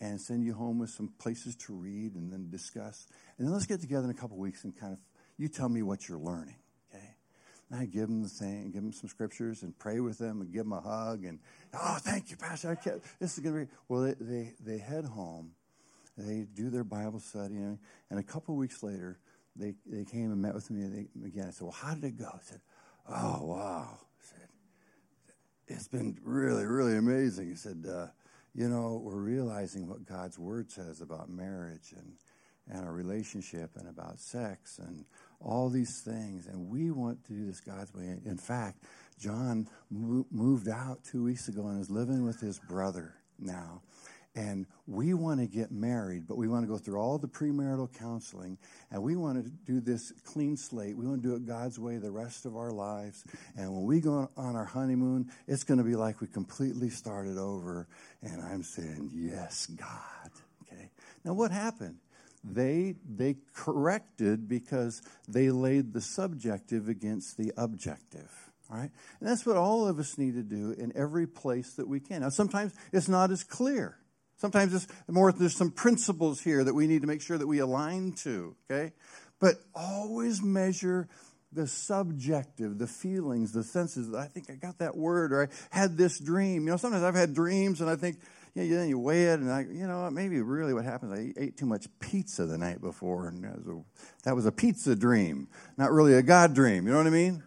and 0.00 0.20
send 0.20 0.44
you 0.44 0.54
home 0.54 0.78
with 0.78 0.90
some 0.90 1.12
places 1.18 1.56
to 1.56 1.72
read 1.72 2.14
and 2.14 2.30
then 2.32 2.50
discuss. 2.50 3.06
And 3.36 3.46
then 3.46 3.52
let's 3.52 3.66
get 3.66 3.80
together 3.80 4.04
in 4.04 4.10
a 4.10 4.14
couple 4.14 4.36
weeks 4.36 4.64
and 4.64 4.78
kind 4.78 4.92
of, 4.92 4.98
you 5.38 5.48
tell 5.48 5.68
me 5.68 5.82
what 5.82 6.08
you're 6.08 6.18
learning. 6.18 6.56
Okay? 6.94 7.16
And 7.70 7.80
I 7.80 7.86
give 7.86 8.08
them 8.08 8.22
the 8.22 8.28
thing, 8.28 8.70
give 8.70 8.82
them 8.82 8.92
some 8.92 9.08
scriptures 9.08 9.62
and 9.62 9.76
pray 9.78 10.00
with 10.00 10.18
them 10.18 10.40
and 10.40 10.52
give 10.52 10.64
them 10.64 10.72
a 10.72 10.80
hug 10.80 11.24
and, 11.24 11.38
oh, 11.74 11.98
thank 12.00 12.30
you, 12.30 12.36
Pastor. 12.36 12.70
I 12.70 12.90
this 13.18 13.36
is 13.36 13.38
going 13.40 13.54
to 13.54 13.64
be, 13.64 13.70
well, 13.88 14.02
they, 14.02 14.14
they, 14.20 14.52
they 14.60 14.78
head 14.78 15.04
home 15.04 15.52
they 16.18 16.46
do 16.54 16.70
their 16.70 16.84
Bible 16.84 17.20
study, 17.20 17.54
and, 17.56 17.78
and 18.10 18.18
a 18.18 18.22
couple 18.22 18.56
weeks 18.56 18.82
later, 18.82 19.18
they, 19.56 19.74
they 19.86 20.04
came 20.04 20.30
and 20.32 20.40
met 20.40 20.54
with 20.54 20.70
me 20.70 21.06
again. 21.24 21.46
I 21.48 21.50
said, 21.50 21.62
Well, 21.62 21.72
how 21.72 21.94
did 21.94 22.04
it 22.04 22.18
go? 22.18 22.26
I 22.26 22.38
said, 22.42 22.60
Oh, 23.08 23.40
wow. 23.42 23.88
I 23.92 24.24
said, 24.24 24.48
It's 25.66 25.88
been 25.88 26.18
really, 26.22 26.64
really 26.64 26.96
amazing. 26.96 27.48
He 27.48 27.56
said, 27.56 27.84
uh, 27.88 28.06
You 28.54 28.68
know, 28.68 29.00
we're 29.02 29.16
realizing 29.16 29.88
what 29.88 30.04
God's 30.06 30.38
Word 30.38 30.70
says 30.70 31.00
about 31.00 31.28
marriage 31.28 31.92
and, 31.96 32.14
and 32.68 32.84
our 32.84 32.92
relationship 32.92 33.70
and 33.76 33.88
about 33.88 34.20
sex 34.20 34.78
and 34.78 35.04
all 35.40 35.68
these 35.68 36.02
things. 36.04 36.46
And 36.46 36.68
we 36.68 36.90
want 36.90 37.24
to 37.26 37.32
do 37.32 37.46
this 37.46 37.60
God's 37.60 37.92
way. 37.94 38.18
In 38.24 38.38
fact, 38.38 38.84
John 39.18 39.68
moved 39.90 40.68
out 40.68 41.02
two 41.04 41.24
weeks 41.24 41.48
ago 41.48 41.66
and 41.66 41.80
is 41.80 41.90
living 41.90 42.24
with 42.24 42.40
his 42.40 42.60
brother 42.60 43.14
now 43.38 43.82
and 44.38 44.66
we 44.88 45.12
want 45.12 45.38
to 45.38 45.46
get 45.46 45.70
married, 45.70 46.26
but 46.26 46.38
we 46.38 46.48
want 46.48 46.64
to 46.64 46.66
go 46.66 46.78
through 46.78 46.98
all 46.98 47.18
the 47.18 47.28
premarital 47.28 47.92
counseling, 47.98 48.56
and 48.90 49.02
we 49.02 49.16
want 49.16 49.44
to 49.44 49.50
do 49.50 49.80
this 49.80 50.12
clean 50.24 50.56
slate. 50.56 50.96
We 50.96 51.06
want 51.06 51.22
to 51.22 51.28
do 51.28 51.34
it 51.34 51.46
God's 51.46 51.78
way 51.78 51.98
the 51.98 52.10
rest 52.10 52.46
of 52.46 52.56
our 52.56 52.70
lives. 52.70 53.22
And 53.54 53.70
when 53.70 53.84
we 53.84 54.00
go 54.00 54.30
on 54.34 54.56
our 54.56 54.64
honeymoon, 54.64 55.30
it's 55.46 55.62
going 55.62 55.76
to 55.76 55.84
be 55.84 55.94
like 55.94 56.22
we 56.22 56.26
completely 56.26 56.88
started 56.88 57.36
over. 57.36 57.86
And 58.22 58.40
I'm 58.40 58.62
saying, 58.62 59.10
Yes, 59.14 59.66
God. 59.66 60.30
Okay. 60.62 60.90
Now, 61.22 61.34
what 61.34 61.50
happened? 61.50 61.98
They, 62.42 62.94
they 63.06 63.36
corrected 63.54 64.48
because 64.48 65.02
they 65.28 65.50
laid 65.50 65.92
the 65.92 66.00
subjective 66.00 66.88
against 66.88 67.36
the 67.36 67.52
objective. 67.58 68.30
All 68.70 68.78
right? 68.78 68.90
And 69.20 69.28
that's 69.28 69.44
what 69.44 69.56
all 69.56 69.86
of 69.86 69.98
us 69.98 70.16
need 70.16 70.34
to 70.34 70.42
do 70.42 70.72
in 70.72 70.96
every 70.96 71.26
place 71.26 71.74
that 71.74 71.88
we 71.88 72.00
can. 72.00 72.22
Now, 72.22 72.30
sometimes 72.30 72.72
it's 72.90 73.08
not 73.08 73.30
as 73.30 73.44
clear. 73.44 73.98
Sometimes 74.38 74.72
it's 74.72 74.86
more, 75.08 75.32
there's 75.32 75.56
some 75.56 75.72
principles 75.72 76.40
here 76.40 76.62
that 76.62 76.74
we 76.74 76.86
need 76.86 77.02
to 77.02 77.08
make 77.08 77.20
sure 77.20 77.36
that 77.36 77.46
we 77.46 77.58
align 77.58 78.12
to, 78.12 78.54
okay? 78.70 78.92
But 79.40 79.56
always 79.74 80.40
measure 80.40 81.08
the 81.52 81.66
subjective, 81.66 82.78
the 82.78 82.86
feelings, 82.86 83.52
the 83.52 83.64
senses. 83.64 84.14
I 84.14 84.26
think 84.26 84.48
I 84.48 84.54
got 84.54 84.78
that 84.78 84.96
word, 84.96 85.32
or 85.32 85.44
I 85.44 85.48
had 85.76 85.96
this 85.96 86.20
dream. 86.20 86.64
You 86.64 86.70
know, 86.70 86.76
sometimes 86.76 87.02
I've 87.02 87.16
had 87.16 87.34
dreams 87.34 87.80
and 87.80 87.90
I 87.90 87.96
think, 87.96 88.18
you 88.54 88.76
know, 88.76 88.84
you 88.84 88.98
weigh 88.98 89.26
it, 89.26 89.40
and 89.40 89.50
I, 89.50 89.60
you 89.60 89.86
know, 89.86 90.08
maybe 90.10 90.40
really 90.40 90.74
what 90.74 90.84
happens, 90.84 91.12
I 91.12 91.40
ate 91.40 91.56
too 91.56 91.66
much 91.66 91.86
pizza 92.00 92.44
the 92.44 92.58
night 92.58 92.80
before, 92.80 93.28
and 93.28 93.44
that 93.44 93.56
was 93.56 93.66
a, 93.66 93.82
that 94.24 94.36
was 94.36 94.46
a 94.46 94.52
pizza 94.52 94.96
dream, 94.96 95.48
not 95.76 95.92
really 95.92 96.14
a 96.14 96.22
God 96.22 96.54
dream. 96.54 96.86
You 96.86 96.92
know 96.92 96.98
what 96.98 97.06
I 97.06 97.10
mean? 97.10 97.42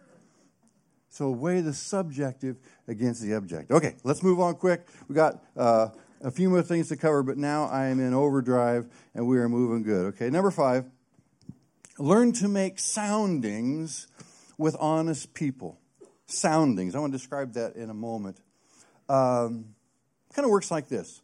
So 1.10 1.30
weigh 1.30 1.60
the 1.60 1.74
subjective 1.74 2.56
against 2.88 3.20
the 3.20 3.32
objective. 3.32 3.76
Okay, 3.76 3.96
let's 4.04 4.22
move 4.22 4.40
on 4.40 4.54
quick. 4.54 4.86
We 5.08 5.14
got 5.14 5.44
uh, 5.54 5.88
a 6.22 6.30
few 6.30 6.48
more 6.48 6.62
things 6.62 6.88
to 6.88 6.96
cover, 6.96 7.22
but 7.22 7.36
now 7.36 7.64
I 7.64 7.86
am 7.86 8.00
in 8.00 8.14
overdrive 8.14 8.86
and 9.14 9.26
we 9.26 9.38
are 9.38 9.48
moving 9.48 9.82
good. 9.82 10.06
Okay, 10.14 10.30
number 10.30 10.50
five, 10.50 10.84
learn 11.98 12.32
to 12.34 12.48
make 12.48 12.78
soundings 12.78 14.06
with 14.56 14.76
honest 14.78 15.34
people. 15.34 15.78
Soundings. 16.26 16.94
I 16.94 17.00
want 17.00 17.12
to 17.12 17.18
describe 17.18 17.54
that 17.54 17.74
in 17.74 17.90
a 17.90 17.94
moment. 17.94 18.40
Um, 19.08 19.74
kind 20.32 20.44
of 20.44 20.50
works 20.50 20.70
like 20.70 20.88
this. 20.88 21.20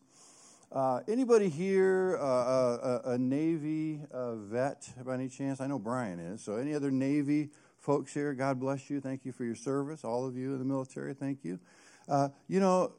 Uh, 0.70 1.00
anybody 1.08 1.48
here 1.48 2.18
uh, 2.20 2.24
a, 2.24 3.00
a, 3.12 3.18
Navy 3.18 4.02
uh, 4.12 4.34
vet 4.34 4.86
by 5.02 5.14
any 5.14 5.28
chance? 5.30 5.62
I 5.62 5.66
know 5.66 5.78
Brian 5.78 6.18
is. 6.18 6.42
So, 6.42 6.56
any 6.56 6.74
other 6.74 6.90
Navy 6.90 7.48
folks 7.78 8.12
here? 8.12 8.34
God 8.34 8.60
bless 8.60 8.90
you. 8.90 9.00
Thank 9.00 9.24
you 9.24 9.32
for 9.32 9.44
your 9.44 9.54
service. 9.54 10.04
All 10.04 10.26
of 10.26 10.36
you 10.36 10.52
in 10.52 10.58
the 10.58 10.66
military, 10.66 11.14
thank 11.14 11.42
you. 11.42 11.58
Uh, 12.06 12.28
you 12.48 12.60
know, 12.60 12.92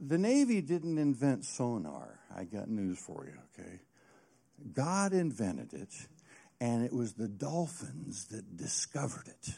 the 0.00 0.18
Navy 0.18 0.60
didn't 0.60 0.98
invent 0.98 1.44
sonar. 1.44 2.18
I 2.34 2.44
got 2.44 2.68
news 2.68 2.98
for 2.98 3.26
you, 3.26 3.38
okay? 3.52 3.80
God 4.72 5.12
invented 5.12 5.72
it, 5.72 5.94
and 6.60 6.84
it 6.84 6.92
was 6.92 7.14
the 7.14 7.28
dolphins 7.28 8.26
that 8.26 8.56
discovered 8.56 9.28
it, 9.28 9.54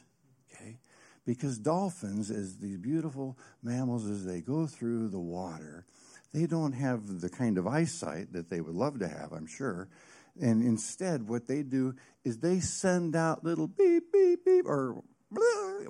okay? 0.52 0.78
Because 1.24 1.58
dolphins, 1.58 2.30
as 2.30 2.56
these 2.58 2.78
beautiful 2.78 3.38
mammals, 3.62 4.08
as 4.08 4.24
they 4.24 4.40
go 4.40 4.66
through 4.66 5.08
the 5.08 5.18
water, 5.18 5.86
they 6.32 6.46
don't 6.46 6.72
have 6.72 7.20
the 7.20 7.28
kind 7.30 7.58
of 7.58 7.66
eyesight 7.66 8.32
that 8.32 8.50
they 8.50 8.60
would 8.60 8.74
love 8.74 8.98
to 9.00 9.08
have, 9.08 9.32
I'm 9.32 9.46
sure. 9.46 9.88
And 10.40 10.62
instead, 10.62 11.28
what 11.28 11.48
they 11.48 11.62
do 11.62 11.94
is 12.24 12.38
they 12.38 12.60
send 12.60 13.16
out 13.16 13.44
little 13.44 13.66
beep, 13.66 14.12
beep, 14.12 14.44
beep, 14.44 14.66
or 14.66 15.02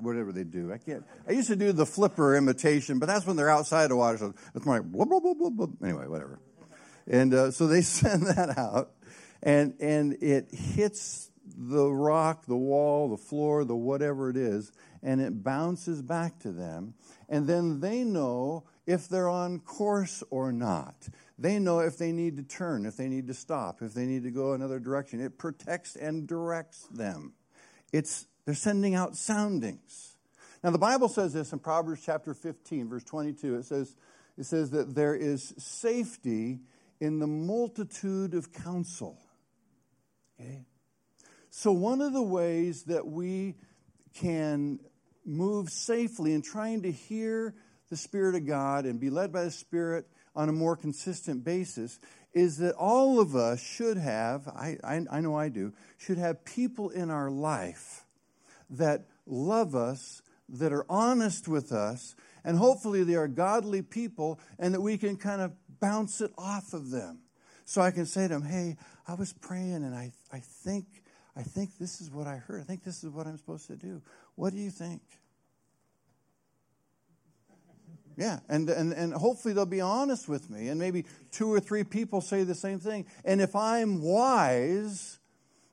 whatever 0.01 0.33
they 0.33 0.45
do. 0.45 0.73
I 0.73 0.79
can't. 0.79 1.05
I 1.29 1.33
used 1.33 1.49
to 1.49 1.57
do 1.57 1.73
the 1.73 1.87
flipper 1.87 2.37
imitation, 2.37 2.99
but 2.99 3.07
that's 3.07 3.27
when 3.27 3.37
they're 3.37 3.51
outside 3.51 3.89
the 3.89 3.97
water. 3.97 4.19
So 4.19 4.35
it's 4.55 4.67
more 4.67 4.77
like 4.77 4.91
blah 4.91 5.05
blah 5.05 5.21
blah 5.21 5.35
blah 5.35 5.51
blah. 5.51 5.67
Anyway, 5.83 6.07
whatever. 6.07 6.41
And 7.07 7.33
uh, 7.33 7.51
so 7.51 7.67
they 7.67 7.83
send 7.83 8.27
that 8.27 8.59
out, 8.59 8.93
and 9.43 9.75
and 9.81 10.15
it 10.23 10.51
hits 10.53 11.31
the 11.57 11.91
rock, 11.91 12.47
the 12.47 12.57
wall, 12.57 13.09
the 13.09 13.17
floor, 13.17 13.65
the 13.65 13.77
whatever 13.77 14.31
it 14.31 14.37
is, 14.37 14.73
and 15.03 15.21
it 15.21 15.43
bounces 15.43 16.03
back 16.03 16.39
to 16.41 16.53
them, 16.53 16.95
and 17.29 17.47
then 17.47 17.81
they 17.81 18.05
know 18.05 18.65
if 18.87 19.09
they're 19.09 19.29
on 19.29 19.61
course 19.61 20.23
or 20.31 20.53
not. 20.53 21.09
They 21.39 21.61
know 21.61 21.79
if 21.81 21.99
they 21.99 22.11
need 22.11 22.37
to 22.39 22.43
turn, 22.43 22.85
if 22.85 22.97
they 22.97 23.09
need 23.09 23.29
to 23.29 23.35
stop, 23.35 23.81
if 23.81 23.95
they 23.95 24.07
need 24.07 24.25
to 24.25 24.31
go 24.31 24.55
another 24.55 24.81
direction. 24.81 25.21
It 25.21 25.39
protects 25.39 25.95
and 25.95 26.27
directs 26.27 26.89
them. 26.91 27.35
It's 27.93 28.27
they're 28.49 28.55
sending 28.55 28.95
out 28.95 29.15
soundings. 29.15 30.17
Now 30.65 30.71
the 30.71 30.79
Bible 30.79 31.11
says 31.11 31.35
this 31.35 31.53
in 31.53 31.59
Proverbs 31.59 32.01
chapter 32.03 32.33
15 32.33 32.89
verse 32.89 33.05
22. 33.05 33.57
It 33.57 33.67
says 33.67 33.95
it 34.39 34.45
says 34.45 34.71
that 34.71 34.95
there 34.95 35.15
is 35.15 35.53
safety 35.59 36.61
in 36.99 37.19
the 37.19 37.27
multitude 37.27 38.33
of 38.33 38.51
counsel. 38.51 39.19
Okay? 40.41 40.65
So 41.51 41.73
one 41.73 42.01
of 42.01 42.15
the 42.15 42.23
ways 42.23 42.85
that 42.85 43.07
we 43.07 43.57
can 44.15 44.81
move 45.27 45.69
safely 45.69 46.33
in 46.33 46.41
trying 46.41 46.85
to 46.85 46.91
hear 46.91 47.55
the 47.91 47.99
Spirit 47.99 48.35
of 48.35 48.47
God 48.47 48.87
and 48.87 48.99
be 48.99 49.11
led 49.11 49.31
by 49.31 49.45
the 49.45 49.51
Spirit 49.51 50.07
on 50.35 50.49
a 50.49 50.53
more 50.53 50.75
consistent 50.75 51.45
basis 51.45 52.01
is 52.33 52.57
that 52.61 52.75
all 52.77 53.21
of 53.21 53.37
us 53.37 53.61
should 53.61 53.99
have, 53.99 54.49
I, 54.49 54.79
I, 54.83 55.05
I, 55.11 55.21
know 55.21 55.35
I 55.35 55.51
do, 55.51 55.75
should 55.99 56.17
have 56.17 56.47
people 56.47 56.89
in 56.89 57.11
our 57.11 57.31
life 57.31 58.07
that 58.71 59.07
love 59.27 59.75
us, 59.75 60.23
that 60.49 60.73
are 60.73 60.87
honest 60.89 61.49
with 61.49 61.73
us, 61.73 62.15
and 62.45 62.57
hopefully 62.57 63.05
they 63.05 63.15
are 63.15 63.29
godly 63.29 63.83
people 63.83 64.41
and 64.59 64.75
that 64.75 64.81
we 64.81 64.97
can 64.97 65.17
kind 65.17 65.43
of 65.43 65.53
bounce 65.81 66.21
it 66.21 66.33
off 66.39 66.73
of 66.73 66.91
them. 66.91 67.21
So 67.65 67.83
I 67.83 67.91
can 67.91 68.07
say 68.07 68.23
to 68.23 68.29
them, 68.29 68.43
hey, 68.43 68.77
I 69.07 69.15
was 69.15 69.33
praying 69.33 69.75
and 69.75 69.95
I, 69.95 70.13
I 70.33 70.39
think 70.39 70.87
I 71.39 71.43
think 71.43 71.79
this 71.79 72.01
is 72.01 72.11
what 72.11 72.27
I 72.27 72.37
heard. 72.37 72.61
I 72.61 72.65
think 72.65 72.83
this 72.83 73.05
is 73.05 73.11
what 73.11 73.29
I'm 73.29 73.39
supposed 73.39 73.69
to 73.69 73.77
do. 73.77 74.03
What 74.35 74.53
do 74.53 74.59
you 74.59 74.71
think? 74.71 75.03
Yeah, 78.17 78.41
and, 78.49 78.69
and, 78.69 78.93
and 78.93 79.15
hopefully 79.15 79.55
they'll 79.55 79.65
be 79.65 79.81
honest 79.81 80.29
with 80.29 80.51
me. 80.51 80.67
And 80.67 80.81
maybe 80.81 81.05
two 81.31 81.53
or 81.53 81.61
three 81.61 81.85
people 81.85 82.21
say 82.21 82.43
the 82.43 82.57
same 82.57 82.81
thing. 82.81 83.07
And 83.25 83.41
if 83.41 83.55
I'm 83.55 84.03
wise, 84.03 85.18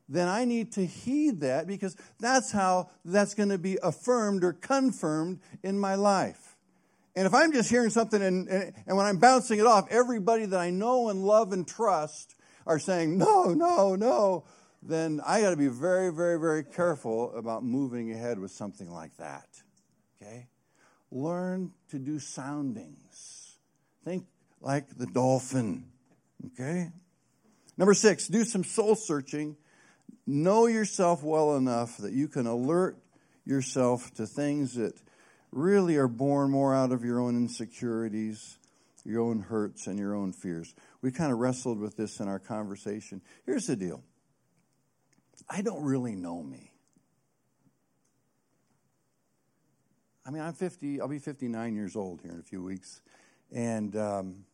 then 0.08 0.28
I 0.28 0.46
need 0.46 0.74
to 0.74 0.86
heed 0.86 1.42
that 1.42 1.68
because 1.68 1.96
that's 2.20 2.52
how 2.52 2.90
that's 3.04 3.34
going 3.34 3.50
to 3.50 3.58
be 3.58 3.78
affirmed 3.82 4.44
or 4.44 4.54
confirmed 4.54 5.40
in 5.64 5.80
my 5.80 5.96
life. 5.96 6.56
And 7.16 7.26
if 7.26 7.34
I'm 7.34 7.52
just 7.54 7.70
hearing 7.70 7.90
something 7.90 8.22
and, 8.22 8.48
and, 8.48 8.74
and 8.86 8.98
when 8.98 9.06
I'm 9.06 9.18
bouncing 9.18 9.60
it 9.60 9.66
off, 9.66 9.88
everybody 9.90 10.46
that 10.46 10.60
I 10.60 10.70
know 10.70 11.10
and 11.10 11.24
love 11.24 11.54
and 11.54 11.68
trust 11.68 12.36
are 12.68 12.78
saying, 12.78 13.18
no, 13.18 13.54
no, 13.54 13.96
no, 13.96 14.44
then 14.84 15.22
I 15.26 15.42
got 15.42 15.52
to 15.52 15.58
be 15.58 15.68
very, 15.68 16.12
very, 16.12 16.40
very 16.40 16.64
careful 16.64 17.34
about 17.36 17.64
moving 17.64 18.12
ahead 18.12 18.38
with 18.38 18.52
something 18.52 18.92
like 18.92 19.16
that. 19.18 19.48
Okay? 20.22 20.48
Learn 21.12 21.72
to 21.90 22.00
do 22.00 22.20
soundings. 22.20 23.58
Think 24.04 24.26
like 24.62 24.98
the 24.98 25.08
dolphin. 25.08 25.86
Okay? 26.48 26.92
Number 27.78 27.94
six, 27.94 28.28
do 28.28 28.44
some 28.44 28.64
soul 28.64 28.96
searching. 28.96 29.56
Know 30.28 30.66
yourself 30.66 31.24
well 31.24 31.56
enough 31.56 31.98
that 31.98 32.14
you 32.14 32.28
can 32.28 32.48
alert 32.48 32.98
yourself 33.46 34.14
to 34.16 34.26
things 34.26 34.76
that 34.76 34.94
really 35.52 35.98
are 35.98 36.08
born 36.08 36.52
more 36.52 36.76
out 36.76 36.92
of 36.92 37.04
your 37.04 37.20
own 37.20 37.36
insecurities, 37.36 38.58
your 39.04 39.22
own 39.22 39.40
hurts, 39.40 39.88
and 39.88 40.00
your 40.00 40.16
own 40.16 40.34
fears. 40.34 40.74
We 41.02 41.12
kind 41.12 41.32
of 41.32 41.38
wrestled 41.38 41.80
with 41.80 41.96
this 41.96 42.20
in 42.20 42.28
our 42.28 42.40
conversation. 42.40 43.22
Here's 43.46 43.68
the 43.68 43.76
deal 43.76 44.04
I 45.50 45.62
don't 45.62 45.84
really 45.84 46.16
know 46.16 46.42
me. 46.42 46.72
I 50.26 50.32
mean, 50.32 50.42
I'm 50.42 50.54
50, 50.54 51.02
I'll 51.02 51.08
be 51.08 51.20
59 51.20 51.76
years 51.76 51.96
old 51.96 52.22
here 52.22 52.32
in 52.32 52.40
a 52.40 52.44
few 52.44 52.64
weeks. 52.64 53.02
And 53.52 53.96
um, 53.96 54.46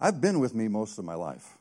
I've 0.00 0.20
been 0.20 0.40
with 0.40 0.54
me 0.54 0.66
most 0.66 0.98
of 0.98 1.04
my 1.04 1.14
life. 1.14 1.56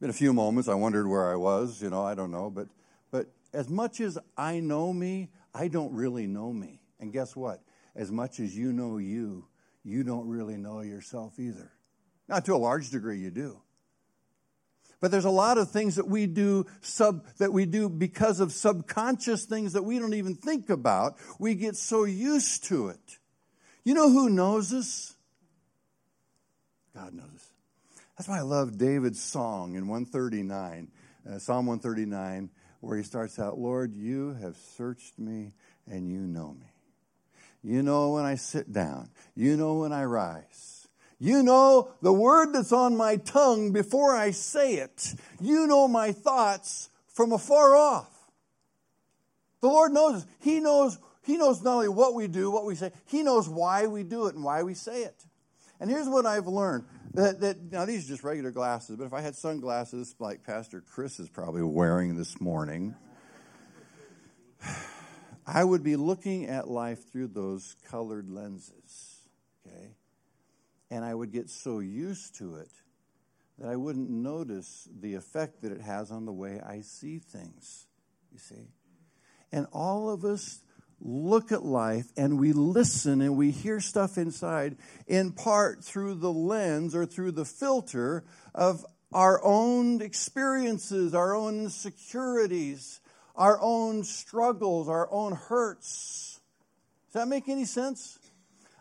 Been 0.00 0.10
a 0.10 0.14
few 0.14 0.32
moments 0.32 0.68
I 0.68 0.74
wondered 0.74 1.08
where 1.08 1.30
I 1.30 1.36
was, 1.36 1.80
you 1.80 1.88
know, 1.90 2.04
I 2.04 2.14
don't 2.14 2.30
know. 2.30 2.50
But, 2.50 2.68
but 3.10 3.28
as 3.52 3.68
much 3.68 4.00
as 4.00 4.18
I 4.36 4.60
know 4.60 4.92
me, 4.92 5.30
I 5.54 5.68
don't 5.68 5.92
really 5.94 6.26
know 6.26 6.52
me. 6.52 6.80
And 7.00 7.12
guess 7.12 7.34
what? 7.34 7.62
As 7.94 8.10
much 8.10 8.40
as 8.40 8.56
you 8.56 8.72
know 8.72 8.98
you, 8.98 9.46
you 9.84 10.04
don't 10.04 10.28
really 10.28 10.56
know 10.56 10.82
yourself 10.82 11.38
either. 11.38 11.72
Not 12.28 12.44
to 12.46 12.54
a 12.54 12.58
large 12.58 12.90
degree, 12.90 13.18
you 13.18 13.30
do. 13.30 13.62
But 15.00 15.10
there's 15.10 15.24
a 15.24 15.30
lot 15.30 15.58
of 15.58 15.70
things 15.70 15.96
that 15.96 16.08
we 16.08 16.26
do 16.26 16.66
sub 16.80 17.24
that 17.38 17.52
we 17.52 17.66
do 17.66 17.88
because 17.88 18.40
of 18.40 18.52
subconscious 18.52 19.44
things 19.44 19.74
that 19.74 19.82
we 19.82 19.98
don't 19.98 20.14
even 20.14 20.34
think 20.34 20.70
about. 20.70 21.16
We 21.38 21.54
get 21.54 21.76
so 21.76 22.04
used 22.04 22.64
to 22.64 22.88
it. 22.88 23.18
You 23.84 23.94
know 23.94 24.10
who 24.10 24.30
knows 24.30 24.72
us? 24.72 25.14
God 26.94 27.12
knows. 27.14 27.35
That's 28.16 28.28
why 28.28 28.38
I 28.38 28.42
love 28.42 28.78
David's 28.78 29.20
song 29.20 29.74
in 29.74 29.88
139, 29.88 30.88
uh, 31.28 31.38
Psalm 31.38 31.66
139, 31.66 32.48
where 32.80 32.96
he 32.96 33.02
starts 33.02 33.38
out, 33.38 33.58
Lord, 33.58 33.94
you 33.94 34.34
have 34.40 34.56
searched 34.56 35.18
me 35.18 35.52
and 35.86 36.10
you 36.10 36.20
know 36.20 36.56
me. 36.58 36.66
You 37.62 37.82
know 37.82 38.12
when 38.12 38.24
I 38.24 38.36
sit 38.36 38.72
down. 38.72 39.10
You 39.34 39.56
know 39.56 39.74
when 39.74 39.92
I 39.92 40.04
rise. 40.04 40.88
You 41.18 41.42
know 41.42 41.90
the 42.00 42.12
word 42.12 42.52
that's 42.52 42.72
on 42.72 42.96
my 42.96 43.16
tongue 43.16 43.72
before 43.72 44.16
I 44.16 44.30
say 44.30 44.76
it. 44.76 45.14
You 45.40 45.66
know 45.66 45.86
my 45.86 46.12
thoughts 46.12 46.88
from 47.08 47.32
afar 47.32 47.74
off. 47.74 48.12
The 49.60 49.68
Lord 49.68 49.92
knows. 49.92 50.24
He 50.40 50.60
knows, 50.60 50.98
he 51.22 51.36
knows 51.36 51.62
not 51.62 51.74
only 51.74 51.88
what 51.88 52.14
we 52.14 52.28
do, 52.28 52.50
what 52.50 52.64
we 52.64 52.76
say, 52.76 52.92
He 53.06 53.22
knows 53.22 53.48
why 53.48 53.86
we 53.86 54.04
do 54.04 54.26
it 54.26 54.34
and 54.34 54.44
why 54.44 54.62
we 54.62 54.74
say 54.74 55.02
it. 55.02 55.24
And 55.80 55.90
here's 55.90 56.08
what 56.08 56.24
I've 56.24 56.46
learned. 56.46 56.84
That, 57.16 57.40
that, 57.40 57.72
now, 57.72 57.84
these 57.86 58.04
are 58.04 58.08
just 58.08 58.22
regular 58.22 58.50
glasses, 58.50 58.96
but 58.96 59.04
if 59.04 59.12
I 59.12 59.22
had 59.22 59.34
sunglasses 59.34 60.14
like 60.18 60.44
Pastor 60.44 60.82
Chris 60.82 61.18
is 61.18 61.28
probably 61.28 61.62
wearing 61.62 62.16
this 62.16 62.40
morning, 62.40 62.94
I 65.46 65.64
would 65.64 65.82
be 65.82 65.96
looking 65.96 66.46
at 66.46 66.68
life 66.68 67.10
through 67.10 67.28
those 67.28 67.74
colored 67.88 68.28
lenses. 68.30 69.20
Okay? 69.66 69.96
and 70.90 71.04
I 71.04 71.14
would 71.14 71.32
get 71.32 71.50
so 71.50 71.80
used 71.80 72.36
to 72.36 72.56
it 72.56 72.70
that 73.58 73.68
I 73.68 73.76
wouldn't 73.76 74.10
notice 74.10 74.88
the 75.00 75.14
effect 75.14 75.62
that 75.62 75.72
it 75.72 75.80
has 75.80 76.10
on 76.10 76.26
the 76.26 76.32
way 76.32 76.60
I 76.60 76.82
see 76.82 77.18
things, 77.18 77.86
you 78.32 78.38
see. 78.38 78.68
And 79.50 79.66
all 79.72 80.10
of 80.10 80.24
us 80.24 80.62
look 81.00 81.52
at 81.52 81.64
life 81.64 82.06
and 82.16 82.38
we 82.38 82.52
listen 82.52 83.20
and 83.20 83.36
we 83.36 83.50
hear 83.50 83.80
stuff 83.80 84.16
inside 84.16 84.76
in 85.06 85.32
part 85.32 85.84
through 85.84 86.14
the 86.14 86.32
lens 86.32 86.94
or 86.94 87.06
through 87.06 87.32
the 87.32 87.44
filter 87.44 88.24
of 88.54 88.84
our 89.12 89.42
own 89.44 90.00
experiences, 90.00 91.14
our 91.14 91.34
own 91.34 91.64
insecurities, 91.64 93.00
our 93.34 93.58
own 93.60 94.04
struggles, 94.04 94.88
our 94.88 95.10
own 95.12 95.32
hurts. 95.32 96.40
Does 97.06 97.22
that 97.22 97.28
make 97.28 97.48
any 97.48 97.64
sense? 97.64 98.18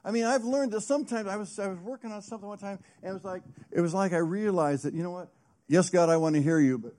I 0.03 0.11
mean, 0.11 0.23
I've 0.23 0.43
learned 0.43 0.71
that 0.73 0.81
sometimes 0.81 1.27
I 1.27 1.35
was 1.35 1.57
I 1.57 1.67
was 1.67 1.79
working 1.79 2.11
on 2.11 2.21
something 2.21 2.47
one 2.47 2.59
time, 2.59 2.79
and 3.01 3.11
it 3.11 3.13
was 3.13 3.23
like 3.23 3.43
it 3.71 3.81
was 3.81 3.93
like 3.93 4.13
I 4.13 4.17
realized 4.17 4.83
that 4.83 4.93
you 4.93 5.03
know 5.03 5.11
what? 5.11 5.29
Yes, 5.67 5.89
God, 5.89 6.09
I 6.09 6.17
want 6.17 6.35
to 6.35 6.41
hear 6.41 6.59
you, 6.59 6.77
but 6.77 6.93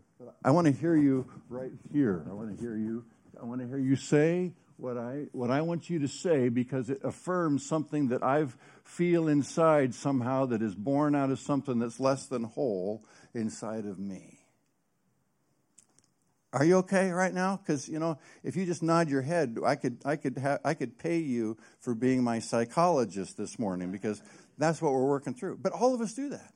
I 0.44 0.50
want 0.50 0.66
to 0.66 0.72
hear 0.72 0.96
you 0.96 1.30
right 1.48 1.70
here. 1.92 2.26
I 2.28 2.32
want 2.32 2.56
to 2.56 2.60
hear 2.60 2.76
you. 2.76 3.04
I 3.40 3.44
want 3.44 3.60
to 3.60 3.66
hear 3.66 3.78
you 3.78 3.96
say 3.96 4.54
what 4.76 4.98
I 4.98 5.26
what 5.32 5.50
I 5.50 5.62
want 5.62 5.88
you 5.88 6.00
to 6.00 6.08
say 6.08 6.48
because 6.48 6.90
it 6.90 7.00
affirms 7.02 7.64
something 7.66 8.08
that 8.08 8.22
I 8.22 8.46
feel 8.84 9.28
inside 9.28 9.94
somehow 9.94 10.46
that 10.46 10.62
is 10.62 10.74
born 10.74 11.14
out 11.14 11.30
of 11.30 11.38
something 11.38 11.78
that's 11.78 11.98
less 11.98 12.26
than 12.26 12.44
whole 12.44 13.04
inside 13.34 13.86
of 13.86 13.98
me. 13.98 14.38
Are 16.52 16.64
you 16.64 16.78
okay 16.78 17.10
right 17.10 17.34
now? 17.34 17.56
Because 17.58 17.88
you 17.88 17.98
know, 17.98 18.18
if 18.42 18.56
you 18.56 18.64
just 18.64 18.82
nod 18.82 19.10
your 19.10 19.22
head, 19.22 19.58
I 19.64 19.74
could, 19.74 19.98
I 20.04 20.16
could, 20.16 20.38
ha- 20.38 20.58
I 20.64 20.72
could 20.72 20.98
pay 20.98 21.18
you 21.18 21.58
for 21.80 21.94
being 21.94 22.22
my 22.24 22.38
psychologist 22.38 23.36
this 23.36 23.58
morning 23.58 23.90
because 23.92 24.22
that's 24.56 24.80
what 24.80 24.92
we're 24.92 25.06
working 25.06 25.34
through. 25.34 25.58
But 25.58 25.72
all 25.72 25.94
of 25.94 26.00
us 26.00 26.14
do 26.14 26.30
that. 26.30 26.52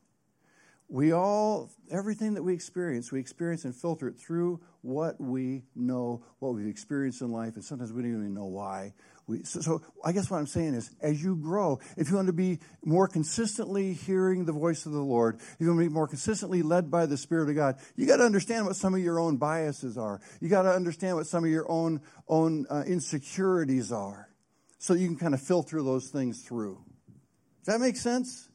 We 0.91 1.13
all, 1.13 1.71
everything 1.89 2.35
that 2.35 2.43
we 2.43 2.53
experience, 2.53 3.13
we 3.13 3.21
experience 3.21 3.65
and 3.65 3.75
filter 3.75 4.09
it 4.09 4.19
through 4.19 4.61
what 4.83 5.21
we 5.21 5.63
know, 5.77 6.25
what 6.41 6.55
we've 6.55 6.67
experienced 6.67 7.21
in 7.21 7.31
life, 7.31 7.55
and 7.55 7.65
sometimes 7.65 7.93
we 7.93 8.03
don't 8.03 8.11
even 8.11 8.35
know 8.35 8.47
why. 8.47 8.93
We, 9.29 9.45
so, 9.45 9.61
so 9.61 9.83
I 10.05 10.11
guess 10.11 10.29
what 10.29 10.39
I'm 10.39 10.49
saying 10.49 10.75
is, 10.75 10.91
as 11.01 11.23
you 11.23 11.37
grow, 11.37 11.79
if 11.97 12.11
you 12.11 12.17
want 12.17 12.27
to 12.27 12.33
be 12.33 12.59
more 12.85 13.07
consistently 13.07 13.93
hearing 13.93 14.45
the 14.45 14.53
voice 14.53 14.85
of 14.85 14.91
the 14.91 14.99
Lord, 15.01 15.37
if 15.37 15.57
you 15.61 15.69
want 15.69 15.79
to 15.79 15.89
be 15.89 15.95
more 15.95 16.09
consistently 16.09 16.63
led 16.63 16.91
by 16.91 17.07
the 17.07 17.17
Spirit 17.17 17.49
of 17.49 17.55
God, 17.55 17.77
you 17.95 18.05
got 18.05 18.17
to 18.17 18.25
understand 18.25 18.67
what 18.67 18.75
some 18.75 18.93
of 18.93 19.01
your 19.01 19.21
own 19.21 19.37
biases 19.37 19.97
are. 19.97 20.21
You 20.41 20.49
got 20.49 20.63
to 20.63 20.73
understand 20.73 21.15
what 21.15 21.29
some 21.29 21.45
of 21.45 21.51
your 21.51 21.71
own 21.71 22.01
own 22.27 22.67
uh, 22.69 22.83
insecurities 22.85 23.93
are, 23.93 24.29
so 24.79 24.95
you 24.95 25.07
can 25.07 25.17
kind 25.17 25.35
of 25.35 25.41
filter 25.41 25.81
those 25.85 26.09
things 26.09 26.43
through. 26.43 26.83
Does 27.65 27.75
that 27.75 27.81
make 27.81 27.97
sense? 27.97 28.50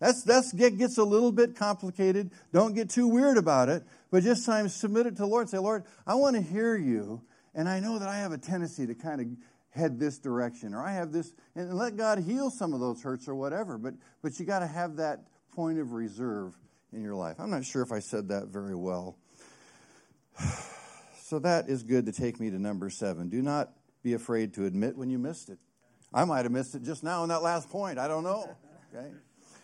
That's 0.00 0.22
that's 0.22 0.52
gets 0.52 0.98
a 0.98 1.04
little 1.04 1.32
bit 1.32 1.56
complicated. 1.56 2.30
Don't 2.52 2.74
get 2.74 2.90
too 2.90 3.08
weird 3.08 3.36
about 3.36 3.68
it, 3.68 3.82
but 4.10 4.22
just 4.22 4.46
time 4.46 4.68
submit 4.68 5.06
it 5.06 5.10
to 5.16 5.22
the 5.22 5.26
Lord 5.26 5.48
say, 5.48 5.58
Lord, 5.58 5.84
I 6.06 6.14
want 6.14 6.36
to 6.36 6.42
hear 6.42 6.76
you, 6.76 7.22
and 7.54 7.68
I 7.68 7.80
know 7.80 7.98
that 7.98 8.08
I 8.08 8.18
have 8.18 8.32
a 8.32 8.38
tendency 8.38 8.86
to 8.86 8.94
kind 8.94 9.20
of 9.20 9.26
head 9.70 9.98
this 9.98 10.18
direction, 10.18 10.72
or 10.72 10.82
I 10.82 10.92
have 10.92 11.12
this, 11.12 11.32
and 11.56 11.74
let 11.74 11.96
God 11.96 12.20
heal 12.20 12.50
some 12.50 12.72
of 12.72 12.80
those 12.80 13.02
hurts 13.02 13.28
or 13.28 13.34
whatever. 13.34 13.76
But 13.76 13.94
but 14.22 14.38
you 14.38 14.46
got 14.46 14.60
to 14.60 14.66
have 14.66 14.96
that 14.96 15.20
point 15.54 15.80
of 15.80 15.92
reserve 15.92 16.56
in 16.92 17.02
your 17.02 17.14
life. 17.14 17.36
I'm 17.40 17.50
not 17.50 17.64
sure 17.64 17.82
if 17.82 17.90
I 17.90 17.98
said 17.98 18.28
that 18.28 18.48
very 18.48 18.76
well. 18.76 19.16
So 21.28 21.38
that 21.40 21.68
is 21.68 21.82
good 21.82 22.06
to 22.06 22.12
take 22.12 22.40
me 22.40 22.48
to 22.48 22.58
number 22.58 22.88
seven. 22.88 23.28
Do 23.28 23.42
not 23.42 23.70
be 24.02 24.14
afraid 24.14 24.54
to 24.54 24.64
admit 24.64 24.96
when 24.96 25.10
you 25.10 25.18
missed 25.18 25.50
it. 25.50 25.58
I 26.14 26.24
might 26.24 26.46
have 26.46 26.52
missed 26.52 26.74
it 26.74 26.84
just 26.84 27.04
now 27.04 27.22
in 27.22 27.28
that 27.28 27.42
last 27.42 27.68
point. 27.68 27.98
I 27.98 28.08
don't 28.08 28.22
know. 28.22 28.56
Okay. 28.94 29.10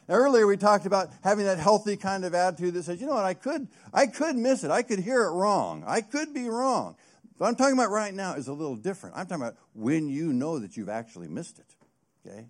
Earlier 0.08 0.46
we 0.46 0.56
talked 0.56 0.86
about 0.86 1.10
having 1.22 1.46
that 1.46 1.58
healthy 1.58 1.96
kind 1.96 2.24
of 2.24 2.34
attitude 2.34 2.74
that 2.74 2.84
says, 2.84 3.00
you 3.00 3.06
know 3.06 3.14
what, 3.14 3.24
I 3.24 3.34
could, 3.34 3.68
I 3.92 4.06
could 4.06 4.36
miss 4.36 4.64
it. 4.64 4.70
I 4.70 4.82
could 4.82 4.98
hear 4.98 5.24
it 5.24 5.30
wrong. 5.30 5.84
I 5.86 6.00
could 6.02 6.34
be 6.34 6.48
wrong. 6.48 6.96
What 7.38 7.48
I'm 7.48 7.56
talking 7.56 7.74
about 7.74 7.90
right 7.90 8.14
now 8.14 8.34
is 8.34 8.48
a 8.48 8.52
little 8.52 8.76
different. 8.76 9.16
I'm 9.16 9.26
talking 9.26 9.42
about 9.42 9.56
when 9.72 10.08
you 10.08 10.32
know 10.32 10.58
that 10.58 10.76
you've 10.76 10.88
actually 10.88 11.28
missed 11.28 11.58
it. 11.58 11.74
Okay? 12.26 12.46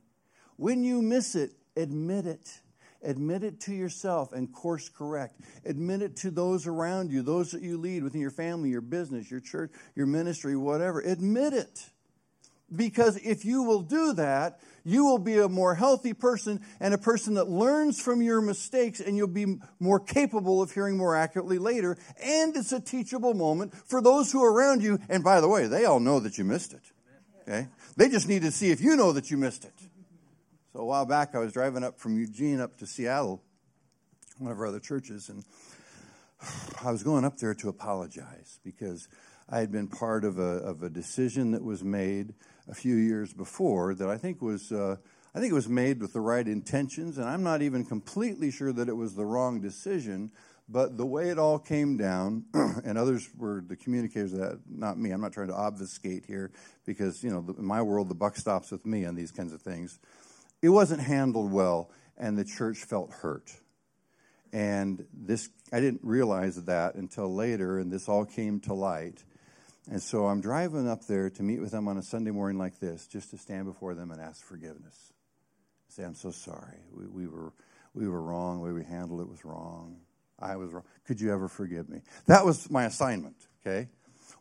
When 0.57 0.85
you 0.85 1.01
miss 1.01 1.35
it, 1.35 1.53
admit 1.77 2.27
it. 2.27 2.61
Admit 3.03 3.45
it 3.45 3.61
to 3.61 3.75
yourself 3.75 4.33
and 4.33 4.53
course 4.53 4.89
correct. 4.89 5.41
Admit 5.65 6.03
it 6.03 6.17
to 6.17 6.31
those 6.31 6.67
around 6.67 7.11
you, 7.11 7.23
those 7.23 7.51
that 7.51 7.61
you 7.61 7.77
lead 7.77 8.03
within 8.03 8.21
your 8.21 8.31
family, 8.31 8.71
your 8.71 8.81
business, 8.81 9.31
your 9.31 9.41
church, 9.41 9.71
your 9.95 10.07
ministry, 10.07 10.57
whatever. 10.57 11.01
Admit 11.01 11.53
it. 11.53 11.91
Because 12.75 13.17
if 13.19 13.45
you 13.45 13.63
will 13.63 13.83
do 13.83 14.15
that, 14.15 14.61
you 14.85 15.05
will 15.05 15.19
be 15.19 15.39
a 15.39 15.49
more 15.49 15.75
healthy 15.75 16.13
person 16.13 16.61
and 16.81 16.93
a 16.93 16.99
person 16.99 17.35
that 17.35 17.49
learns 17.49 18.01
from 18.01 18.21
your 18.21 18.41
mistakes 18.41 19.01
and 19.01 19.17
you'll 19.17 19.29
be 19.29 19.57
more 19.81 19.99
capable 19.99 20.61
of 20.61 20.73
hearing 20.73 20.97
more 20.97 21.17
accurately 21.17 21.59
later. 21.59 21.97
And 22.23 22.57
it's 22.57 22.73
a 22.73 22.81
teachable 22.81 23.35
moment 23.35 23.75
for 23.75 24.03
those 24.03 24.31
who 24.31 24.43
are 24.43 24.53
around 24.53 24.83
you. 24.83 24.99
And 25.09 25.25
by 25.25 25.41
the 25.41 25.49
way, 25.49 25.67
they 25.67 25.85
all 25.85 26.01
know 26.01 26.21
that 26.21 26.37
you 26.37 26.45
missed 26.45 26.75
it. 26.75 26.83
Okay? 27.43 27.69
They 27.97 28.09
just 28.09 28.29
need 28.29 28.43
to 28.43 28.51
see 28.51 28.71
if 28.71 28.81
you 28.81 28.97
know 28.97 29.13
that 29.13 29.31
you 29.31 29.37
missed 29.37 29.65
it. 29.65 29.75
So 30.73 30.81
a 30.81 30.85
while 30.85 31.07
back, 31.07 31.35
I 31.35 31.39
was 31.39 31.53
driving 31.53 31.85
up 31.85 31.99
from 31.99 32.19
Eugene 32.19 32.61
up 32.61 32.77
to 32.79 32.87
Seattle, 32.87 33.43
one 34.39 34.51
of 34.51 34.59
our 34.59 34.67
other 34.67 34.81
churches, 34.81 35.29
and 35.29 35.45
I 36.85 36.91
was 36.91 37.03
going 37.03 37.25
up 37.25 37.39
there 37.39 37.55
to 37.55 37.69
apologize 37.69 38.59
because 38.65 39.09
I 39.49 39.61
had 39.61 39.71
been 39.71 39.89
part 39.89 40.25
of 40.25 40.39
a, 40.39 40.43
of 40.43 40.83
a 40.83 40.91
decision 40.91 41.53
that 41.53 41.63
was 41.63 41.85
made 41.85 42.35
a 42.69 42.75
few 42.75 42.97
years 42.97 43.33
before 43.33 43.95
that 43.95 44.09
I 44.09 44.17
think 44.17 44.41
was 44.41 44.73
uh, 44.73 44.97
I 45.35 45.41
think 45.41 45.51
it 45.51 45.55
was 45.55 45.69
made 45.69 46.01
with 46.01 46.13
the 46.13 46.21
right 46.21 46.47
intentions, 46.47 47.19
and 47.19 47.29
I'm 47.29 47.43
not 47.43 47.61
even 47.61 47.85
completely 47.85 48.51
sure 48.51 48.73
that 48.73 48.89
it 48.89 48.97
was 48.97 49.15
the 49.15 49.25
wrong 49.25 49.61
decision. 49.61 50.31
But 50.67 50.97
the 50.97 51.05
way 51.05 51.29
it 51.29 51.39
all 51.39 51.59
came 51.59 51.99
down, 51.99 52.47
and 52.55 52.97
others 52.97 53.29
were 53.37 53.63
the 53.67 53.77
communicators 53.77 54.33
that, 54.33 54.61
not 54.67 54.99
me. 54.99 55.11
I'm 55.11 55.21
not 55.21 55.35
trying 55.35 55.49
to 55.49 55.55
obfuscate 55.55 56.25
here 56.25 56.53
because 56.87 57.23
you 57.23 57.31
know 57.31 57.45
in 57.59 57.65
my 57.65 57.83
world 57.83 58.09
the 58.09 58.15
buck 58.15 58.37
stops 58.37 58.71
with 58.71 58.87
me 58.87 59.05
on 59.05 59.15
these 59.15 59.31
kinds 59.31 59.53
of 59.53 59.61
things. 59.61 59.99
It 60.63 60.71
wasn't 60.71 61.03
handled 61.03 61.53
well, 61.53 61.91
and 62.17 62.39
the 62.39 62.45
church 62.45 62.79
felt 62.79 63.11
hurt. 63.11 63.51
And 64.53 65.05
this, 65.13 65.49
I 65.73 65.81
didn't 65.81 66.03
realize 66.05 66.63
that 66.65 66.95
until 66.95 67.35
later, 67.35 67.79
and 67.81 67.93
this 67.93 68.09
all 68.09 68.25
came 68.25 68.61
to 68.61 68.73
light. 68.73 69.25
And 69.91 70.03
so 70.03 70.27
I'm 70.27 70.41
driving 70.41 70.89
up 70.89 71.07
there 71.07 71.29
to 71.31 71.43
meet 71.43 71.61
with 71.61 71.73
them 71.73 71.89
on 71.89 71.99
a 71.99 72.03
Sunday 72.03 72.31
morning 72.31 72.59
like 72.59 72.81
this, 72.81 73.07
just 73.07 73.31
to 73.31 73.39
stand 73.39 73.67
before 73.67 73.95
them 73.95 74.11
and 74.11 74.21
ask 74.21 74.45
forgiveness. 74.45 75.13
Say, 75.89 76.05
I'm 76.05 76.15
so 76.15 76.31
sorry. 76.31 76.79
We, 76.93 77.07
we 77.07 77.27
were 77.27 77.53
we 77.93 78.09
were 78.09 78.21
wrong. 78.21 78.59
The 78.59 78.65
way 78.65 78.73
we 78.73 78.85
handled 78.85 79.21
it 79.21 79.29
was 79.29 79.45
wrong. 79.45 80.01
I 80.41 80.57
was 80.57 80.73
wrong. 80.73 80.85
Could 81.07 81.21
you 81.21 81.33
ever 81.33 81.49
forgive 81.49 81.89
me? 81.89 82.01
That 82.27 82.45
was 82.45 82.71
my 82.71 82.85
assignment. 82.85 83.37
Okay. 83.65 83.89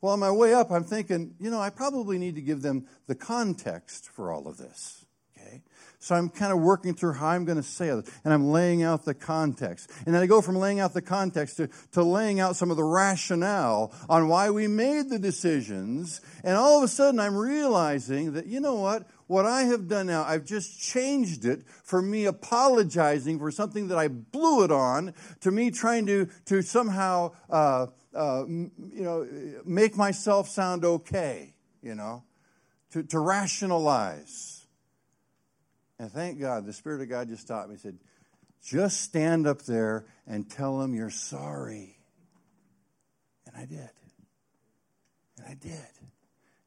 Well, 0.01 0.13
on 0.13 0.19
my 0.19 0.31
way 0.31 0.53
up, 0.53 0.71
I'm 0.71 0.83
thinking, 0.83 1.35
you 1.39 1.49
know, 1.49 1.59
I 1.59 1.69
probably 1.69 2.17
need 2.17 2.35
to 2.35 2.41
give 2.41 2.61
them 2.61 2.87
the 3.07 3.15
context 3.15 4.09
for 4.09 4.31
all 4.31 4.47
of 4.47 4.57
this. 4.57 5.02
So 6.03 6.15
I'm 6.15 6.27
kind 6.27 6.51
of 6.51 6.59
working 6.59 6.93
through 6.93 7.13
how 7.13 7.27
I'm 7.27 7.45
going 7.45 7.55
to 7.55 7.63
say 7.63 7.87
it, 7.87 8.09
and 8.25 8.33
I'm 8.33 8.49
laying 8.49 8.83
out 8.83 9.05
the 9.05 9.13
context. 9.13 9.89
And 10.05 10.13
then 10.13 10.21
I 10.21 10.25
go 10.25 10.41
from 10.41 10.57
laying 10.57 10.81
out 10.81 10.93
the 10.93 11.01
context 11.01 11.55
to, 11.57 11.69
to 11.93 12.03
laying 12.03 12.41
out 12.41 12.57
some 12.57 12.69
of 12.71 12.75
the 12.75 12.83
rationale 12.83 13.93
on 14.09 14.27
why 14.27 14.49
we 14.49 14.67
made 14.67 15.09
the 15.09 15.17
decisions. 15.17 16.19
And 16.43 16.57
all 16.57 16.77
of 16.77 16.83
a 16.83 16.89
sudden, 16.89 17.21
I'm 17.21 17.37
realizing 17.37 18.33
that, 18.33 18.47
you 18.47 18.59
know 18.59 18.75
what? 18.75 19.07
What 19.27 19.45
I 19.45 19.61
have 19.63 19.87
done 19.87 20.07
now, 20.07 20.25
I've 20.25 20.43
just 20.43 20.77
changed 20.77 21.45
it 21.45 21.63
for 21.85 22.01
me 22.01 22.25
apologizing 22.25 23.39
for 23.39 23.49
something 23.49 23.87
that 23.87 23.97
I 23.97 24.09
blew 24.09 24.65
it 24.65 24.73
on 24.73 25.13
to 25.39 25.51
me 25.51 25.71
trying 25.71 26.05
to, 26.07 26.27
to 26.47 26.61
somehow, 26.63 27.31
uh, 27.49 27.87
uh, 28.13 28.43
you 28.45 28.69
know, 28.91 29.25
make 29.63 29.95
myself 29.95 30.49
sound 30.49 30.83
okay, 30.83 31.53
you 31.81 31.95
know, 31.95 32.23
to, 32.91 33.03
to 33.03 33.19
rationalize. 33.19 34.62
And 35.99 36.11
thank 36.11 36.39
God, 36.39 36.65
the 36.65 36.73
Spirit 36.73 37.01
of 37.01 37.09
God 37.09 37.29
just 37.29 37.47
taught 37.47 37.69
me. 37.69 37.75
He 37.75 37.81
said, 37.81 37.97
just 38.63 39.01
stand 39.01 39.45
up 39.45 39.63
there 39.63 40.05
and 40.25 40.49
tell 40.49 40.79
them 40.79 40.93
you're 40.93 41.09
sorry. 41.09 41.97
And 43.45 43.55
I 43.55 43.65
did. 43.65 43.89
And 45.37 45.47
I 45.47 45.53
did. 45.53 45.89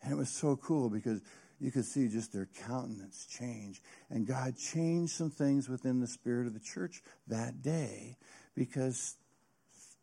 And 0.03 0.13
it 0.13 0.17
was 0.17 0.29
so 0.29 0.57
cool 0.57 0.91
because 0.91 1.23
you 1.59 1.71
could 1.71 1.87
see 1.87 2.09
just 2.09 2.33
their 2.33 2.49
countenance 2.67 3.27
change. 3.27 3.81
And 4.11 4.27
God 4.27 4.57
changed 4.57 5.13
some 5.13 5.31
things 5.31 5.69
within 5.69 6.01
the 6.01 6.07
spirit 6.07 6.47
of 6.47 6.55
the 6.55 6.61
church 6.61 7.03
that 7.29 7.63
day 7.63 8.19
because, 8.55 9.17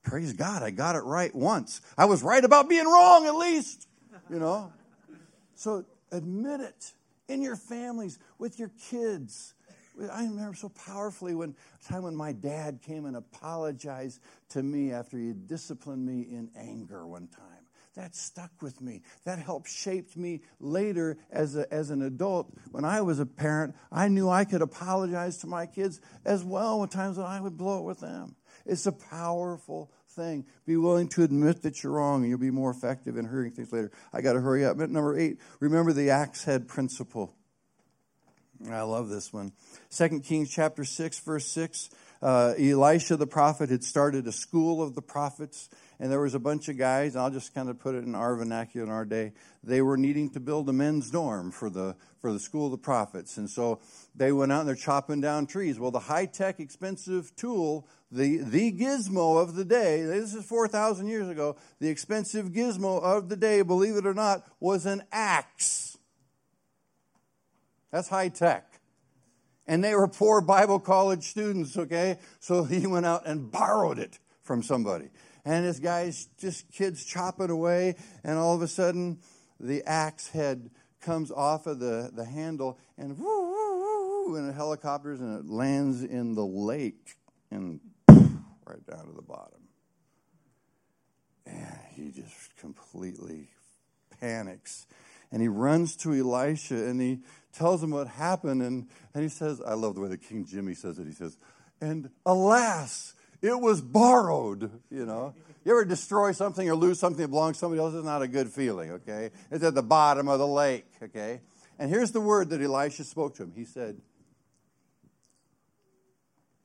praise 0.03 0.33
God, 0.33 0.63
I 0.63 0.71
got 0.71 0.95
it 0.95 1.03
right 1.03 1.33
once. 1.33 1.79
I 1.97 2.05
was 2.05 2.23
right 2.23 2.43
about 2.43 2.67
being 2.69 2.85
wrong 2.85 3.27
at 3.27 3.35
least, 3.35 3.87
you 4.29 4.39
know. 4.39 4.73
So 5.55 5.85
admit 6.11 6.59
it 6.59 6.91
in 7.27 7.41
your 7.41 7.55
families, 7.55 8.19
with 8.37 8.59
your 8.59 8.71
kids. 8.89 9.53
I 10.11 10.23
remember 10.23 10.55
so 10.55 10.69
powerfully 10.69 11.35
when 11.35 11.55
time 11.87 12.03
when 12.03 12.15
my 12.15 12.31
dad 12.31 12.81
came 12.81 13.05
and 13.05 13.15
apologized 13.15 14.19
to 14.49 14.63
me 14.63 14.91
after 14.91 15.17
he 15.17 15.33
disciplined 15.33 16.05
me 16.05 16.21
in 16.21 16.49
anger 16.55 17.05
one 17.05 17.27
time. 17.27 17.63
That 17.95 18.15
stuck 18.15 18.49
with 18.59 18.81
me. 18.81 19.01
That 19.23 19.37
helped 19.37 19.69
shape 19.69 20.15
me 20.15 20.41
later 20.59 21.17
as, 21.31 21.55
a, 21.55 21.71
as 21.71 21.91
an 21.91 22.01
adult. 22.01 22.51
When 22.71 22.85
I 22.85 23.01
was 23.01 23.19
a 23.19 23.25
parent, 23.25 23.75
I 23.91 24.07
knew 24.07 24.29
I 24.29 24.45
could 24.45 24.63
apologize 24.63 25.37
to 25.39 25.47
my 25.47 25.67
kids 25.67 26.01
as 26.25 26.43
well 26.43 26.79
when 26.79 26.89
times 26.89 27.17
when 27.17 27.27
I 27.27 27.39
would 27.39 27.55
blow 27.55 27.79
it 27.79 27.83
with 27.83 27.99
them. 27.99 28.35
It's 28.65 28.87
a 28.87 28.91
powerful 28.91 29.91
thing. 30.15 30.45
Be 30.65 30.77
willing 30.77 31.07
to 31.09 31.23
admit 31.23 31.63
that 31.63 31.83
you're 31.83 31.93
wrong, 31.93 32.21
and 32.21 32.29
you'll 32.29 32.39
be 32.39 32.51
more 32.51 32.71
effective 32.71 33.17
in 33.17 33.27
hearing 33.27 33.51
things 33.51 33.71
later. 33.71 33.91
I 34.13 34.21
got 34.21 34.33
to 34.33 34.41
hurry 34.41 34.65
up. 34.65 34.77
Number 34.77 35.17
eight, 35.17 35.39
remember 35.59 35.93
the 35.93 36.09
axe 36.09 36.43
head 36.43 36.67
principle. 36.67 37.33
I 38.69 38.81
love 38.81 39.09
this 39.09 39.33
one. 39.33 39.51
Second 39.89 40.23
Kings 40.23 40.49
chapter 40.49 40.85
six, 40.85 41.19
verse 41.19 41.45
six. 41.45 41.89
Uh, 42.21 42.53
Elisha 42.57 43.17
the 43.17 43.27
prophet 43.27 43.69
had 43.69 43.83
started 43.83 44.25
a 44.27 44.31
school 44.31 44.81
of 44.81 44.95
the 44.95 45.01
prophets, 45.01 45.69
and 45.99 46.11
there 46.11 46.19
was 46.19 46.33
a 46.33 46.39
bunch 46.39 46.69
of 46.69 46.77
guys. 46.77 47.15
I'll 47.15 47.31
just 47.31 47.53
kind 47.53 47.69
of 47.69 47.79
put 47.79 47.95
it 47.95 48.03
in 48.03 48.15
our 48.15 48.35
vernacular 48.35 48.85
in 48.85 48.91
our 48.91 49.05
day. 49.05 49.33
They 49.63 49.81
were 49.81 49.97
needing 49.97 50.29
to 50.31 50.39
build 50.39 50.69
a 50.69 50.73
men's 50.73 51.11
dorm 51.11 51.51
for 51.51 51.69
the 51.69 51.95
for 52.21 52.31
the 52.31 52.39
school 52.39 52.67
of 52.67 52.71
the 52.71 52.77
prophets, 52.77 53.37
and 53.37 53.49
so 53.49 53.81
they 54.15 54.31
went 54.31 54.51
out 54.51 54.61
and 54.61 54.69
they're 54.69 54.75
chopping 54.75 55.19
down 55.19 55.45
trees. 55.45 55.77
Well, 55.77 55.91
the 55.91 55.99
high 55.99 56.25
tech, 56.25 56.59
expensive 56.59 57.35
tool 57.35 57.87
the, 58.13 58.37
the 58.37 58.71
gizmo 58.71 59.41
of 59.41 59.55
the 59.55 59.65
day, 59.65 60.03
this 60.03 60.35
is 60.35 60.45
4,000 60.45 61.07
years 61.07 61.27
ago, 61.27 61.55
the 61.79 61.89
expensive 61.89 62.51
gizmo 62.51 63.01
of 63.01 63.27
the 63.27 63.35
day, 63.35 63.63
believe 63.63 63.95
it 63.95 64.05
or 64.05 64.13
not, 64.13 64.45
was 64.59 64.85
an 64.85 65.01
axe. 65.11 65.97
That's 67.91 68.09
high 68.09 68.29
tech. 68.29 68.79
And 69.65 69.83
they 69.83 69.95
were 69.95 70.07
poor 70.07 70.41
Bible 70.41 70.79
college 70.79 71.23
students, 71.23 71.75
okay? 71.75 72.19
So 72.39 72.63
he 72.65 72.85
went 72.85 73.07
out 73.07 73.25
and 73.25 73.51
borrowed 73.51 73.97
it 73.97 74.19
from 74.43 74.61
somebody. 74.61 75.09
And 75.45 75.65
this 75.65 75.79
guy's 75.79 76.27
just 76.39 76.71
kids 76.71 77.03
chopping 77.03 77.49
away, 77.49 77.95
and 78.23 78.37
all 78.37 78.55
of 78.55 78.61
a 78.61 78.67
sudden 78.67 79.19
the 79.59 79.83
axe 79.83 80.29
head 80.29 80.69
comes 81.01 81.31
off 81.31 81.67
of 81.67 81.79
the, 81.79 82.09
the 82.13 82.25
handle 82.25 82.79
and 82.97 83.17
woo, 83.17 83.25
woo, 83.25 84.27
woo, 84.27 84.35
and 84.35 84.49
it 84.49 84.53
helicopters 84.53 85.19
and 85.19 85.39
it 85.39 85.45
lands 85.49 86.03
in 86.03 86.33
the 86.33 86.45
lake 86.45 87.17
and 87.51 87.79
right 88.07 88.85
down 88.89 89.05
to 89.07 89.13
the 89.13 89.21
bottom. 89.21 89.59
And 91.45 91.77
he 91.95 92.11
just 92.11 92.55
completely 92.57 93.49
panics. 94.19 94.87
And 95.31 95.41
he 95.41 95.47
runs 95.47 95.95
to 95.97 96.13
Elisha 96.13 96.75
and 96.75 97.01
he 97.01 97.19
tells 97.51 97.83
him 97.83 97.91
what 97.91 98.07
happened. 98.07 98.61
And, 98.61 98.87
and 99.13 99.23
he 99.23 99.29
says, 99.29 99.61
I 99.65 99.73
love 99.73 99.95
the 99.95 100.01
way 100.01 100.09
that 100.09 100.21
King 100.21 100.45
Jimmy 100.45 100.73
says 100.73 100.99
it. 100.99 101.05
He 101.05 101.13
says, 101.13 101.37
And 101.81 102.09
alas, 102.25 103.12
it 103.43 103.59
was 103.59 103.81
borrowed. 103.81 104.71
You 104.89 105.05
know, 105.05 105.35
you 105.65 105.73
ever 105.73 105.85
destroy 105.85 106.31
something 106.31 106.67
or 106.67 106.75
lose 106.75 106.97
something 106.97 107.21
that 107.21 107.27
belongs 107.27 107.57
to 107.57 107.59
somebody 107.59 107.81
else? 107.81 107.93
It's 107.93 108.05
not 108.05 108.21
a 108.21 108.27
good 108.27 108.47
feeling, 108.47 108.91
okay? 108.91 109.31
It's 109.51 109.63
at 109.63 109.75
the 109.75 109.83
bottom 109.83 110.27
of 110.29 110.39
the 110.39 110.47
lake, 110.47 110.85
okay? 111.03 111.41
And 111.77 111.89
here's 111.89 112.11
the 112.11 112.21
word 112.21 112.49
that 112.49 112.61
Elisha 112.61 113.03
spoke 113.03 113.35
to 113.35 113.43
him. 113.43 113.51
He 113.53 113.65
said, 113.65 113.99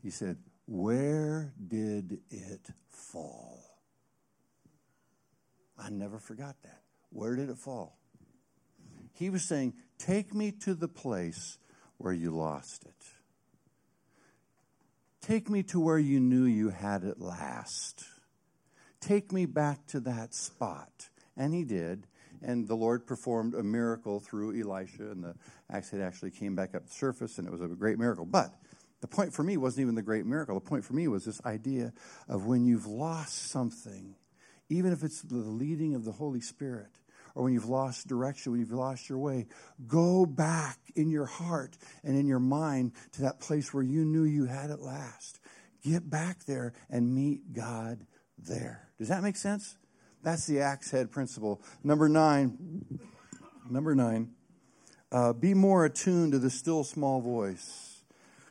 He 0.03 0.11
said, 0.11 0.37
Where 0.67 1.53
did 1.67 2.21
it 2.31 2.71
fall? 2.89 3.59
I 5.77 5.91
never 5.91 6.19
forgot 6.19 6.57
that. 6.63 6.83
Where 7.11 7.35
did 7.35 7.51
it 7.51 7.59
fall? 7.59 7.99
He 9.13 9.31
was 9.31 9.45
saying, 9.45 9.75
Take 9.99 10.33
me 10.33 10.53
to 10.53 10.75
the 10.75 10.89
place 10.89 11.59
where 11.97 12.13
you 12.13 12.31
lost 12.31 12.85
it. 12.85 13.18
Take 15.29 15.51
me 15.51 15.63
to 15.65 15.79
where 15.79 15.99
you 15.99 16.21
knew 16.21 16.45
you 16.45 16.71
had 16.71 17.05
it 17.05 17.21
last. 17.21 18.03
Take 18.99 19.31
me 19.31 19.45
back 19.45 19.87
to 19.89 20.01
that 20.01 20.33
spot. 20.33 21.11
And 21.37 21.53
he 21.53 21.65
did. 21.65 22.07
And 22.41 22.67
the 22.67 22.75
Lord 22.75 23.07
performed 23.07 23.53
a 23.53 23.63
miracle 23.63 24.21
through 24.21 24.59
Elisha, 24.59 25.11
and 25.11 25.23
the 25.23 25.35
axe 25.71 25.91
head 25.91 26.01
actually 26.01 26.31
came 26.31 26.55
back 26.55 26.75
up 26.75 26.85
to 26.85 26.89
the 26.89 26.95
surface, 26.95 27.37
and 27.37 27.47
it 27.47 27.51
was 27.51 27.61
a 27.61 27.69
great 27.69 27.99
miracle. 27.99 28.25
But 28.25 28.55
the 29.03 29.07
point 29.07 29.35
for 29.35 29.43
me 29.43 29.59
wasn't 29.59 29.83
even 29.83 29.97
the 29.97 30.03
great 30.03 30.25
miracle. 30.25 30.59
The 30.59 30.67
point 30.67 30.83
for 30.83 30.95
me 30.95 31.09
was 31.09 31.27
this 31.27 31.45
idea 31.45 31.93
of 32.27 32.47
when 32.47 32.65
you've 32.65 32.87
lost 32.87 33.51
something, 33.51 34.15
even 34.71 34.95
if 34.95 35.05
it's 35.05 35.21
the 35.21 35.37
leading 35.37 35.95
of 35.95 36.07
the 36.07 36.13
Holy 36.13 36.41
Spirit, 36.41 36.98
or 37.39 37.45
when 37.45 37.53
you've 37.53 37.69
lost 37.69 38.09
direction, 38.09 38.51
when 38.51 38.61
you've 38.61 38.73
lost 38.73 39.09
your 39.09 39.19
way, 39.19 39.47
go 39.87 40.27
back 40.27 40.77
in 40.97 41.09
your 41.09 41.25
heart 41.25 41.79
and 42.03 42.19
in 42.19 42.27
your 42.27 42.41
mind 42.41 42.91
to 43.13 43.23
that 43.23 43.39
place 43.39 43.73
where 43.73 43.85
you 43.85 44.05
knew 44.05 44.25
you 44.25 44.47
had 44.47 44.71
it 44.71 44.81
last. 44.81 45.39
Get 45.85 46.11
back 46.11 46.45
there 46.47 46.73
and 46.91 47.15
meet 47.15 47.53
God 47.53 48.05
there. 48.37 48.89
Does 48.99 49.07
that 49.07 49.23
make 49.23 49.37
sense? 49.37 49.77
That's 50.25 50.49
the 50.49 50.59
axe 50.63 50.91
head 50.91 51.13
principle. 51.13 51.63
Number 51.85 52.09
nine, 52.09 52.99
number 53.71 53.95
nine, 53.95 54.33
uh, 55.13 55.33
be 55.33 55.55
more 55.55 55.85
attuned 55.85 56.33
to 56.33 56.41
the 56.41 56.51
still 56.51 56.83
small 56.83 57.21
voice 57.21 58.03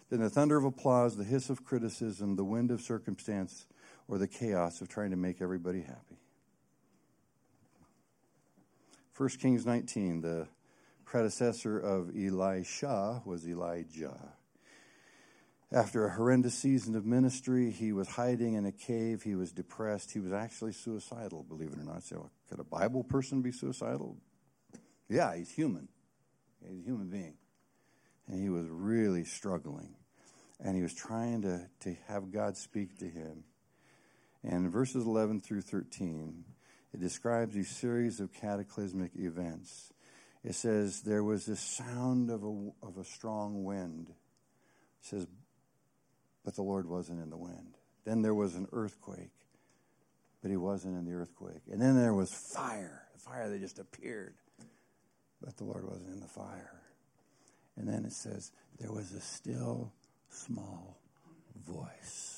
than 0.10 0.22
the 0.22 0.30
thunder 0.30 0.56
of 0.56 0.64
applause, 0.64 1.18
the 1.18 1.26
hiss 1.26 1.50
of 1.50 1.66
criticism, 1.66 2.38
the 2.38 2.46
wind 2.46 2.72
of 2.72 2.80
circumstance, 2.80 3.66
or 4.08 4.18
the 4.18 4.30
chaos 4.30 4.80
of 4.80 4.88
trying 4.88 5.12
to 5.12 5.18
make 5.18 5.42
everybody 5.42 5.82
happy. 5.82 6.07
1 9.18 9.30
Kings 9.30 9.66
19, 9.66 10.22
the 10.22 10.48
predecessor 11.04 11.80
of 11.80 12.12
Elisha 12.16 13.24
was 13.26 13.48
Elijah. 13.48 14.16
After 15.72 16.06
a 16.06 16.12
horrendous 16.12 16.54
season 16.54 16.96
of 16.96 17.04
ministry, 17.04 17.72
he 17.72 17.94
was 17.94 18.08
hiding 18.08 18.54
in 18.54 18.68
a 18.68 18.72
cave. 18.72 19.24
He 19.24 19.34
was 19.34 19.52
depressed. 19.52 20.12
He 20.12 20.20
was 20.20 20.32
actually 20.32 20.74
suicidal, 20.74 21.42
believe 21.42 21.72
it 21.74 21.80
or 21.80 21.84
not. 21.84 22.04
So, 22.04 22.30
could 22.48 22.60
a 22.60 22.64
Bible 22.64 23.04
person 23.04 23.42
be 23.42 23.52
suicidal? 23.52 24.18
Yeah, 25.10 25.36
he's 25.36 25.50
human. 25.50 25.88
He's 26.62 26.82
a 26.82 26.84
human 26.84 27.10
being. 27.10 27.38
And 28.28 28.40
he 28.40 28.50
was 28.50 28.68
really 28.70 29.24
struggling. 29.24 29.96
And 30.60 30.76
he 30.76 30.84
was 30.84 30.94
trying 30.94 31.42
to, 31.42 31.68
to 31.82 31.96
have 32.08 32.32
God 32.32 32.56
speak 32.56 33.00
to 33.00 33.06
him. 33.06 33.46
And 34.44 34.72
verses 34.72 35.08
11 35.08 35.42
through 35.42 35.62
13, 35.62 36.44
it 36.94 37.00
describes 37.00 37.54
these 37.54 37.70
series 37.70 38.20
of 38.20 38.34
cataclysmic 38.34 39.12
events. 39.16 39.92
It 40.44 40.56
says 40.56 41.02
there 41.02 41.24
was 41.24 41.46
this 41.46 41.60
sound 41.60 42.30
of 42.30 42.44
a, 42.44 42.70
of 42.82 42.98
a 42.98 43.04
strong 43.04 43.64
wind. 43.64 44.08
It 44.10 45.06
says, 45.06 45.28
but 46.46 46.56
the 46.56 46.64
Lord 46.64 46.88
wasn't 46.88 47.22
in 47.22 47.30
the 47.30 47.38
wind. 47.38 47.78
Then 48.06 48.22
there 48.22 48.34
was 48.34 48.56
an 48.56 48.68
earthquake, 48.72 49.34
but 50.42 50.50
he 50.50 50.56
wasn't 50.56 50.98
in 50.98 51.06
the 51.06 51.14
earthquake. 51.14 51.64
And 51.70 51.82
then 51.82 52.00
there 52.00 52.14
was 52.14 52.32
fire, 52.32 53.04
the 53.14 53.20
fire 53.20 53.50
that 53.50 53.60
just 53.60 53.80
appeared, 53.80 54.36
but 55.42 55.58
the 55.58 55.66
Lord 55.66 55.86
wasn't 55.86 56.14
in 56.14 56.22
the 56.22 56.28
fire. 56.28 56.82
And 57.76 57.88
then 57.88 58.06
it 58.06 58.14
says 58.14 58.52
there 58.80 58.92
was 58.92 59.12
a 59.12 59.20
still 59.20 59.92
small 60.30 60.98
voice. 61.66 62.37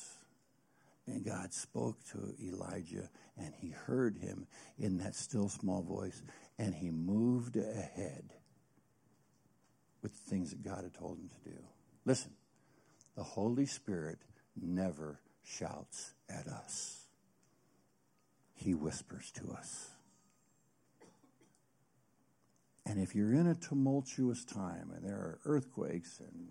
And 1.06 1.24
God 1.24 1.52
spoke 1.52 1.96
to 2.12 2.34
Elijah, 2.40 3.08
and 3.36 3.52
he 3.54 3.70
heard 3.70 4.16
him 4.18 4.46
in 4.78 4.98
that 4.98 5.14
still 5.14 5.48
small 5.48 5.82
voice, 5.82 6.22
and 6.58 6.74
he 6.74 6.90
moved 6.90 7.56
ahead 7.56 8.32
with 10.02 10.12
the 10.12 10.30
things 10.30 10.50
that 10.50 10.62
God 10.62 10.84
had 10.84 10.94
told 10.94 11.18
him 11.18 11.28
to 11.28 11.50
do. 11.50 11.56
Listen, 12.04 12.32
the 13.16 13.22
Holy 13.22 13.66
Spirit 13.66 14.18
never 14.60 15.20
shouts 15.42 16.14
at 16.28 16.46
us, 16.46 17.06
He 18.54 18.74
whispers 18.74 19.30
to 19.32 19.52
us. 19.52 19.90
And 22.86 22.98
if 22.98 23.14
you're 23.14 23.34
in 23.34 23.46
a 23.46 23.54
tumultuous 23.54 24.44
time 24.44 24.90
and 24.94 25.04
there 25.04 25.16
are 25.16 25.38
earthquakes 25.44 26.18
and 26.20 26.48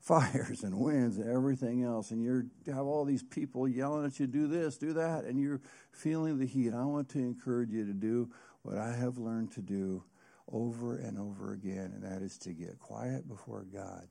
fires 0.00 0.62
and 0.62 0.78
winds 0.78 1.18
and 1.18 1.30
everything 1.30 1.84
else, 1.84 2.10
and 2.10 2.22
you 2.22 2.50
have 2.66 2.86
all 2.86 3.04
these 3.04 3.22
people 3.22 3.68
yelling 3.68 4.06
at 4.06 4.18
you, 4.18 4.26
do 4.26 4.46
this, 4.46 4.78
do 4.78 4.94
that, 4.94 5.24
and 5.24 5.38
you're 5.38 5.60
feeling 5.92 6.38
the 6.38 6.46
heat, 6.46 6.72
I 6.72 6.84
want 6.84 7.08
to 7.10 7.18
encourage 7.18 7.70
you 7.70 7.84
to 7.86 7.92
do 7.92 8.30
what 8.62 8.78
I 8.78 8.94
have 8.94 9.18
learned 9.18 9.52
to 9.52 9.60
do 9.60 10.02
over 10.50 10.96
and 10.96 11.18
over 11.18 11.52
again, 11.52 11.92
and 11.94 12.02
that 12.02 12.22
is 12.22 12.38
to 12.38 12.52
get 12.52 12.78
quiet 12.78 13.28
before 13.28 13.64
God 13.72 14.08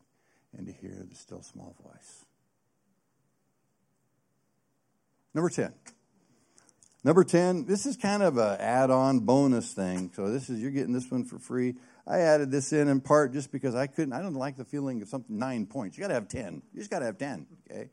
and 0.56 0.66
to 0.68 0.74
hear 0.74 1.06
the 1.10 1.16
still 1.16 1.42
small 1.42 1.76
voice. 1.84 2.26
Number 5.34 5.50
10. 5.50 5.74
Number 7.04 7.24
10, 7.24 7.66
this 7.66 7.86
is 7.86 7.95
kind 7.95 8.22
of 8.22 8.38
a 8.38 8.58
add-on 8.60 9.22
bonus 9.22 9.74
thing. 9.74 10.12
So 10.14 10.30
this 10.30 10.50
is 10.50 10.62
you're 10.62 10.72
getting 10.72 10.93
this 10.93 11.10
one 11.10 11.24
for 11.24 11.39
free. 11.39 11.76
I 12.06 12.20
added 12.20 12.52
this 12.52 12.74
in 12.74 12.89
in 12.89 13.00
part 13.00 13.32
just 13.32 13.52
because 13.52 13.74
I 13.74 13.88
couldn't 13.88 14.12
I 14.14 14.22
don't 14.22 14.34
like 14.34 14.58
the 14.58 14.66
feeling 14.66 15.02
of 15.02 15.08
something 15.08 15.38
9 15.38 15.66
points. 15.68 15.97
You 15.97 16.02
got 16.02 16.10
to 16.10 16.16
have 16.16 16.28
10. 16.28 16.62
You 16.74 16.80
just 16.80 16.91
got 16.91 17.00
to 17.00 17.06
have 17.06 17.18
10, 17.18 17.47
okay? 17.70 17.89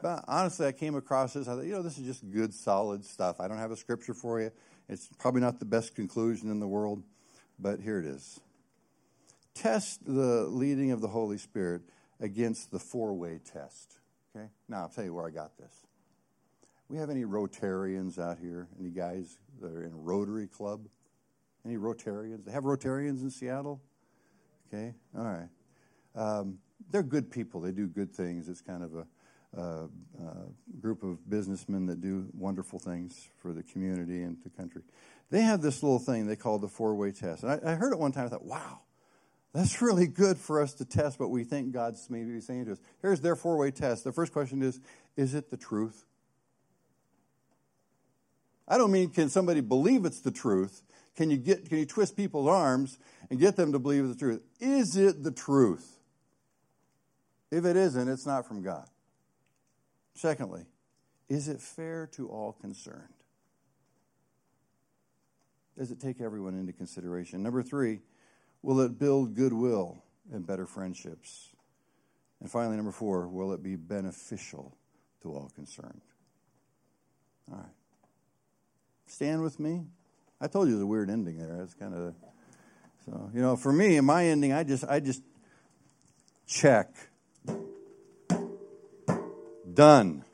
But 0.00 0.24
honestly, 0.28 0.66
I 0.66 0.72
came 0.72 0.94
across 0.94 1.32
this. 1.32 1.48
I 1.48 1.54
thought, 1.54 1.64
you 1.64 1.72
know, 1.72 1.82
this 1.82 1.98
is 1.98 2.06
just 2.06 2.30
good, 2.30 2.54
solid 2.54 3.04
stuff. 3.04 3.40
I 3.40 3.48
don't 3.48 3.58
have 3.58 3.72
a 3.72 3.76
scripture 3.76 4.14
for 4.14 4.40
you. 4.40 4.52
It's 4.88 5.08
probably 5.18 5.40
not 5.40 5.58
the 5.58 5.64
best 5.64 5.96
conclusion 5.96 6.50
in 6.50 6.60
the 6.60 6.68
world, 6.68 7.02
but 7.58 7.80
here 7.80 7.98
it 7.98 8.06
is. 8.06 8.38
Test 9.54 10.04
the 10.06 10.44
leading 10.44 10.92
of 10.92 11.00
the 11.00 11.08
Holy 11.08 11.38
Spirit 11.38 11.82
against 12.20 12.70
the 12.70 12.78
four 12.78 13.14
way 13.14 13.40
test. 13.52 13.96
Okay? 14.36 14.46
Now, 14.68 14.82
I'll 14.82 14.88
tell 14.88 15.02
you 15.02 15.14
where 15.14 15.26
I 15.26 15.30
got 15.30 15.56
this. 15.56 15.85
We 16.88 16.98
have 16.98 17.10
any 17.10 17.24
Rotarians 17.24 18.18
out 18.18 18.38
here? 18.38 18.68
Any 18.78 18.90
guys 18.90 19.38
that 19.60 19.72
are 19.72 19.84
in 19.84 20.04
Rotary 20.04 20.46
Club? 20.46 20.86
Any 21.64 21.76
Rotarians? 21.76 22.44
They 22.44 22.52
have 22.52 22.62
Rotarians 22.62 23.22
in 23.22 23.30
Seattle? 23.30 23.82
Okay, 24.68 24.94
all 25.16 25.24
right. 25.24 25.48
Um, 26.14 26.58
they're 26.90 27.02
good 27.02 27.30
people. 27.30 27.60
They 27.60 27.72
do 27.72 27.86
good 27.86 28.12
things. 28.12 28.48
It's 28.48 28.60
kind 28.60 28.84
of 28.84 28.94
a, 28.94 29.60
a, 29.60 29.84
a, 30.22 30.80
group 30.80 31.02
of 31.02 31.28
businessmen 31.28 31.86
that 31.86 32.00
do 32.00 32.26
wonderful 32.32 32.78
things 32.78 33.28
for 33.40 33.52
the 33.52 33.62
community 33.62 34.22
and 34.22 34.36
the 34.44 34.50
country. 34.50 34.82
They 35.30 35.40
have 35.42 35.62
this 35.62 35.82
little 35.82 35.98
thing 35.98 36.26
they 36.26 36.36
call 36.36 36.58
the 36.58 36.68
four 36.68 36.94
way 36.94 37.10
test. 37.10 37.42
And 37.42 37.52
I, 37.52 37.72
I 37.72 37.74
heard 37.74 37.92
it 37.92 37.98
one 37.98 38.12
time. 38.12 38.26
I 38.26 38.28
thought, 38.28 38.44
wow, 38.44 38.80
that's 39.52 39.82
really 39.82 40.06
good 40.06 40.38
for 40.38 40.60
us 40.60 40.74
to 40.74 40.84
test 40.84 41.18
what 41.18 41.30
we 41.30 41.42
think 41.42 41.72
God's 41.72 42.08
maybe 42.10 42.40
saying 42.40 42.66
to 42.66 42.72
us. 42.72 42.80
Here's 43.02 43.20
their 43.20 43.34
four 43.34 43.56
way 43.56 43.72
test. 43.72 44.04
The 44.04 44.12
first 44.12 44.32
question 44.32 44.62
is 44.62 44.80
Is 45.16 45.34
it 45.34 45.50
the 45.50 45.56
truth? 45.56 46.06
I 48.68 48.78
don't 48.78 48.90
mean 48.90 49.10
can 49.10 49.28
somebody 49.28 49.60
believe 49.60 50.04
it's 50.04 50.20
the 50.20 50.30
truth. 50.30 50.82
Can 51.16 51.30
you 51.30 51.36
get 51.36 51.68
can 51.68 51.78
you 51.78 51.86
twist 51.86 52.16
people's 52.16 52.48
arms 52.48 52.98
and 53.30 53.38
get 53.38 53.56
them 53.56 53.72
to 53.72 53.78
believe 53.78 54.08
the 54.08 54.14
truth? 54.14 54.42
Is 54.60 54.96
it 54.96 55.22
the 55.22 55.30
truth? 55.30 55.98
If 57.50 57.64
it 57.64 57.76
isn't, 57.76 58.08
it's 58.08 58.26
not 58.26 58.46
from 58.46 58.62
God. 58.62 58.88
Secondly, 60.14 60.64
is 61.28 61.48
it 61.48 61.60
fair 61.60 62.06
to 62.12 62.28
all 62.28 62.52
concerned? 62.52 63.14
Does 65.78 65.90
it 65.90 66.00
take 66.00 66.20
everyone 66.20 66.58
into 66.58 66.72
consideration? 66.72 67.42
Number 67.42 67.62
three, 67.62 68.00
will 68.62 68.80
it 68.80 68.98
build 68.98 69.34
goodwill 69.34 70.02
and 70.32 70.46
better 70.46 70.66
friendships? 70.66 71.50
And 72.40 72.50
finally, 72.50 72.76
number 72.76 72.92
four, 72.92 73.28
will 73.28 73.52
it 73.52 73.62
be 73.62 73.76
beneficial 73.76 74.76
to 75.22 75.34
all 75.34 75.50
concerned? 75.54 76.00
All 77.50 77.58
right. 77.58 77.75
Stand 79.06 79.42
with 79.42 79.58
me. 79.60 79.82
I 80.40 80.48
told 80.48 80.68
you 80.68 80.74
there's 80.74 80.82
a 80.82 80.86
weird 80.86 81.10
ending 81.10 81.38
there. 81.38 81.62
It's 81.62 81.74
kind 81.74 81.94
of 81.94 82.14
so 83.04 83.30
you 83.32 83.40
know 83.40 83.56
for 83.56 83.72
me 83.72 83.96
in 83.96 84.04
my 84.04 84.26
ending 84.26 84.52
I 84.52 84.64
just 84.64 84.84
I 84.84 85.00
just 85.00 85.22
check 86.46 86.88
done. 89.72 90.24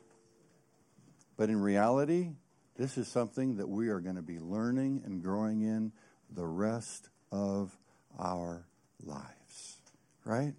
But 1.37 1.51
in 1.51 1.61
reality, 1.61 2.31
this 2.77 2.97
is 2.97 3.09
something 3.09 3.57
that 3.57 3.69
we 3.69 3.89
are 3.89 4.01
going 4.01 4.17
to 4.17 4.23
be 4.23 4.39
learning 4.39 5.03
and 5.05 5.23
growing 5.23 5.63
in 5.63 5.93
the 6.31 6.47
rest 6.47 7.09
of 7.31 7.77
our 8.19 8.67
lives. 9.05 9.79
Right? 10.25 10.55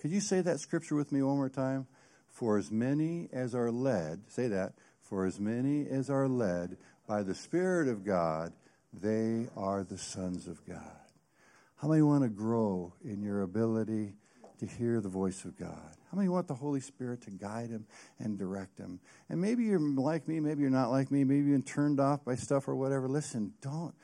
Could 0.00 0.10
you 0.10 0.20
say 0.20 0.40
that 0.40 0.60
scripture 0.60 0.96
with 0.96 1.12
me 1.12 1.22
one 1.22 1.36
more 1.36 1.48
time? 1.48 1.86
For 2.28 2.58
as 2.58 2.70
many 2.70 3.28
as 3.32 3.54
are 3.54 3.70
led, 3.70 4.22
say 4.28 4.48
that, 4.48 4.74
for 5.00 5.24
as 5.24 5.40
many 5.40 5.88
as 5.88 6.10
are 6.10 6.28
led 6.28 6.76
by 7.08 7.22
the 7.22 7.34
Spirit 7.34 7.88
of 7.88 8.04
God, 8.04 8.52
they 8.92 9.46
are 9.56 9.82
the 9.82 9.98
sons 9.98 10.46
of 10.46 10.64
God. 10.66 10.82
How 11.76 11.88
many 11.88 12.02
want 12.02 12.22
to 12.22 12.28
grow 12.28 12.92
in 13.02 13.22
your 13.22 13.42
ability 13.42 14.12
to 14.60 14.66
hear 14.66 15.00
the 15.00 15.08
voice 15.08 15.44
of 15.44 15.58
God? 15.58 15.96
How 16.10 16.16
many 16.16 16.28
want 16.28 16.48
the 16.48 16.54
Holy 16.54 16.80
Spirit 16.80 17.22
to 17.22 17.30
guide 17.30 17.70
him 17.70 17.86
and 18.18 18.38
direct 18.38 18.78
him? 18.78 19.00
And 19.28 19.40
maybe 19.40 19.64
you're 19.64 19.80
like 19.80 20.28
me, 20.28 20.38
maybe 20.38 20.62
you're 20.62 20.70
not 20.70 20.90
like 20.90 21.10
me, 21.10 21.24
maybe 21.24 21.48
you've 21.48 21.52
been 21.52 21.62
turned 21.62 21.98
off 21.98 22.24
by 22.24 22.34
stuff 22.34 22.68
or 22.68 22.76
whatever. 22.76 23.08
Listen, 23.08 23.54
don't 23.62 23.94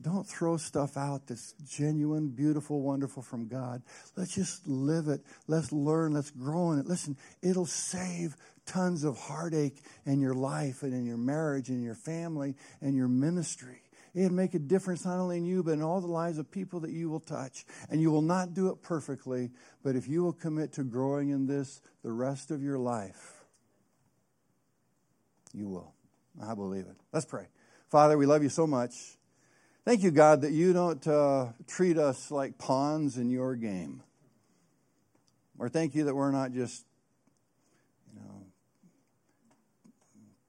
don't 0.00 0.26
throw 0.26 0.56
stuff 0.56 0.96
out 0.96 1.28
that's 1.28 1.54
genuine, 1.68 2.28
beautiful, 2.28 2.80
wonderful 2.80 3.22
from 3.22 3.46
God. 3.46 3.80
Let's 4.16 4.34
just 4.34 4.66
live 4.66 5.06
it. 5.06 5.20
Let's 5.46 5.70
learn. 5.70 6.12
Let's 6.12 6.32
grow 6.32 6.72
in 6.72 6.80
it. 6.80 6.86
Listen, 6.86 7.16
it'll 7.42 7.66
save 7.66 8.36
tons 8.66 9.04
of 9.04 9.18
heartache 9.18 9.82
in 10.06 10.20
your 10.20 10.34
life 10.34 10.82
and 10.82 10.92
in 10.92 11.04
your 11.04 11.16
marriage 11.16 11.68
and 11.68 11.82
your 11.82 11.94
family 11.94 12.54
and 12.80 12.96
your 12.96 13.08
ministry. 13.08 13.82
It'll 14.14 14.32
make 14.32 14.54
a 14.54 14.60
difference 14.60 15.04
not 15.04 15.18
only 15.18 15.38
in 15.38 15.44
you, 15.44 15.62
but 15.64 15.72
in 15.72 15.82
all 15.82 16.00
the 16.00 16.06
lives 16.06 16.38
of 16.38 16.50
people 16.50 16.80
that 16.80 16.92
you 16.92 17.10
will 17.10 17.20
touch. 17.20 17.64
And 17.90 18.00
you 18.00 18.10
will 18.10 18.22
not 18.22 18.54
do 18.54 18.68
it 18.68 18.80
perfectly, 18.80 19.50
but 19.82 19.96
if 19.96 20.06
you 20.06 20.22
will 20.22 20.32
commit 20.32 20.72
to 20.74 20.84
growing 20.84 21.30
in 21.30 21.46
this 21.46 21.80
the 22.02 22.12
rest 22.12 22.50
of 22.50 22.62
your 22.62 22.78
life, 22.78 23.44
you 25.52 25.68
will. 25.68 25.94
I 26.40 26.54
believe 26.54 26.86
it. 26.86 26.96
Let's 27.12 27.26
pray. 27.26 27.46
Father, 27.90 28.16
we 28.16 28.26
love 28.26 28.42
you 28.42 28.48
so 28.48 28.66
much. 28.66 28.92
Thank 29.84 30.02
you, 30.02 30.10
God, 30.10 30.40
that 30.40 30.52
you 30.52 30.72
don't 30.72 31.06
uh, 31.06 31.52
treat 31.66 31.98
us 31.98 32.30
like 32.30 32.56
pawns 32.56 33.18
in 33.18 33.30
your 33.30 33.54
game. 33.54 34.02
Or 35.58 35.68
thank 35.68 35.94
you 35.94 36.04
that 36.04 36.14
we're 36.14 36.32
not 36.32 36.52
just, 36.52 36.84
you 38.12 38.20
know, 38.20 38.46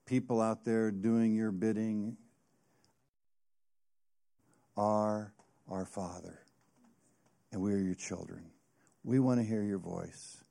people 0.06 0.40
out 0.40 0.64
there 0.64 0.90
doing 0.90 1.34
your 1.34 1.52
bidding. 1.52 2.16
Are 4.76 5.32
our 5.70 5.86
Father, 5.86 6.38
and 7.50 7.62
we 7.62 7.72
are 7.72 7.78
your 7.78 7.94
children. 7.94 8.44
We 9.04 9.18
want 9.18 9.40
to 9.40 9.44
hear 9.46 9.62
your 9.62 9.78
voice. 9.78 10.44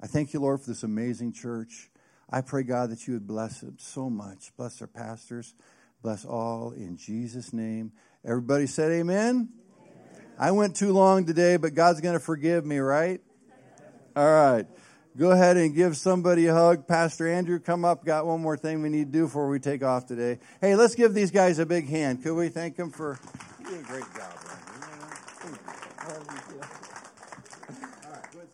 I 0.00 0.06
thank 0.06 0.34
you, 0.34 0.40
Lord, 0.40 0.60
for 0.60 0.68
this 0.68 0.82
amazing 0.82 1.32
church. 1.32 1.90
I 2.28 2.42
pray, 2.42 2.64
God, 2.64 2.90
that 2.90 3.06
you 3.06 3.14
would 3.14 3.26
bless 3.26 3.62
it 3.62 3.80
so 3.80 4.10
much. 4.10 4.52
Bless 4.56 4.80
our 4.82 4.86
pastors. 4.86 5.54
Bless 6.02 6.24
all 6.24 6.72
in 6.72 6.96
Jesus' 6.96 7.52
name. 7.52 7.92
Everybody 8.26 8.66
said 8.66 8.92
amen? 8.92 9.48
amen. 9.78 10.26
I 10.38 10.50
went 10.50 10.76
too 10.76 10.92
long 10.92 11.24
today, 11.24 11.56
but 11.56 11.74
God's 11.74 12.00
going 12.00 12.14
to 12.14 12.20
forgive 12.20 12.66
me, 12.66 12.78
right? 12.78 13.20
All 14.14 14.24
right. 14.24 14.66
Go 15.16 15.30
ahead 15.30 15.58
and 15.58 15.74
give 15.74 15.98
somebody 15.98 16.46
a 16.46 16.54
hug. 16.54 16.86
Pastor 16.88 17.28
Andrew, 17.28 17.58
come 17.58 17.84
up. 17.84 18.02
Got 18.02 18.26
one 18.26 18.40
more 18.40 18.56
thing 18.56 18.80
we 18.80 18.88
need 18.88 19.12
to 19.12 19.18
do 19.18 19.24
before 19.24 19.48
we 19.48 19.58
take 19.58 19.82
off 19.84 20.06
today. 20.06 20.38
Hey, 20.58 20.74
let's 20.74 20.94
give 20.94 21.12
these 21.12 21.30
guys 21.30 21.58
a 21.58 21.66
big 21.66 21.86
hand. 21.86 22.22
Could 22.22 22.34
we 22.34 22.48
thank 22.48 22.76
them 22.76 22.90
for 22.90 23.18
doing 23.62 23.80
a 23.80 23.82
great 23.82 24.04
job? 24.14 24.21